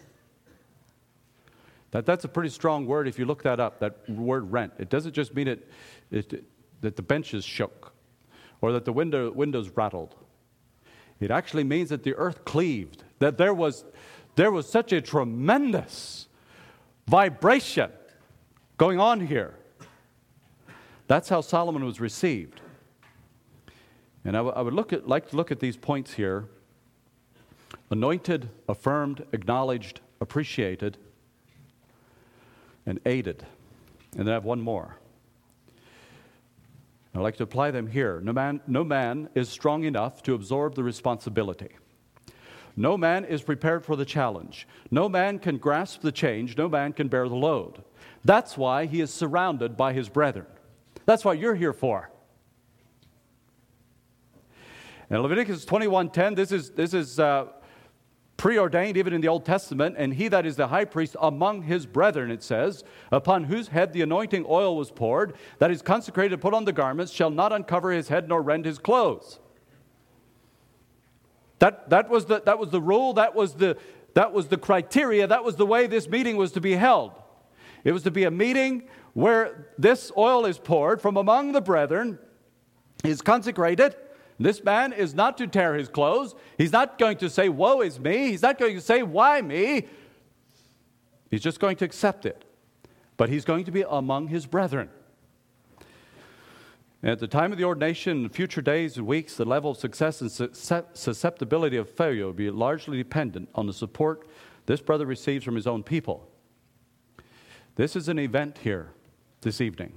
That, 1.92 2.06
that's 2.06 2.26
a 2.26 2.28
pretty 2.28 2.50
strong 2.50 2.88
word 2.88 3.08
if 3.08 3.20
you 3.20 3.26
look 3.26 3.44
that 3.44 3.60
up, 3.60 3.80
that 3.80 4.10
word 4.10 4.52
rent. 4.52 4.74
It 4.80 4.90
doesn't 4.90 5.14
just 5.14 5.36
mean 5.36 5.48
it, 5.48 5.70
it 6.10 6.44
that 6.82 6.96
the 6.96 7.02
benches 7.02 7.46
shook 7.46 7.94
or 8.62 8.72
that 8.72 8.86
the 8.86 8.94
window, 8.94 9.32
windows 9.32 9.70
rattled. 9.76 10.16
It 11.20 11.32
actually 11.32 11.64
means 11.64 11.90
that 11.90 12.04
the 12.04 12.16
earth 12.16 12.46
cleaved, 12.46 13.04
that 13.20 13.38
there 13.38 13.54
was, 13.54 13.84
there 14.36 14.52
was 14.52 14.70
such 14.70 14.94
a 14.94 15.02
tremendous 15.02 16.28
vibration 17.08 17.92
going 18.78 19.00
on 19.00 19.28
here. 19.28 19.56
That's 21.08 21.30
how 21.30 21.42
Solomon 21.42 21.84
was 21.84 22.00
received. 22.00 22.62
And 24.24 24.36
I, 24.36 24.40
w- 24.40 24.56
I 24.56 24.62
would 24.62 24.74
look 24.74 24.94
at, 24.94 25.08
like 25.08 25.30
to 25.30 25.36
look 25.36 25.52
at 25.52 25.60
these 25.60 25.76
points 25.76 26.14
here 26.14 26.48
anointed, 27.90 28.50
affirmed, 28.70 29.26
acknowledged, 29.34 30.00
appreciated, 30.22 30.98
and 32.86 33.00
aided. 33.06 33.46
And 34.14 34.22
then 34.22 34.30
I 34.30 34.34
have 34.34 34.46
one 34.46 34.62
more. 34.62 34.98
I'd 37.14 37.20
like 37.20 37.38
to 37.38 37.44
apply 37.44 37.72
them 37.72 37.88
here. 37.88 38.22
No 38.22 38.32
man, 38.32 38.62
no 38.68 38.84
man 38.84 39.30
is 39.36 39.50
strong 39.50 39.84
enough 39.84 40.24
to 40.24 40.34
absorb 40.34 40.76
the 40.76 40.84
responsibility. 40.84 41.70
No 42.78 42.98
man 42.98 43.26
is 43.26 43.42
prepared 43.42 43.84
for 43.84 43.98
the 43.98 44.06
challenge. 44.06 44.68
No 44.92 45.10
man 45.10 45.40
can 45.40 45.58
grasp 45.58 46.02
the 46.02 46.12
change. 46.12 46.58
No 46.58 46.70
man 46.70 46.94
can 46.94 47.10
bear 47.10 47.28
the 47.28 47.36
load. 47.36 47.84
That's 48.24 48.58
why 48.58 48.86
he 48.86 49.02
is 49.02 49.14
surrounded 49.14 49.76
by 49.76 49.92
his 49.92 50.08
brethren. 50.08 50.46
That's 51.06 51.26
what 51.26 51.38
you're 51.38 51.56
here 51.56 51.74
for. 51.74 52.10
In 55.10 55.20
Leviticus 55.20 55.66
21:10, 55.66 56.36
this 56.36 56.54
is, 56.54 56.70
this 56.70 56.94
is 56.94 57.20
uh, 57.20 57.48
preordained 58.42 58.98
even 58.98 59.14
in 59.14 59.22
the 59.22 59.28
Old 59.28 59.46
Testament, 59.46 59.96
and 60.00 60.16
he 60.16 60.28
that 60.28 60.48
is 60.48 60.56
the 60.56 60.70
high 60.70 60.84
priest 60.84 61.16
among 61.22 61.62
his 61.62 61.86
brethren, 61.86 62.32
it 62.32 62.42
says, 62.42 62.84
upon 63.12 63.44
whose 63.44 63.68
head 63.68 63.94
the 63.94 64.02
anointing 64.02 64.44
oil 64.50 64.76
was 64.76 64.90
poured, 64.90 65.36
that 65.60 65.70
is 65.70 65.84
consecrated, 65.84 66.42
put 66.42 66.52
on 66.52 66.66
the 66.66 66.74
garments, 66.74 67.12
shall 67.12 67.30
not 67.30 67.54
uncover 67.54 67.92
his 67.92 68.08
head 68.08 68.28
nor 68.28 68.42
rend 68.42 68.66
his 68.66 68.80
clothes. 68.80 69.40
That, 71.60 71.92
that, 71.92 72.10
was, 72.10 72.26
the, 72.26 72.42
that 72.42 72.58
was 72.58 72.72
the 72.72 72.82
rule, 72.82 73.14
that 73.14 73.36
was 73.36 73.54
the, 73.54 73.78
that 74.16 74.34
was 74.34 74.48
the 74.48 74.58
criteria, 74.58 75.28
that 75.28 75.44
was 75.44 75.56
the 75.56 75.68
way 75.68 75.86
this 75.86 76.10
meeting 76.10 76.36
was 76.36 76.52
to 76.54 76.62
be 76.62 76.74
held. 76.74 77.12
It 77.84 77.92
was 77.92 78.02
to 78.04 78.12
be 78.12 78.24
a 78.24 78.32
meeting 78.32 78.88
where 79.14 79.68
this 79.78 80.12
oil 80.18 80.48
is 80.48 80.58
poured 80.58 81.00
from 81.00 81.16
among 81.16 81.52
the 81.52 81.62
brethren, 81.62 82.18
is 83.04 83.22
consecrated. 83.22 83.96
This 84.44 84.64
man 84.64 84.94
is 84.94 85.14
not 85.14 85.38
to 85.38 85.48
tear 85.48 85.76
his 85.76 85.88
clothes. 85.88 86.36
He's 86.58 86.72
not 86.72 86.98
going 86.98 87.18
to 87.18 87.30
say, 87.30 87.50
Woe 87.50 87.82
is 87.82 88.00
me. 88.00 88.30
He's 88.30 88.42
not 88.42 88.58
going 88.58 88.76
to 88.76 88.82
say, 88.82 89.04
Why 89.04 89.42
me? 89.42 89.88
He's 91.30 91.42
just 91.42 91.60
going 91.60 91.78
to 91.78 91.86
accept 91.86 92.26
it. 92.26 92.44
But 93.18 93.30
he's 93.30 93.46
going 93.46 93.66
to 93.66 93.72
be 93.72 93.84
among 93.88 94.28
his 94.28 94.46
brethren. 94.46 94.90
at 97.04 97.20
the 97.20 97.28
time 97.28 97.52
of 97.52 97.58
the 97.58 97.64
ordination, 97.64 98.24
in 98.24 98.30
future 98.30 98.62
days 98.62 98.98
and 98.98 99.06
weeks, 99.06 99.36
the 99.36 99.46
level 99.46 99.72
of 99.72 99.78
success 99.78 100.22
and 100.22 100.32
susceptibility 100.32 101.78
of 101.78 101.90
failure 101.90 102.26
will 102.26 102.34
be 102.34 102.50
largely 102.50 102.98
dependent 102.98 103.50
on 103.56 103.68
the 103.68 103.74
support 103.74 104.28
this 104.66 104.82
brother 104.82 105.06
receives 105.06 105.44
from 105.44 105.56
his 105.56 105.68
own 105.68 105.84
people. 105.84 106.28
This 107.76 107.96
is 107.96 108.08
an 108.08 108.20
event 108.20 108.60
here 108.60 108.92
this 109.42 109.62
evening. 109.62 109.94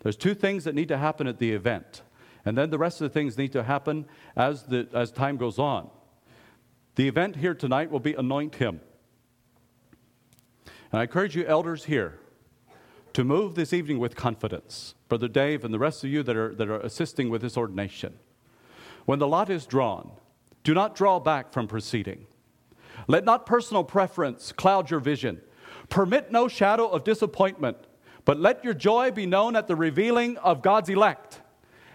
There's 0.00 0.16
two 0.16 0.34
things 0.34 0.64
that 0.64 0.74
need 0.74 0.88
to 0.88 0.98
happen 0.98 1.26
at 1.26 1.38
the 1.38 1.52
event, 1.52 2.02
and 2.44 2.56
then 2.56 2.70
the 2.70 2.78
rest 2.78 3.00
of 3.00 3.10
the 3.10 3.12
things 3.12 3.36
need 3.36 3.52
to 3.52 3.62
happen 3.62 4.06
as, 4.36 4.64
the, 4.64 4.88
as 4.92 5.10
time 5.10 5.36
goes 5.36 5.58
on. 5.58 5.90
The 6.94 7.08
event 7.08 7.36
here 7.36 7.54
tonight 7.54 7.90
will 7.90 8.00
be 8.00 8.14
anoint 8.14 8.56
him. 8.56 8.80
And 10.90 11.00
I 11.00 11.02
encourage 11.02 11.36
you, 11.36 11.44
elders 11.44 11.84
here, 11.84 12.18
to 13.12 13.24
move 13.24 13.54
this 13.54 13.72
evening 13.72 13.98
with 13.98 14.16
confidence. 14.16 14.94
Brother 15.08 15.28
Dave 15.28 15.64
and 15.64 15.72
the 15.72 15.78
rest 15.78 16.04
of 16.04 16.10
you 16.10 16.22
that 16.22 16.36
are, 16.36 16.54
that 16.54 16.68
are 16.68 16.80
assisting 16.80 17.30
with 17.30 17.42
this 17.42 17.56
ordination. 17.56 18.14
When 19.04 19.18
the 19.18 19.28
lot 19.28 19.50
is 19.50 19.66
drawn, 19.66 20.10
do 20.64 20.74
not 20.74 20.94
draw 20.94 21.18
back 21.18 21.52
from 21.52 21.66
proceeding. 21.66 22.26
Let 23.06 23.24
not 23.24 23.46
personal 23.46 23.84
preference 23.84 24.52
cloud 24.52 24.90
your 24.90 25.00
vision. 25.00 25.40
Permit 25.88 26.30
no 26.30 26.48
shadow 26.48 26.88
of 26.88 27.04
disappointment, 27.04 27.78
but 28.24 28.38
let 28.38 28.64
your 28.64 28.74
joy 28.74 29.10
be 29.10 29.24
known 29.24 29.56
at 29.56 29.66
the 29.66 29.76
revealing 29.76 30.36
of 30.38 30.62
God's 30.62 30.90
elect. 30.90 31.40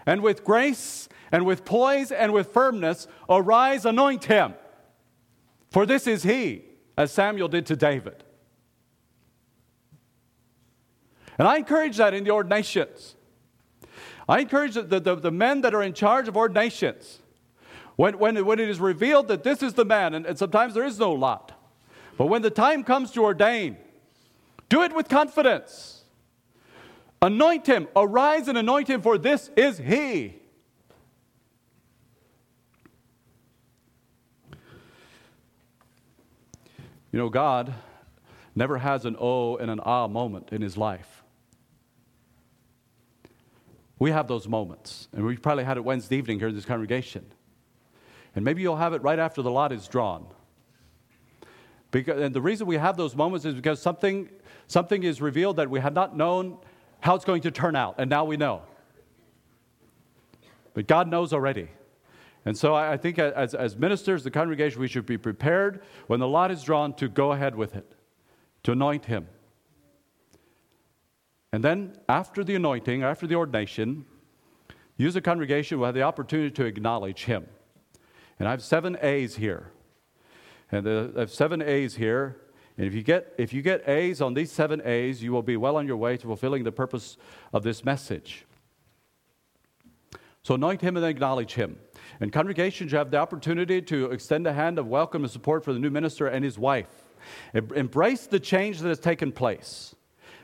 And 0.06 0.22
with 0.22 0.44
grace 0.44 1.08
and 1.32 1.46
with 1.46 1.64
poise 1.64 2.12
and 2.12 2.32
with 2.32 2.52
firmness, 2.52 3.06
arise, 3.28 3.84
anoint 3.84 4.24
him. 4.24 4.54
For 5.70 5.86
this 5.86 6.06
is 6.06 6.22
he, 6.22 6.64
as 6.96 7.10
Samuel 7.10 7.48
did 7.48 7.66
to 7.66 7.76
David. 7.76 8.22
And 11.38 11.48
I 11.48 11.56
encourage 11.56 11.96
that 11.96 12.14
in 12.14 12.24
the 12.24 12.30
ordinations. 12.30 13.16
I 14.28 14.40
encourage 14.40 14.74
the, 14.74 14.82
the, 14.82 15.16
the 15.16 15.30
men 15.30 15.62
that 15.62 15.74
are 15.74 15.82
in 15.82 15.92
charge 15.92 16.28
of 16.28 16.36
ordinations. 16.36 17.20
When, 17.96 18.18
when, 18.18 18.44
when 18.44 18.58
it 18.58 18.68
is 18.68 18.80
revealed 18.80 19.28
that 19.28 19.44
this 19.44 19.62
is 19.62 19.74
the 19.74 19.84
man, 19.84 20.14
and, 20.14 20.26
and 20.26 20.38
sometimes 20.38 20.74
there 20.74 20.84
is 20.84 20.98
no 20.98 21.12
lot, 21.12 21.52
but 22.16 22.26
when 22.26 22.42
the 22.42 22.50
time 22.50 22.84
comes 22.84 23.10
to 23.12 23.22
ordain, 23.22 23.76
do 24.68 24.82
it 24.82 24.94
with 24.94 25.08
confidence. 25.08 25.93
Anoint 27.24 27.66
him, 27.66 27.88
arise 27.96 28.48
and 28.48 28.58
anoint 28.58 28.86
him, 28.86 29.00
for 29.00 29.16
this 29.16 29.50
is 29.56 29.78
he. 29.78 30.42
You 37.10 37.18
know, 37.18 37.30
God 37.30 37.72
never 38.54 38.76
has 38.76 39.06
an 39.06 39.16
oh 39.18 39.56
and 39.56 39.70
an 39.70 39.80
ah 39.82 40.06
moment 40.06 40.50
in 40.52 40.60
his 40.60 40.76
life. 40.76 41.24
We 43.98 44.10
have 44.10 44.28
those 44.28 44.46
moments, 44.46 45.08
and 45.14 45.24
we 45.24 45.38
probably 45.38 45.64
had 45.64 45.78
it 45.78 45.80
Wednesday 45.84 46.18
evening 46.18 46.40
here 46.40 46.48
in 46.48 46.54
this 46.54 46.66
congregation. 46.66 47.24
And 48.36 48.44
maybe 48.44 48.60
you'll 48.60 48.76
have 48.76 48.92
it 48.92 49.00
right 49.00 49.18
after 49.18 49.40
the 49.40 49.50
lot 49.50 49.72
is 49.72 49.88
drawn. 49.88 50.26
Because, 51.90 52.20
and 52.20 52.34
the 52.34 52.42
reason 52.42 52.66
we 52.66 52.76
have 52.76 52.98
those 52.98 53.16
moments 53.16 53.46
is 53.46 53.54
because 53.54 53.80
something, 53.80 54.28
something 54.66 55.02
is 55.02 55.22
revealed 55.22 55.56
that 55.56 55.70
we 55.70 55.80
had 55.80 55.94
not 55.94 56.14
known 56.14 56.58
how 57.04 57.14
it's 57.14 57.26
going 57.26 57.42
to 57.42 57.50
turn 57.50 57.76
out, 57.76 57.96
and 57.98 58.08
now 58.08 58.24
we 58.24 58.38
know. 58.38 58.62
But 60.72 60.86
God 60.86 61.06
knows 61.06 61.34
already. 61.34 61.68
And 62.46 62.56
so 62.56 62.74
I, 62.74 62.96
think 62.96 63.18
as, 63.18 63.54
as 63.54 63.76
ministers, 63.76 64.24
the 64.24 64.30
congregation, 64.30 64.80
we 64.80 64.88
should 64.88 65.04
be 65.04 65.18
prepared 65.18 65.82
when 66.06 66.18
the 66.18 66.26
lot 66.26 66.50
is 66.50 66.62
drawn 66.62 66.94
to 66.94 67.08
go 67.08 67.32
ahead 67.32 67.56
with 67.56 67.76
it, 67.76 67.94
to 68.62 68.72
anoint 68.72 69.04
him. 69.04 69.28
And 71.52 71.62
then 71.62 71.98
after 72.08 72.42
the 72.42 72.54
anointing, 72.54 73.02
after 73.02 73.26
the 73.26 73.34
ordination, 73.34 74.06
use 74.96 75.12
the 75.12 75.20
congregation 75.20 75.78
will 75.78 75.86
have 75.86 75.94
the 75.94 76.02
opportunity 76.02 76.50
to 76.52 76.64
acknowledge 76.64 77.24
him. 77.24 77.46
And 78.38 78.48
I 78.48 78.50
have 78.50 78.62
seven 78.62 78.96
A's 79.02 79.36
here. 79.36 79.72
And 80.72 80.86
uh, 80.88 81.08
I 81.16 81.20
have 81.20 81.30
seven 81.30 81.60
A's 81.60 81.96
here. 81.96 82.40
And 82.76 82.86
if 82.86 82.94
you, 82.94 83.02
get, 83.02 83.32
if 83.38 83.52
you 83.52 83.62
get 83.62 83.88
A's 83.88 84.20
on 84.20 84.34
these 84.34 84.50
seven 84.50 84.82
A's, 84.84 85.22
you 85.22 85.32
will 85.32 85.42
be 85.42 85.56
well 85.56 85.76
on 85.76 85.86
your 85.86 85.96
way 85.96 86.16
to 86.16 86.26
fulfilling 86.26 86.64
the 86.64 86.72
purpose 86.72 87.16
of 87.52 87.62
this 87.62 87.84
message. 87.84 88.46
So 90.42 90.54
anoint 90.56 90.80
him 90.80 90.96
and 90.96 91.06
acknowledge 91.06 91.54
him. 91.54 91.78
And 92.20 92.32
congregations, 92.32 92.92
you 92.92 92.98
have 92.98 93.10
the 93.10 93.16
opportunity 93.18 93.80
to 93.82 94.06
extend 94.06 94.46
a 94.46 94.52
hand 94.52 94.78
of 94.78 94.86
welcome 94.88 95.22
and 95.22 95.30
support 95.30 95.64
for 95.64 95.72
the 95.72 95.78
new 95.78 95.90
minister 95.90 96.26
and 96.26 96.44
his 96.44 96.58
wife. 96.58 97.04
Embrace 97.54 98.26
the 98.26 98.40
change 98.40 98.80
that 98.80 98.88
has 98.88 98.98
taken 98.98 99.32
place. 99.32 99.94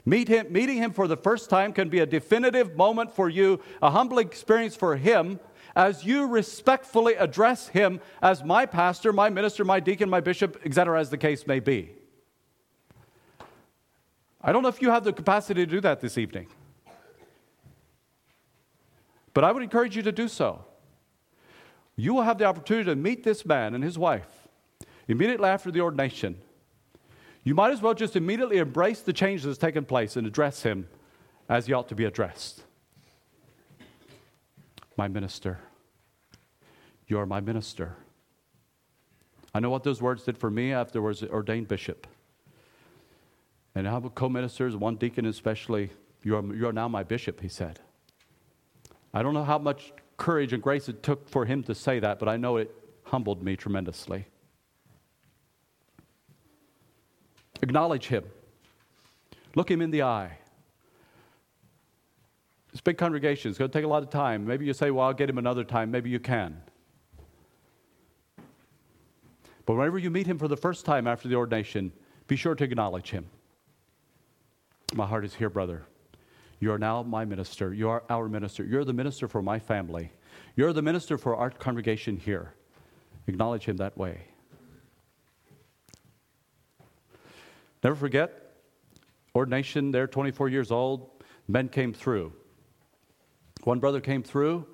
Meet 0.06 0.28
him, 0.28 0.52
meeting 0.52 0.78
him 0.78 0.92
for 0.92 1.06
the 1.06 1.16
first 1.16 1.50
time 1.50 1.72
can 1.72 1.88
be 1.88 1.98
a 1.98 2.06
definitive 2.06 2.76
moment 2.76 3.12
for 3.12 3.28
you, 3.28 3.60
a 3.82 3.90
humble 3.90 4.18
experience 4.18 4.74
for 4.74 4.96
him, 4.96 5.38
as 5.76 6.04
you 6.04 6.26
respectfully 6.26 7.14
address 7.14 7.68
him 7.68 8.00
as 8.22 8.42
my 8.42 8.66
pastor, 8.66 9.12
my 9.12 9.28
minister, 9.28 9.64
my 9.64 9.80
deacon, 9.80 10.08
my 10.08 10.20
bishop, 10.20 10.60
etc., 10.64 10.98
as 10.98 11.10
the 11.10 11.18
case 11.18 11.46
may 11.46 11.60
be. 11.60 11.92
I 14.42 14.52
don't 14.52 14.62
know 14.62 14.68
if 14.68 14.80
you 14.80 14.90
have 14.90 15.04
the 15.04 15.12
capacity 15.12 15.64
to 15.64 15.70
do 15.70 15.80
that 15.80 16.00
this 16.00 16.16
evening, 16.16 16.48
but 19.34 19.44
I 19.44 19.52
would 19.52 19.62
encourage 19.62 19.96
you 19.96 20.02
to 20.02 20.12
do 20.12 20.28
so. 20.28 20.64
You 21.96 22.14
will 22.14 22.22
have 22.22 22.38
the 22.38 22.46
opportunity 22.46 22.86
to 22.86 22.96
meet 22.96 23.24
this 23.24 23.44
man 23.44 23.74
and 23.74 23.84
his 23.84 23.98
wife 23.98 24.48
immediately 25.08 25.48
after 25.48 25.70
the 25.70 25.80
ordination. 25.80 26.38
You 27.44 27.54
might 27.54 27.72
as 27.72 27.82
well 27.82 27.94
just 27.94 28.16
immediately 28.16 28.58
embrace 28.58 29.00
the 29.00 29.12
change 29.12 29.42
that's 29.42 29.58
taken 29.58 29.84
place 29.84 30.16
and 30.16 30.26
address 30.26 30.62
him 30.62 30.88
as 31.48 31.66
he 31.66 31.72
ought 31.72 31.88
to 31.88 31.94
be 31.94 32.04
addressed 32.04 32.62
my 35.00 35.08
minister. 35.08 35.58
You 37.06 37.18
are 37.18 37.24
my 37.24 37.40
minister. 37.40 37.96
I 39.54 39.60
know 39.60 39.70
what 39.70 39.82
those 39.82 40.02
words 40.02 40.24
did 40.24 40.36
for 40.36 40.50
me 40.50 40.74
after 40.74 40.98
I 40.98 41.02
was 41.02 41.22
ordained 41.22 41.68
bishop. 41.68 42.06
And 43.74 43.86
I 43.86 43.92
have 43.92 44.14
co 44.14 44.28
ministers, 44.28 44.76
one 44.76 44.96
deacon 44.96 45.26
especially. 45.26 45.90
You 46.22 46.36
are, 46.36 46.54
you 46.54 46.66
are 46.66 46.72
now 46.72 46.88
my 46.88 47.02
bishop, 47.02 47.40
he 47.40 47.48
said. 47.48 47.80
I 49.14 49.22
don't 49.22 49.34
know 49.34 49.44
how 49.44 49.58
much 49.58 49.92
courage 50.16 50.52
and 50.52 50.62
grace 50.62 50.88
it 50.88 51.02
took 51.02 51.28
for 51.28 51.44
him 51.44 51.62
to 51.64 51.74
say 51.74 51.98
that, 52.00 52.18
but 52.18 52.28
I 52.28 52.36
know 52.36 52.56
it 52.58 52.74
humbled 53.04 53.42
me 53.42 53.56
tremendously. 53.56 54.26
Acknowledge 57.62 58.06
him, 58.06 58.24
look 59.54 59.70
him 59.70 59.82
in 59.82 59.90
the 59.90 60.02
eye. 60.02 60.38
It's 62.72 62.80
big 62.80 62.98
congregation. 62.98 63.50
It's 63.50 63.58
going 63.58 63.70
to 63.70 63.76
take 63.76 63.84
a 63.84 63.88
lot 63.88 64.02
of 64.02 64.10
time. 64.10 64.46
Maybe 64.46 64.64
you 64.64 64.72
say, 64.72 64.90
well, 64.90 65.06
I'll 65.06 65.12
get 65.12 65.28
him 65.28 65.38
another 65.38 65.64
time. 65.64 65.90
Maybe 65.90 66.08
you 66.08 66.20
can. 66.20 66.62
But 69.66 69.74
whenever 69.74 69.98
you 69.98 70.10
meet 70.10 70.26
him 70.26 70.38
for 70.38 70.48
the 70.48 70.56
first 70.56 70.84
time 70.84 71.06
after 71.06 71.28
the 71.28 71.34
ordination, 71.34 71.92
be 72.28 72.36
sure 72.36 72.54
to 72.54 72.64
acknowledge 72.64 73.10
him. 73.10 73.26
My 74.94 75.06
heart 75.06 75.24
is 75.24 75.34
here, 75.34 75.50
brother. 75.50 75.84
You 76.58 76.72
are 76.72 76.78
now 76.78 77.02
my 77.02 77.24
minister. 77.24 77.72
You 77.72 77.88
are 77.88 78.02
our 78.10 78.28
minister. 78.28 78.64
You're 78.64 78.84
the 78.84 78.92
minister 78.92 79.28
for 79.28 79.40
my 79.40 79.58
family. 79.58 80.12
You're 80.56 80.72
the 80.72 80.82
minister 80.82 81.16
for 81.16 81.36
our 81.36 81.50
congregation 81.50 82.16
here. 82.16 82.54
Acknowledge 83.26 83.64
him 83.64 83.76
that 83.76 83.96
way. 83.96 84.22
Never 87.82 87.96
forget, 87.96 88.52
ordination 89.34 89.90
there, 89.90 90.06
24 90.06 90.48
years 90.48 90.70
old, 90.70 91.08
men 91.48 91.68
came 91.68 91.94
through. 91.94 92.32
One 93.64 93.78
brother 93.78 94.00
came 94.00 94.22
through, 94.22 94.66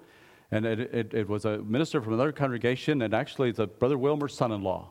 and 0.51 0.65
it, 0.65 0.81
it, 0.81 1.15
it 1.15 1.29
was 1.29 1.45
a 1.45 1.59
minister 1.59 2.01
from 2.01 2.15
another 2.15 2.33
congregation, 2.33 3.03
and 3.03 3.15
actually 3.15 3.53
the 3.53 3.67
Brother 3.67 3.99
Wilmer's 3.99 4.35
son 4.35 4.51
in 4.51 4.63
law. 4.63 4.91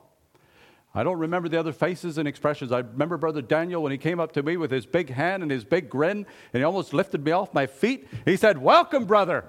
I 0.96 1.02
don't 1.02 1.18
remember 1.18 1.50
the 1.50 1.60
other 1.60 1.74
faces 1.74 2.16
and 2.16 2.26
expressions. 2.26 2.72
I 2.72 2.78
remember 2.78 3.18
Brother 3.18 3.42
Daniel 3.42 3.82
when 3.82 3.92
he 3.92 3.98
came 3.98 4.18
up 4.18 4.32
to 4.32 4.42
me 4.42 4.56
with 4.56 4.70
his 4.70 4.86
big 4.86 5.10
hand 5.10 5.42
and 5.42 5.52
his 5.52 5.62
big 5.62 5.90
grin, 5.90 6.24
and 6.54 6.60
he 6.60 6.62
almost 6.62 6.94
lifted 6.94 7.22
me 7.22 7.32
off 7.32 7.52
my 7.52 7.66
feet. 7.66 8.08
He 8.24 8.34
said, 8.38 8.56
Welcome, 8.56 9.04
brother. 9.04 9.44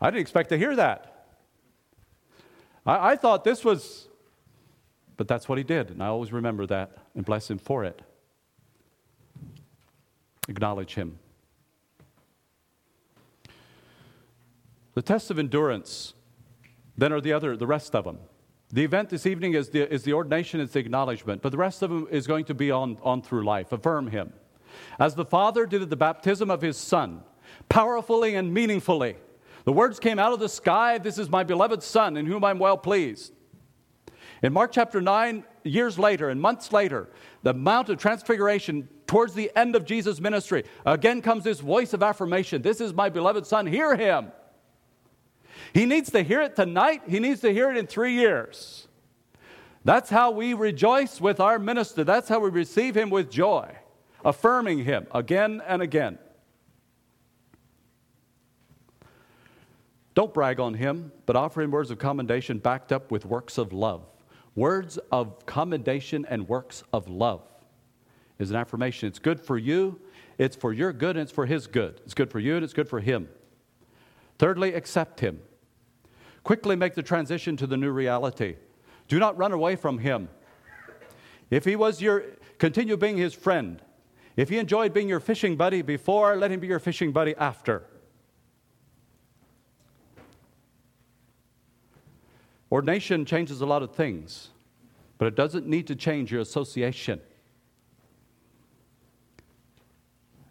I 0.00 0.06
didn't 0.06 0.22
expect 0.22 0.48
to 0.48 0.56
hear 0.56 0.74
that. 0.76 1.26
I, 2.86 3.10
I 3.10 3.16
thought 3.16 3.44
this 3.44 3.62
was, 3.62 4.08
but 5.18 5.28
that's 5.28 5.46
what 5.46 5.58
he 5.58 5.64
did, 5.64 5.90
and 5.90 6.02
I 6.02 6.06
always 6.06 6.32
remember 6.32 6.64
that 6.64 6.96
and 7.14 7.22
bless 7.22 7.50
him 7.50 7.58
for 7.58 7.84
it. 7.84 8.00
Acknowledge 10.48 10.94
him. 10.94 11.18
The 14.94 15.02
tests 15.02 15.28
of 15.28 15.38
endurance 15.38 16.14
then 16.96 17.12
are 17.12 17.20
the 17.20 17.34
other, 17.34 17.58
the 17.58 17.66
rest 17.66 17.94
of 17.94 18.04
them. 18.04 18.20
The 18.72 18.84
event 18.84 19.08
this 19.08 19.26
evening 19.26 19.54
is 19.54 19.70
the, 19.70 19.92
is 19.92 20.04
the 20.04 20.12
ordination, 20.12 20.60
it's 20.60 20.74
the 20.74 20.78
acknowledgement, 20.78 21.42
but 21.42 21.50
the 21.50 21.58
rest 21.58 21.82
of 21.82 21.90
them 21.90 22.06
is 22.10 22.26
going 22.28 22.44
to 22.44 22.54
be 22.54 22.70
on, 22.70 22.98
on 23.02 23.20
through 23.20 23.44
life. 23.44 23.72
Affirm 23.72 24.06
him. 24.06 24.32
As 24.98 25.16
the 25.16 25.24
Father 25.24 25.66
did 25.66 25.82
at 25.82 25.90
the 25.90 25.96
baptism 25.96 26.50
of 26.50 26.62
his 26.62 26.76
Son, 26.76 27.22
powerfully 27.68 28.36
and 28.36 28.54
meaningfully. 28.54 29.16
The 29.64 29.72
words 29.72 29.98
came 29.98 30.20
out 30.20 30.32
of 30.32 30.38
the 30.38 30.48
sky 30.48 30.98
This 30.98 31.18
is 31.18 31.28
my 31.28 31.42
beloved 31.42 31.82
Son, 31.82 32.16
in 32.16 32.26
whom 32.26 32.44
I'm 32.44 32.60
well 32.60 32.78
pleased. 32.78 33.32
In 34.42 34.52
Mark 34.52 34.70
chapter 34.72 35.00
9, 35.00 35.44
years 35.64 35.98
later 35.98 36.30
and 36.30 36.40
months 36.40 36.72
later, 36.72 37.10
the 37.42 37.52
Mount 37.52 37.88
of 37.88 37.98
Transfiguration, 37.98 38.88
towards 39.06 39.34
the 39.34 39.50
end 39.56 39.74
of 39.74 39.84
Jesus' 39.84 40.20
ministry, 40.20 40.64
again 40.86 41.20
comes 41.20 41.42
this 41.42 41.60
voice 41.60 41.92
of 41.92 42.04
affirmation 42.04 42.62
This 42.62 42.80
is 42.80 42.94
my 42.94 43.08
beloved 43.08 43.46
Son, 43.46 43.66
hear 43.66 43.96
him. 43.96 44.30
He 45.72 45.86
needs 45.86 46.10
to 46.10 46.22
hear 46.22 46.40
it 46.42 46.56
tonight, 46.56 47.02
he 47.08 47.20
needs 47.20 47.40
to 47.40 47.52
hear 47.52 47.70
it 47.70 47.76
in 47.76 47.86
three 47.86 48.14
years. 48.14 48.88
That's 49.84 50.10
how 50.10 50.30
we 50.30 50.54
rejoice 50.54 51.20
with 51.20 51.40
our 51.40 51.58
minister. 51.58 52.04
That's 52.04 52.28
how 52.28 52.40
we 52.40 52.50
receive 52.50 52.96
him 52.96 53.08
with 53.08 53.30
joy, 53.30 53.74
affirming 54.24 54.84
him 54.84 55.06
again 55.12 55.62
and 55.66 55.80
again. 55.80 56.18
Don't 60.14 60.34
brag 60.34 60.60
on 60.60 60.74
him, 60.74 61.12
but 61.24 61.36
offer 61.36 61.62
him 61.62 61.70
words 61.70 61.90
of 61.90 61.98
commendation 61.98 62.58
backed 62.58 62.92
up 62.92 63.10
with 63.10 63.24
works 63.24 63.56
of 63.56 63.72
love. 63.72 64.02
Words 64.54 64.98
of 65.10 65.46
commendation 65.46 66.26
and 66.28 66.48
works 66.48 66.82
of 66.92 67.08
love 67.08 67.42
is 68.38 68.50
an 68.50 68.56
affirmation. 68.56 69.08
It's 69.08 69.18
good 69.18 69.40
for 69.40 69.56
you, 69.56 70.00
it's 70.36 70.56
for 70.56 70.72
your 70.72 70.92
good, 70.92 71.16
and 71.16 71.22
it's 71.22 71.32
for 71.32 71.46
his 71.46 71.66
good. 71.66 72.00
It's 72.04 72.14
good 72.14 72.30
for 72.30 72.40
you, 72.40 72.56
and 72.56 72.64
it's 72.64 72.72
good 72.74 72.88
for 72.88 73.00
him. 73.00 73.28
Thirdly, 74.38 74.74
accept 74.74 75.20
him. 75.20 75.40
Quickly 76.44 76.76
make 76.76 76.94
the 76.94 77.02
transition 77.02 77.56
to 77.56 77.66
the 77.66 77.76
new 77.76 77.90
reality. 77.90 78.56
Do 79.08 79.18
not 79.18 79.36
run 79.36 79.52
away 79.52 79.76
from 79.76 79.98
him. 79.98 80.28
If 81.50 81.64
he 81.64 81.76
was 81.76 82.00
your, 82.00 82.24
continue 82.58 82.96
being 82.96 83.16
his 83.16 83.34
friend. 83.34 83.82
If 84.36 84.48
he 84.48 84.58
enjoyed 84.58 84.94
being 84.94 85.08
your 85.08 85.20
fishing 85.20 85.56
buddy 85.56 85.82
before, 85.82 86.36
let 86.36 86.50
him 86.50 86.60
be 86.60 86.68
your 86.68 86.78
fishing 86.78 87.12
buddy 87.12 87.34
after. 87.36 87.84
Ordination 92.72 93.24
changes 93.24 93.60
a 93.60 93.66
lot 93.66 93.82
of 93.82 93.94
things, 93.94 94.50
but 95.18 95.26
it 95.26 95.34
doesn't 95.34 95.66
need 95.66 95.88
to 95.88 95.96
change 95.96 96.30
your 96.30 96.40
association. 96.40 97.20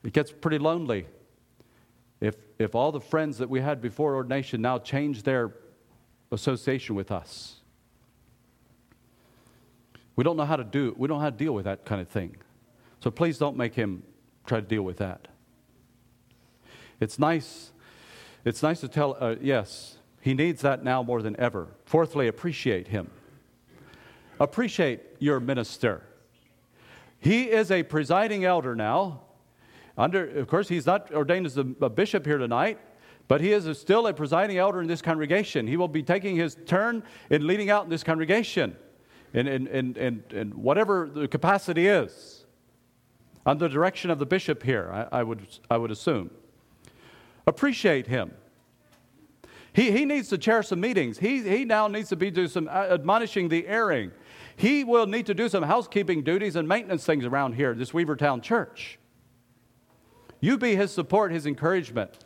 It 0.04 0.14
gets 0.14 0.32
pretty 0.32 0.60
lonely 0.60 1.08
if, 2.20 2.36
if 2.58 2.76
all 2.76 2.92
the 2.92 3.00
friends 3.00 3.38
that 3.38 3.50
we 3.50 3.62
had 3.62 3.82
before 3.82 4.16
ordination 4.16 4.62
now 4.62 4.80
change 4.80 5.24
their 5.24 5.54
association 6.32 6.96
with 6.96 7.12
us. 7.12 7.56
We 10.16 10.24
don't 10.24 10.38
know 10.38 10.46
how 10.46 10.58
to 10.58 10.64
do 10.64 10.94
we 10.98 11.08
don't 11.08 11.18
know 11.18 11.24
how 11.24 11.30
to 11.30 11.38
deal 11.38 11.54
with 11.54 11.66
that 11.66 11.86
kind 11.86 12.02
of 12.02 12.08
thing. 12.08 12.36
So 13.00 13.10
please 13.10 13.38
don't 13.38 13.56
make 13.56 13.74
him 13.74 14.04
try 14.46 14.60
to 14.60 14.66
deal 14.66 14.84
with 14.84 14.98
that. 14.98 15.28
It's 17.00 17.18
nice 17.18 17.72
it's 18.46 18.64
nice 18.64 18.80
to 18.82 18.88
tell 18.88 19.18
uh, 19.20 19.36
yes, 19.42 19.98
he 20.22 20.34
needs 20.34 20.62
that 20.62 20.84
now 20.84 21.04
more 21.04 21.22
than 21.22 21.40
ever. 21.40 21.68
Fourthly, 21.86 22.28
appreciate 22.28 22.88
him. 22.88 23.10
Appreciate 24.40 25.02
your 25.20 25.40
minister. 25.40 26.04
He 27.20 27.44
is 27.44 27.72
a 27.72 27.84
presiding 27.84 28.46
elder 28.46 28.76
now. 28.76 29.22
Under, 29.98 30.26
of 30.40 30.48
course, 30.48 30.70
he's 30.70 30.86
not 30.86 31.14
ordained 31.14 31.46
as 31.46 31.58
a, 31.58 31.68
a 31.82 31.90
bishop 31.90 32.26
here 32.26 32.38
tonight, 32.38 32.80
but 33.30 33.42
he 33.42 33.54
is 33.54 33.78
still 33.78 34.08
a 34.08 34.14
presiding 34.14 34.58
elder 34.58 34.82
in 34.82 34.88
this 34.88 35.04
congregation. 35.04 35.68
He 35.68 35.78
will 35.78 35.88
be 35.88 36.02
taking 36.02 36.36
his 36.36 36.58
turn 36.66 37.04
in 37.30 37.46
leading 37.46 37.70
out 37.70 37.84
in 37.84 37.90
this 37.90 38.04
congregation, 38.04 38.76
in, 39.34 39.48
in, 39.48 39.68
in, 39.68 39.96
in, 39.96 40.24
in 40.32 40.50
whatever 40.52 41.08
the 41.08 41.28
capacity 41.28 41.88
is, 41.88 42.48
under 43.46 43.68
the 43.68 43.74
direction 43.74 44.10
of 44.10 44.18
the 44.18 44.26
bishop 44.26 44.64
here, 44.64 44.90
I, 44.92 45.20
I, 45.20 45.24
would, 45.24 45.48
I 45.70 45.78
would 45.78 45.92
assume. 45.92 46.32
Appreciate 47.46 48.08
him. 48.08 48.34
He, 49.74 49.92
he 49.92 50.06
needs 50.06 50.30
to 50.30 50.38
chair 50.40 50.64
some 50.64 50.80
meetings. 50.80 51.20
He, 51.20 51.44
he 51.44 51.66
now 51.66 51.88
needs 51.88 52.10
to 52.10 52.16
be 52.16 52.32
do 52.32 52.48
some 52.48 52.68
uh, 52.68 52.88
admonishing 52.90 53.48
the 53.48 53.68
erring. 53.68 54.12
He 54.56 54.84
will 54.84 55.06
need 55.06 55.28
to 55.28 55.36
do 55.36 55.48
some 55.50 55.62
housekeeping 55.62 56.24
duties 56.24 56.56
and 56.56 56.68
maintenance 56.68 57.06
things 57.06 57.26
around 57.26 57.54
here, 57.54 57.76
this 57.76 57.92
Weavertown 57.92 58.42
church. 58.42 58.98
You 60.42 60.58
be 60.58 60.76
his 60.76 60.92
support, 60.92 61.32
his 61.32 61.46
encouragement. 61.46 62.26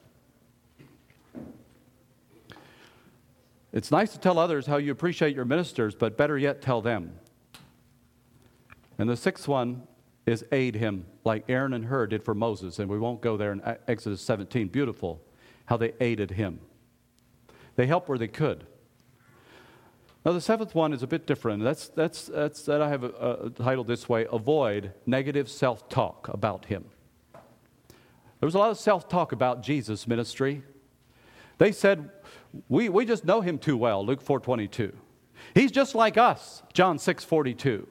It's 3.74 3.90
nice 3.90 4.12
to 4.12 4.20
tell 4.20 4.38
others 4.38 4.68
how 4.68 4.78
you 4.78 4.92
appreciate 4.92 5.36
your 5.36 5.46
ministers, 5.46 5.96
but 5.96 6.16
better 6.16 6.38
yet, 6.38 6.62
tell 6.62 6.82
them. 6.82 7.14
And 9.00 9.10
the 9.10 9.18
sixth 9.18 9.48
one 9.48 9.88
is 10.28 10.46
aid 10.52 10.76
him, 10.76 11.06
like 11.26 11.44
Aaron 11.50 11.74
and 11.74 11.86
Hur 11.86 12.06
did 12.08 12.24
for 12.24 12.36
Moses. 12.36 12.78
And 12.78 12.88
we 12.88 13.00
won't 13.00 13.22
go 13.22 13.36
there 13.36 13.52
in 13.52 13.62
Exodus 13.88 14.22
17. 14.22 14.68
Beautiful 14.68 15.22
how 15.66 15.78
they 15.78 15.94
aided 16.00 16.32
him. 16.32 16.60
They 17.76 17.88
helped 17.88 18.08
where 18.08 18.18
they 18.18 18.28
could. 18.28 18.66
Now, 20.26 20.32
the 20.32 20.42
seventh 20.42 20.74
one 20.76 20.94
is 20.94 21.04
a 21.04 21.08
bit 21.08 21.26
different. 21.26 21.64
That's, 21.64 21.90
that's, 21.90 22.28
that's 22.28 22.62
that 22.64 22.82
I 22.82 22.90
have 22.90 23.56
titled 23.56 23.88
this 23.88 24.08
way 24.08 24.26
Avoid 24.32 24.94
Negative 25.06 25.50
Self 25.50 25.90
Talk 25.90 26.30
About 26.30 26.66
Him. 26.66 26.86
There 28.40 28.48
was 28.48 28.56
a 28.56 28.60
lot 28.60 28.70
of 28.70 28.78
self 28.78 29.10
talk 29.10 29.32
about 29.32 29.64
Jesus' 29.64 30.08
ministry. 30.08 30.64
They 31.58 31.72
said, 31.72 32.10
we, 32.70 32.90
we 32.90 33.06
just 33.06 33.26
know 33.26 33.42
him 33.42 33.58
too 33.58 33.78
well, 33.78 34.06
Luke 34.06 34.24
4.22. 34.24 34.94
He's 35.54 35.72
just 35.72 35.96
like 35.96 36.18
us, 36.18 36.64
John 36.74 36.98
6.42. 36.98 37.86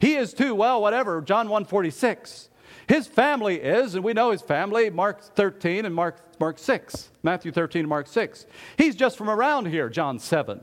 He 0.00 0.14
is 0.14 0.34
too 0.34 0.54
well, 0.54 0.82
whatever, 0.82 1.20
John 1.20 1.48
1.46. 1.48 2.48
His 2.86 3.06
family 3.06 3.56
is, 3.56 3.94
and 3.94 4.04
we 4.04 4.12
know 4.12 4.30
his 4.30 4.42
family, 4.42 4.90
Mark 4.90 5.22
13 5.22 5.84
and 5.84 5.94
Mark, 5.94 6.40
Mark 6.40 6.58
6, 6.58 7.10
Matthew 7.22 7.52
13 7.52 7.80
and 7.80 7.88
Mark 7.88 8.06
6. 8.06 8.46
He's 8.76 8.96
just 8.96 9.16
from 9.16 9.28
around 9.28 9.66
here, 9.66 9.88
John 9.88 10.18
7. 10.18 10.60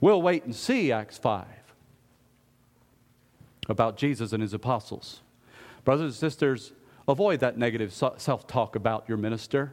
We'll 0.00 0.22
wait 0.22 0.44
and 0.44 0.54
see, 0.54 0.92
Acts 0.92 1.18
5, 1.18 1.46
about 3.68 3.96
Jesus 3.96 4.32
and 4.32 4.42
his 4.42 4.54
apostles. 4.54 5.22
Brothers 5.84 6.04
and 6.06 6.14
sisters, 6.14 6.72
avoid 7.08 7.40
that 7.40 7.56
negative 7.56 7.92
self 7.92 8.46
talk 8.46 8.76
about 8.76 9.08
your 9.08 9.18
minister. 9.18 9.72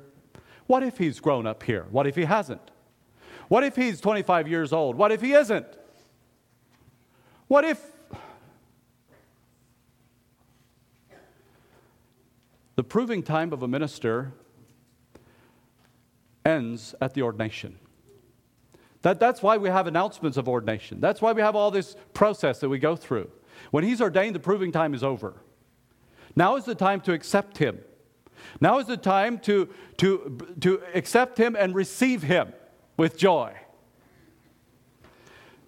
What 0.68 0.82
if 0.82 0.98
he's 0.98 1.20
grown 1.20 1.46
up 1.46 1.64
here? 1.64 1.86
What 1.92 2.08
if 2.08 2.16
he 2.16 2.24
hasn't? 2.24 2.72
What 3.48 3.64
if 3.64 3.76
he's 3.76 4.02
25 4.02 4.48
years 4.48 4.74
old? 4.74 4.96
What 4.96 5.12
if 5.12 5.22
he 5.22 5.34
isn't? 5.34 5.68
What 7.48 7.64
if 7.64 7.80
The 12.76 12.84
proving 12.84 13.24
time 13.24 13.54
of 13.54 13.64
a 13.64 13.68
minister 13.68 14.34
ends 16.46 16.94
at 17.02 17.14
the 17.14 17.22
ordination. 17.22 17.80
That, 19.02 19.20
that's 19.20 19.42
why 19.42 19.58
we 19.58 19.70
have 19.70 19.88
announcements 19.88 20.38
of 20.38 20.50
ordination. 20.50 21.00
That's 21.00 21.22
why 21.22 21.32
we 21.32 21.42
have 21.42 21.56
all 21.56 21.72
this 21.72 21.96
process 22.14 22.60
that 22.60 22.70
we 22.70 22.80
go 22.80 22.96
through. 22.96 23.30
When 23.72 23.84
he's 23.84 24.02
ordained, 24.02 24.36
the 24.36 24.40
proving 24.40 24.72
time 24.72 24.94
is 24.94 25.04
over. 25.04 25.36
Now 26.36 26.58
is 26.58 26.66
the 26.66 26.76
time 26.76 27.00
to 27.02 27.14
accept 27.14 27.58
him. 27.58 27.80
Now 28.60 28.80
is 28.80 28.88
the 28.88 28.98
time 28.98 29.40
to, 29.40 29.70
to, 29.98 30.38
to 30.60 30.82
accept 30.94 31.38
him 31.38 31.56
and 31.56 31.74
receive 31.74 32.24
him 32.24 32.52
with 32.98 33.18
joy. 33.18 33.54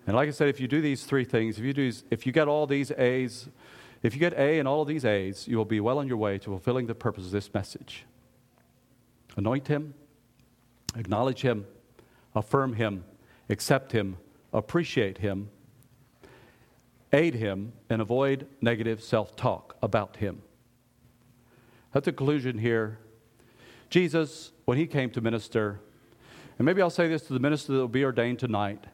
And 0.05 0.15
like 0.15 0.29
I 0.29 0.31
said, 0.31 0.47
if 0.47 0.59
you 0.59 0.67
do 0.67 0.81
these 0.81 1.03
three 1.03 1.25
things, 1.25 1.57
if 1.59 1.65
you, 1.65 1.73
do, 1.73 1.91
if 2.09 2.25
you 2.25 2.31
get 2.31 2.47
all 2.47 2.65
these 2.65 2.91
A's, 2.91 3.49
if 4.03 4.13
you 4.13 4.19
get 4.19 4.33
A 4.33 4.59
in 4.59 4.65
all 4.65 4.81
of 4.81 4.87
these 4.87 5.03
A's, 5.03 5.47
you 5.47 5.57
will 5.57 5.65
be 5.65 5.81
well 5.81 5.99
on 5.99 6.07
your 6.07 6.17
way 6.17 6.37
to 6.37 6.45
fulfilling 6.45 6.87
the 6.87 6.95
purpose 6.95 7.25
of 7.25 7.31
this 7.31 7.53
message. 7.53 8.05
Anoint 9.35 9.67
him, 9.67 9.93
acknowledge 10.95 11.41
him, 11.41 11.65
affirm 12.33 12.73
him, 12.73 13.03
accept 13.49 13.91
him, 13.91 14.17
appreciate 14.53 15.17
him, 15.17 15.49
aid 17.11 17.35
him, 17.35 17.73
and 17.89 18.01
avoid 18.01 18.47
negative 18.61 19.03
self 19.03 19.35
talk 19.35 19.75
about 19.81 20.17
him. 20.17 20.41
At 21.93 22.03
the 22.03 22.11
conclusion 22.11 22.59
here, 22.59 22.99
Jesus, 23.89 24.51
when 24.65 24.77
he 24.77 24.87
came 24.87 25.09
to 25.11 25.21
minister, 25.21 25.81
and 26.57 26.65
maybe 26.65 26.81
I'll 26.81 26.89
say 26.89 27.07
this 27.07 27.23
to 27.23 27.33
the 27.33 27.39
minister 27.39 27.73
that 27.73 27.79
will 27.79 27.87
be 27.87 28.03
ordained 28.03 28.39
tonight 28.39 28.85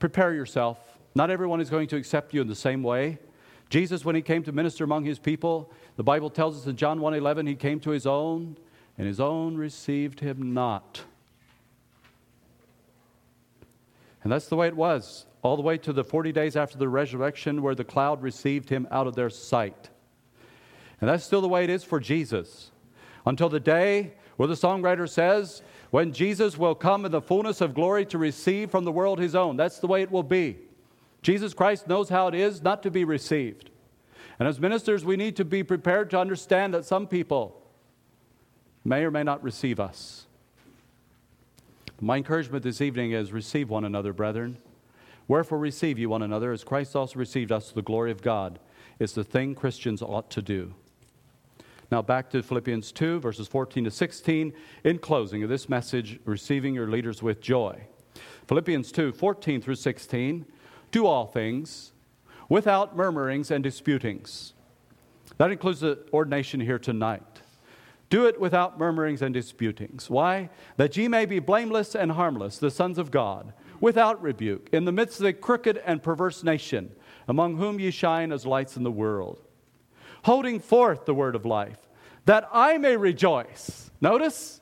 prepare 0.00 0.32
yourself. 0.32 0.78
Not 1.14 1.30
everyone 1.30 1.60
is 1.60 1.70
going 1.70 1.86
to 1.88 1.96
accept 1.96 2.32
you 2.32 2.40
in 2.40 2.48
the 2.48 2.54
same 2.54 2.82
way. 2.82 3.18
Jesus, 3.68 4.04
when 4.04 4.16
he 4.16 4.22
came 4.22 4.42
to 4.42 4.52
minister 4.52 4.82
among 4.82 5.04
his 5.04 5.18
people, 5.18 5.70
the 5.96 6.02
Bible 6.02 6.30
tells 6.30 6.56
us 6.58 6.66
in 6.66 6.76
John 6.76 6.98
1:11, 6.98 7.46
he 7.46 7.54
came 7.54 7.78
to 7.80 7.90
his 7.90 8.06
own, 8.06 8.56
and 8.98 9.06
his 9.06 9.20
own 9.20 9.56
received 9.56 10.20
him 10.20 10.52
not. 10.52 11.02
And 14.22 14.32
that's 14.32 14.48
the 14.48 14.56
way 14.56 14.66
it 14.66 14.76
was, 14.76 15.26
all 15.42 15.56
the 15.56 15.62
way 15.62 15.78
to 15.78 15.92
the 15.92 16.04
40 16.04 16.32
days 16.32 16.56
after 16.56 16.76
the 16.76 16.88
resurrection, 16.88 17.62
where 17.62 17.74
the 17.74 17.84
cloud 17.84 18.22
received 18.22 18.68
him 18.68 18.88
out 18.90 19.06
of 19.06 19.14
their 19.14 19.30
sight. 19.30 19.88
And 21.00 21.08
that's 21.08 21.24
still 21.24 21.40
the 21.40 21.48
way 21.48 21.64
it 21.64 21.70
is 21.70 21.84
for 21.84 22.00
Jesus. 22.00 22.70
Until 23.24 23.48
the 23.48 23.60
day 23.60 24.14
where 24.36 24.48
the 24.48 24.54
songwriter 24.54 25.08
says, 25.08 25.62
when 25.90 26.12
Jesus 26.12 26.56
will 26.56 26.74
come 26.74 27.04
in 27.04 27.12
the 27.12 27.20
fullness 27.20 27.60
of 27.60 27.74
glory 27.74 28.06
to 28.06 28.18
receive 28.18 28.70
from 28.70 28.84
the 28.84 28.92
world 28.92 29.18
his 29.18 29.34
own. 29.34 29.56
That's 29.56 29.78
the 29.78 29.86
way 29.86 30.02
it 30.02 30.10
will 30.10 30.22
be. 30.22 30.58
Jesus 31.22 31.52
Christ 31.52 31.88
knows 31.88 32.08
how 32.08 32.28
it 32.28 32.34
is 32.34 32.62
not 32.62 32.82
to 32.84 32.90
be 32.90 33.04
received. 33.04 33.70
And 34.38 34.48
as 34.48 34.60
ministers, 34.60 35.04
we 35.04 35.16
need 35.16 35.36
to 35.36 35.44
be 35.44 35.62
prepared 35.62 36.10
to 36.10 36.18
understand 36.18 36.72
that 36.72 36.84
some 36.84 37.06
people 37.06 37.60
may 38.84 39.04
or 39.04 39.10
may 39.10 39.22
not 39.22 39.42
receive 39.42 39.78
us. 39.78 40.26
My 42.00 42.16
encouragement 42.16 42.62
this 42.62 42.80
evening 42.80 43.12
is 43.12 43.32
receive 43.32 43.68
one 43.68 43.84
another, 43.84 44.14
brethren. 44.14 44.56
Wherefore 45.28 45.58
receive 45.58 45.98
you 45.98 46.08
one 46.08 46.22
another, 46.22 46.52
as 46.52 46.64
Christ 46.64 46.96
also 46.96 47.18
received 47.18 47.52
us 47.52 47.68
to 47.68 47.74
the 47.74 47.82
glory 47.82 48.10
of 48.10 48.22
God. 48.22 48.58
is 48.98 49.12
the 49.12 49.24
thing 49.24 49.54
Christians 49.54 50.02
ought 50.02 50.30
to 50.30 50.42
do. 50.42 50.74
Now, 51.90 52.02
back 52.02 52.30
to 52.30 52.42
Philippians 52.42 52.92
2, 52.92 53.18
verses 53.18 53.48
14 53.48 53.84
to 53.84 53.90
16, 53.90 54.52
in 54.84 54.98
closing 54.98 55.42
of 55.42 55.48
this 55.48 55.68
message, 55.68 56.20
receiving 56.24 56.72
your 56.74 56.86
leaders 56.86 57.20
with 57.20 57.40
joy. 57.40 57.80
Philippians 58.46 58.92
2, 58.92 59.12
14 59.12 59.60
through 59.60 59.74
16, 59.74 60.46
do 60.92 61.06
all 61.06 61.26
things 61.26 61.92
without 62.48 62.96
murmurings 62.96 63.50
and 63.50 63.64
disputings. 63.64 64.52
That 65.38 65.50
includes 65.50 65.80
the 65.80 65.98
ordination 66.12 66.60
here 66.60 66.78
tonight. 66.78 67.22
Do 68.08 68.26
it 68.26 68.40
without 68.40 68.78
murmurings 68.78 69.22
and 69.22 69.32
disputings. 69.32 70.10
Why? 70.10 70.50
That 70.76 70.96
ye 70.96 71.08
may 71.08 71.26
be 71.26 71.38
blameless 71.38 71.94
and 71.94 72.12
harmless, 72.12 72.58
the 72.58 72.70
sons 72.70 72.98
of 72.98 73.10
God, 73.10 73.52
without 73.80 74.20
rebuke, 74.20 74.68
in 74.72 74.84
the 74.84 74.92
midst 74.92 75.20
of 75.20 75.26
a 75.26 75.32
crooked 75.32 75.78
and 75.78 76.02
perverse 76.02 76.44
nation, 76.44 76.92
among 77.26 77.56
whom 77.56 77.80
ye 77.80 77.90
shine 77.90 78.32
as 78.32 78.44
lights 78.46 78.76
in 78.76 78.82
the 78.82 78.90
world, 78.90 79.40
holding 80.24 80.60
forth 80.60 81.06
the 81.06 81.14
word 81.14 81.34
of 81.34 81.44
life, 81.46 81.78
that 82.26 82.48
I 82.52 82.78
may 82.78 82.96
rejoice. 82.96 83.90
Notice, 84.00 84.60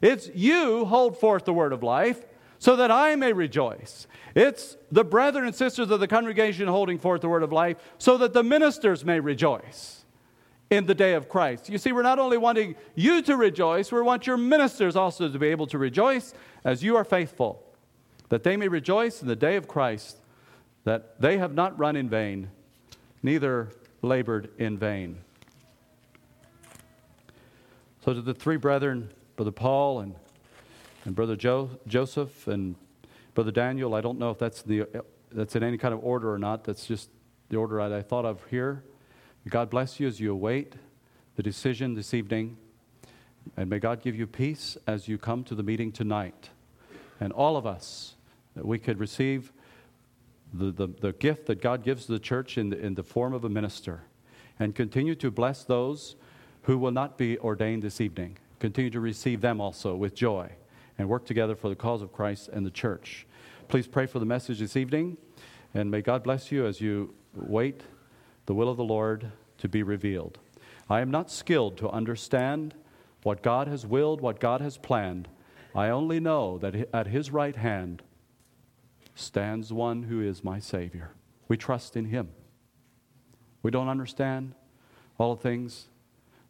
it's 0.00 0.28
you 0.34 0.84
hold 0.84 1.18
forth 1.18 1.44
the 1.44 1.52
word 1.52 1.72
of 1.72 1.82
life, 1.82 2.24
so 2.58 2.76
that 2.76 2.90
I 2.90 3.14
may 3.14 3.32
rejoice. 3.32 4.06
It's 4.34 4.76
the 4.90 5.04
brethren 5.04 5.46
and 5.46 5.54
sisters 5.54 5.90
of 5.90 6.00
the 6.00 6.08
congregation 6.08 6.66
holding 6.68 6.98
forth 6.98 7.20
the 7.20 7.28
word 7.28 7.42
of 7.42 7.52
life, 7.52 7.76
so 7.98 8.18
that 8.18 8.32
the 8.32 8.42
ministers 8.42 9.04
may 9.04 9.20
rejoice 9.20 10.04
in 10.70 10.86
the 10.86 10.94
day 10.94 11.14
of 11.14 11.28
Christ. 11.28 11.68
You 11.68 11.78
see, 11.78 11.92
we're 11.92 12.02
not 12.02 12.18
only 12.18 12.36
wanting 12.36 12.74
you 12.94 13.22
to 13.22 13.36
rejoice, 13.36 13.90
we 13.90 14.02
want 14.02 14.26
your 14.26 14.36
ministers 14.36 14.96
also 14.96 15.28
to 15.28 15.38
be 15.38 15.48
able 15.48 15.66
to 15.68 15.78
rejoice 15.78 16.34
as 16.64 16.82
you 16.82 16.96
are 16.96 17.04
faithful, 17.04 17.62
that 18.28 18.42
they 18.42 18.56
may 18.56 18.68
rejoice 18.68 19.22
in 19.22 19.28
the 19.28 19.36
day 19.36 19.56
of 19.56 19.66
Christ, 19.66 20.18
that 20.84 21.20
they 21.20 21.38
have 21.38 21.54
not 21.54 21.78
run 21.78 21.96
in 21.96 22.08
vain, 22.08 22.50
neither 23.22 23.70
labored 24.02 24.50
in 24.58 24.78
vain. 24.78 25.18
So, 28.04 28.14
to 28.14 28.22
the 28.22 28.34
three 28.34 28.56
brethren, 28.56 29.10
Brother 29.36 29.50
Paul 29.50 30.00
and, 30.00 30.14
and 31.04 31.14
Brother 31.14 31.36
jo- 31.36 31.70
Joseph 31.86 32.46
and 32.46 32.74
Brother 33.34 33.50
Daniel, 33.50 33.94
I 33.94 34.00
don't 34.00 34.18
know 34.18 34.30
if 34.30 34.38
that's, 34.38 34.62
the, 34.62 34.86
that's 35.30 35.56
in 35.56 35.62
any 35.62 35.78
kind 35.78 35.92
of 35.92 36.02
order 36.02 36.32
or 36.32 36.38
not. 36.38 36.64
That's 36.64 36.86
just 36.86 37.10
the 37.48 37.56
order 37.56 37.80
I, 37.80 37.98
I 37.98 38.02
thought 38.02 38.24
of 38.24 38.44
here. 38.50 38.82
God 39.48 39.70
bless 39.70 39.98
you 39.98 40.06
as 40.06 40.20
you 40.20 40.32
await 40.32 40.74
the 41.36 41.42
decision 41.42 41.94
this 41.94 42.12
evening. 42.12 42.56
And 43.56 43.70
may 43.70 43.78
God 43.78 44.02
give 44.02 44.14
you 44.14 44.26
peace 44.26 44.76
as 44.86 45.08
you 45.08 45.18
come 45.18 45.44
to 45.44 45.54
the 45.54 45.62
meeting 45.62 45.92
tonight. 45.92 46.50
And 47.20 47.32
all 47.32 47.56
of 47.56 47.66
us, 47.66 48.14
that 48.54 48.66
we 48.66 48.78
could 48.78 48.98
receive 48.98 49.52
the, 50.52 50.70
the, 50.70 50.86
the 50.86 51.12
gift 51.12 51.46
that 51.46 51.60
God 51.60 51.84
gives 51.84 52.06
to 52.06 52.12
the 52.12 52.18
church 52.18 52.58
in 52.58 52.70
the, 52.70 52.78
in 52.78 52.94
the 52.94 53.02
form 53.02 53.34
of 53.34 53.44
a 53.44 53.48
minister. 53.48 54.02
And 54.58 54.74
continue 54.74 55.14
to 55.16 55.30
bless 55.30 55.64
those 55.64 56.16
who 56.62 56.78
will 56.78 56.90
not 56.90 57.16
be 57.16 57.38
ordained 57.38 57.82
this 57.82 58.00
evening. 58.00 58.38
Continue 58.58 58.90
to 58.90 59.00
receive 59.00 59.40
them 59.40 59.60
also 59.60 59.94
with 59.94 60.14
joy 60.14 60.50
and 60.98 61.08
work 61.08 61.24
together 61.24 61.54
for 61.54 61.68
the 61.68 61.76
cause 61.76 62.02
of 62.02 62.12
Christ 62.12 62.48
and 62.48 62.66
the 62.66 62.70
church. 62.70 63.26
Please 63.68 63.86
pray 63.86 64.06
for 64.06 64.18
the 64.18 64.26
message 64.26 64.58
this 64.58 64.76
evening. 64.76 65.16
And 65.74 65.90
may 65.90 66.00
God 66.00 66.24
bless 66.24 66.50
you 66.50 66.66
as 66.66 66.80
you 66.80 67.14
wait 67.34 67.82
the 68.46 68.54
will 68.54 68.68
of 68.68 68.76
the 68.76 68.84
Lord 68.84 69.30
to 69.58 69.68
be 69.68 69.82
revealed. 69.82 70.38
I 70.90 71.00
am 71.00 71.10
not 71.10 71.30
skilled 71.30 71.76
to 71.78 71.90
understand 71.90 72.74
what 73.22 73.42
God 73.42 73.68
has 73.68 73.86
willed, 73.86 74.20
what 74.20 74.40
God 74.40 74.60
has 74.60 74.78
planned. 74.78 75.28
I 75.74 75.90
only 75.90 76.18
know 76.18 76.58
that 76.58 76.88
at 76.94 77.08
His 77.08 77.30
right 77.30 77.54
hand 77.54 78.02
stands 79.18 79.72
one 79.72 80.04
who 80.04 80.20
is 80.20 80.44
my 80.44 80.58
Savior. 80.58 81.12
We 81.48 81.56
trust 81.56 81.96
in 81.96 82.06
Him. 82.06 82.28
We 83.62 83.70
don't 83.70 83.88
understand 83.88 84.54
all 85.18 85.36
things. 85.36 85.88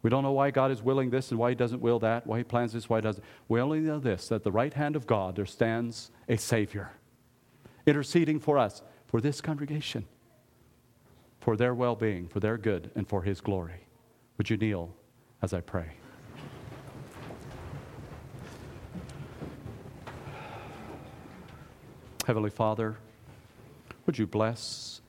We 0.01 0.09
don't 0.09 0.23
know 0.23 0.31
why 0.31 0.51
God 0.51 0.71
is 0.71 0.81
willing 0.81 1.09
this 1.09 1.31
and 1.31 1.39
why 1.39 1.49
He 1.49 1.55
doesn't 1.55 1.81
will 1.81 1.99
that, 1.99 2.27
why 2.27 2.39
He 2.39 2.43
plans 2.43 2.73
this, 2.73 2.89
why 2.89 2.97
He 2.97 3.01
doesn't. 3.01 3.23
We 3.47 3.59
only 3.59 3.79
know 3.79 3.99
this 3.99 4.27
that 4.29 4.35
at 4.35 4.43
the 4.43 4.51
right 4.51 4.73
hand 4.73 4.95
of 4.95 5.07
God 5.07 5.35
there 5.35 5.45
stands 5.45 6.11
a 6.27 6.37
Savior 6.37 6.91
interceding 7.85 8.39
for 8.39 8.57
us, 8.57 8.83
for 9.07 9.19
this 9.19 9.41
congregation 9.41 10.05
for 11.39 11.55
their 11.55 11.73
well 11.73 11.95
being, 11.95 12.27
for 12.27 12.39
their 12.39 12.57
good, 12.57 12.91
and 12.95 13.07
for 13.07 13.23
His 13.23 13.41
glory. 13.41 13.87
Would 14.37 14.49
you 14.49 14.57
kneel 14.57 14.93
as 15.41 15.53
I 15.53 15.61
pray? 15.61 15.93
Heavenly 22.29 22.51
Father, 22.51 22.95
would 24.05 24.19
you 24.19 24.27
bless 24.27 25.01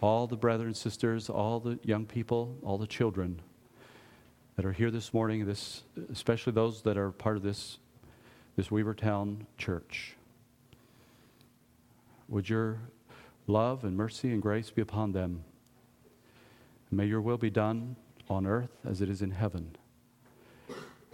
all 0.00 0.28
the 0.28 0.36
brothers 0.36 0.66
and 0.66 0.76
sisters, 0.76 1.28
all 1.28 1.58
the 1.58 1.76
young 1.82 2.06
people, 2.06 2.56
all 2.62 2.78
the 2.78 2.86
children 2.86 3.42
that 4.54 4.64
are 4.64 4.70
here 4.70 4.92
this 4.92 5.12
morning, 5.12 5.46
this, 5.46 5.82
especially 6.12 6.52
those 6.52 6.82
that 6.82 6.96
are 6.96 7.10
part 7.10 7.36
of 7.36 7.42
this, 7.42 7.78
this 8.54 8.68
Weavertown 8.68 9.38
church. 9.58 10.14
Would 12.28 12.48
your 12.48 12.78
love 13.48 13.82
and 13.82 13.96
mercy 13.96 14.30
and 14.30 14.40
grace 14.40 14.70
be 14.70 14.82
upon 14.82 15.10
them. 15.10 15.42
May 16.92 17.06
your 17.06 17.20
will 17.20 17.38
be 17.38 17.50
done 17.50 17.96
on 18.28 18.46
earth 18.46 18.76
as 18.88 19.00
it 19.00 19.10
is 19.10 19.20
in 19.20 19.32
heaven. 19.32 19.74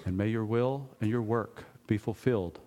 And 0.04 0.14
may 0.14 0.28
your 0.28 0.44
will 0.44 0.90
and 1.00 1.08
your 1.08 1.22
work 1.22 1.64
be 1.86 1.96
fulfilled. 1.96 2.60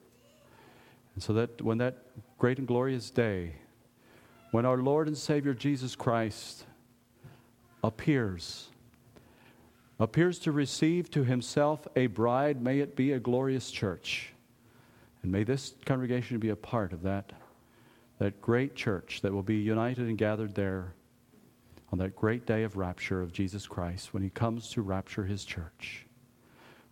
And 1.20 1.24
so 1.26 1.34
that 1.34 1.62
when 1.62 1.80
that 1.80 1.98
great 2.38 2.60
and 2.60 2.66
glorious 2.66 3.10
day, 3.10 3.56
when 4.52 4.66
our 4.66 4.78
Lord 4.78 5.06
and 5.06 5.18
Savior 5.18 5.54
Jesus 5.54 5.94
Christ 5.94 6.64
appears, 7.84 8.70
appears 10.00 10.40
to 10.40 10.54
receive 10.54 11.12
to 11.12 11.26
himself 11.26 11.86
a 11.98 12.08
bride, 12.08 12.62
may 12.62 12.80
it 12.80 12.96
be 12.96 13.12
a 13.12 13.20
glorious 13.20 13.70
church. 13.70 14.32
And 15.22 15.30
may 15.30 15.44
this 15.44 15.74
congregation 15.86 16.40
be 16.40 16.52
a 16.52 16.56
part 16.56 16.94
of 16.94 17.02
that 17.02 17.34
that 18.20 18.40
great 18.40 18.74
church 18.74 19.20
that 19.22 19.34
will 19.34 19.44
be 19.44 19.58
united 19.58 20.08
and 20.08 20.18
gathered 20.18 20.56
there 20.56 20.94
on 21.92 22.00
that 22.00 22.16
great 22.16 22.46
day 22.46 22.64
of 22.64 22.78
rapture 22.78 23.22
of 23.22 23.34
Jesus 23.34 23.68
Christ 23.68 24.14
when 24.14 24.24
he 24.24 24.30
comes 24.30 24.70
to 24.70 24.82
rapture 24.82 25.26
his 25.26 25.44
church. 25.44 26.06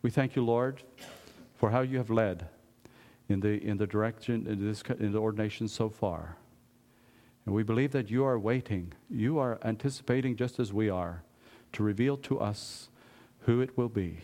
We 0.02 0.10
thank 0.10 0.36
you, 0.36 0.44
Lord, 0.44 0.84
for 1.56 1.70
how 1.70 1.80
you 1.80 1.98
have 1.98 2.10
led 2.10 2.50
in 3.30 3.40
the, 3.40 3.64
in 3.64 3.78
the 3.78 3.88
direction, 3.88 4.48
in, 4.48 4.66
this, 4.66 4.82
in 5.00 5.12
the 5.12 5.20
ordination 5.20 5.68
so 5.68 5.90
far. 5.90 6.38
And 7.46 7.54
we 7.56 7.64
believe 7.64 7.92
that 7.92 8.10
you 8.10 8.26
are 8.26 8.38
waiting, 8.38 8.94
you 9.10 9.40
are 9.40 9.60
anticipating 9.64 10.36
just 10.36 10.60
as 10.60 10.74
we 10.74 10.90
are, 10.90 11.24
to 11.74 11.84
reveal 11.84 12.18
to 12.18 12.40
us 12.40 12.90
who 13.42 13.62
it 13.62 13.78
will 13.78 13.90
be. 13.90 14.20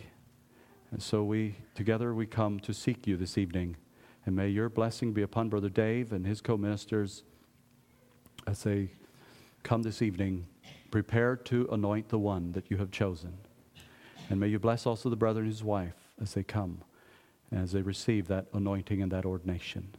And 0.91 1.01
so 1.01 1.24
we, 1.24 1.56
together, 1.74 2.14
we 2.14 2.26
come 2.26 2.60
to 2.62 2.74
seek 2.74 3.08
you 3.08 3.18
this 3.18 3.38
evening. 3.38 3.78
And 4.26 4.36
may 4.36 4.49
your 4.49 4.70
blessing 4.70 5.12
be 5.12 5.22
upon 5.22 5.49
Brother 5.49 5.70
Dave 5.70 6.14
and 6.14 6.26
his 6.26 6.39
co 6.39 6.56
ministers 6.56 7.24
as 8.47 8.64
they 8.64 8.89
come 9.64 9.84
this 9.84 10.01
evening, 10.01 10.45
prepared 10.91 11.45
to 11.45 11.68
anoint 11.72 12.10
the 12.10 12.20
one 12.20 12.51
that 12.51 12.70
you 12.70 12.78
have 12.78 12.91
chosen. 12.91 13.34
And 14.30 14.39
may 14.39 14.47
you 14.47 14.60
bless 14.60 14.86
also 14.86 15.10
the 15.10 15.16
brother 15.16 15.41
and 15.41 15.49
his 15.49 15.64
wife 15.64 15.95
as 16.22 16.34
they 16.34 16.43
come, 16.43 16.82
as 17.54 17.72
they 17.72 17.82
receive 17.82 18.28
that 18.28 18.47
anointing 18.54 19.01
and 19.01 19.12
that 19.12 19.26
ordination. 19.26 19.95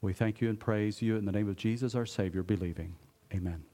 We 0.00 0.12
thank 0.12 0.40
you 0.40 0.48
and 0.48 0.58
praise 0.58 1.02
you 1.02 1.16
in 1.16 1.24
the 1.24 1.32
name 1.32 1.48
of 1.48 1.56
Jesus, 1.56 1.94
our 1.94 2.06
Savior, 2.06 2.42
believing. 2.42 2.96
Amen. 3.34 3.64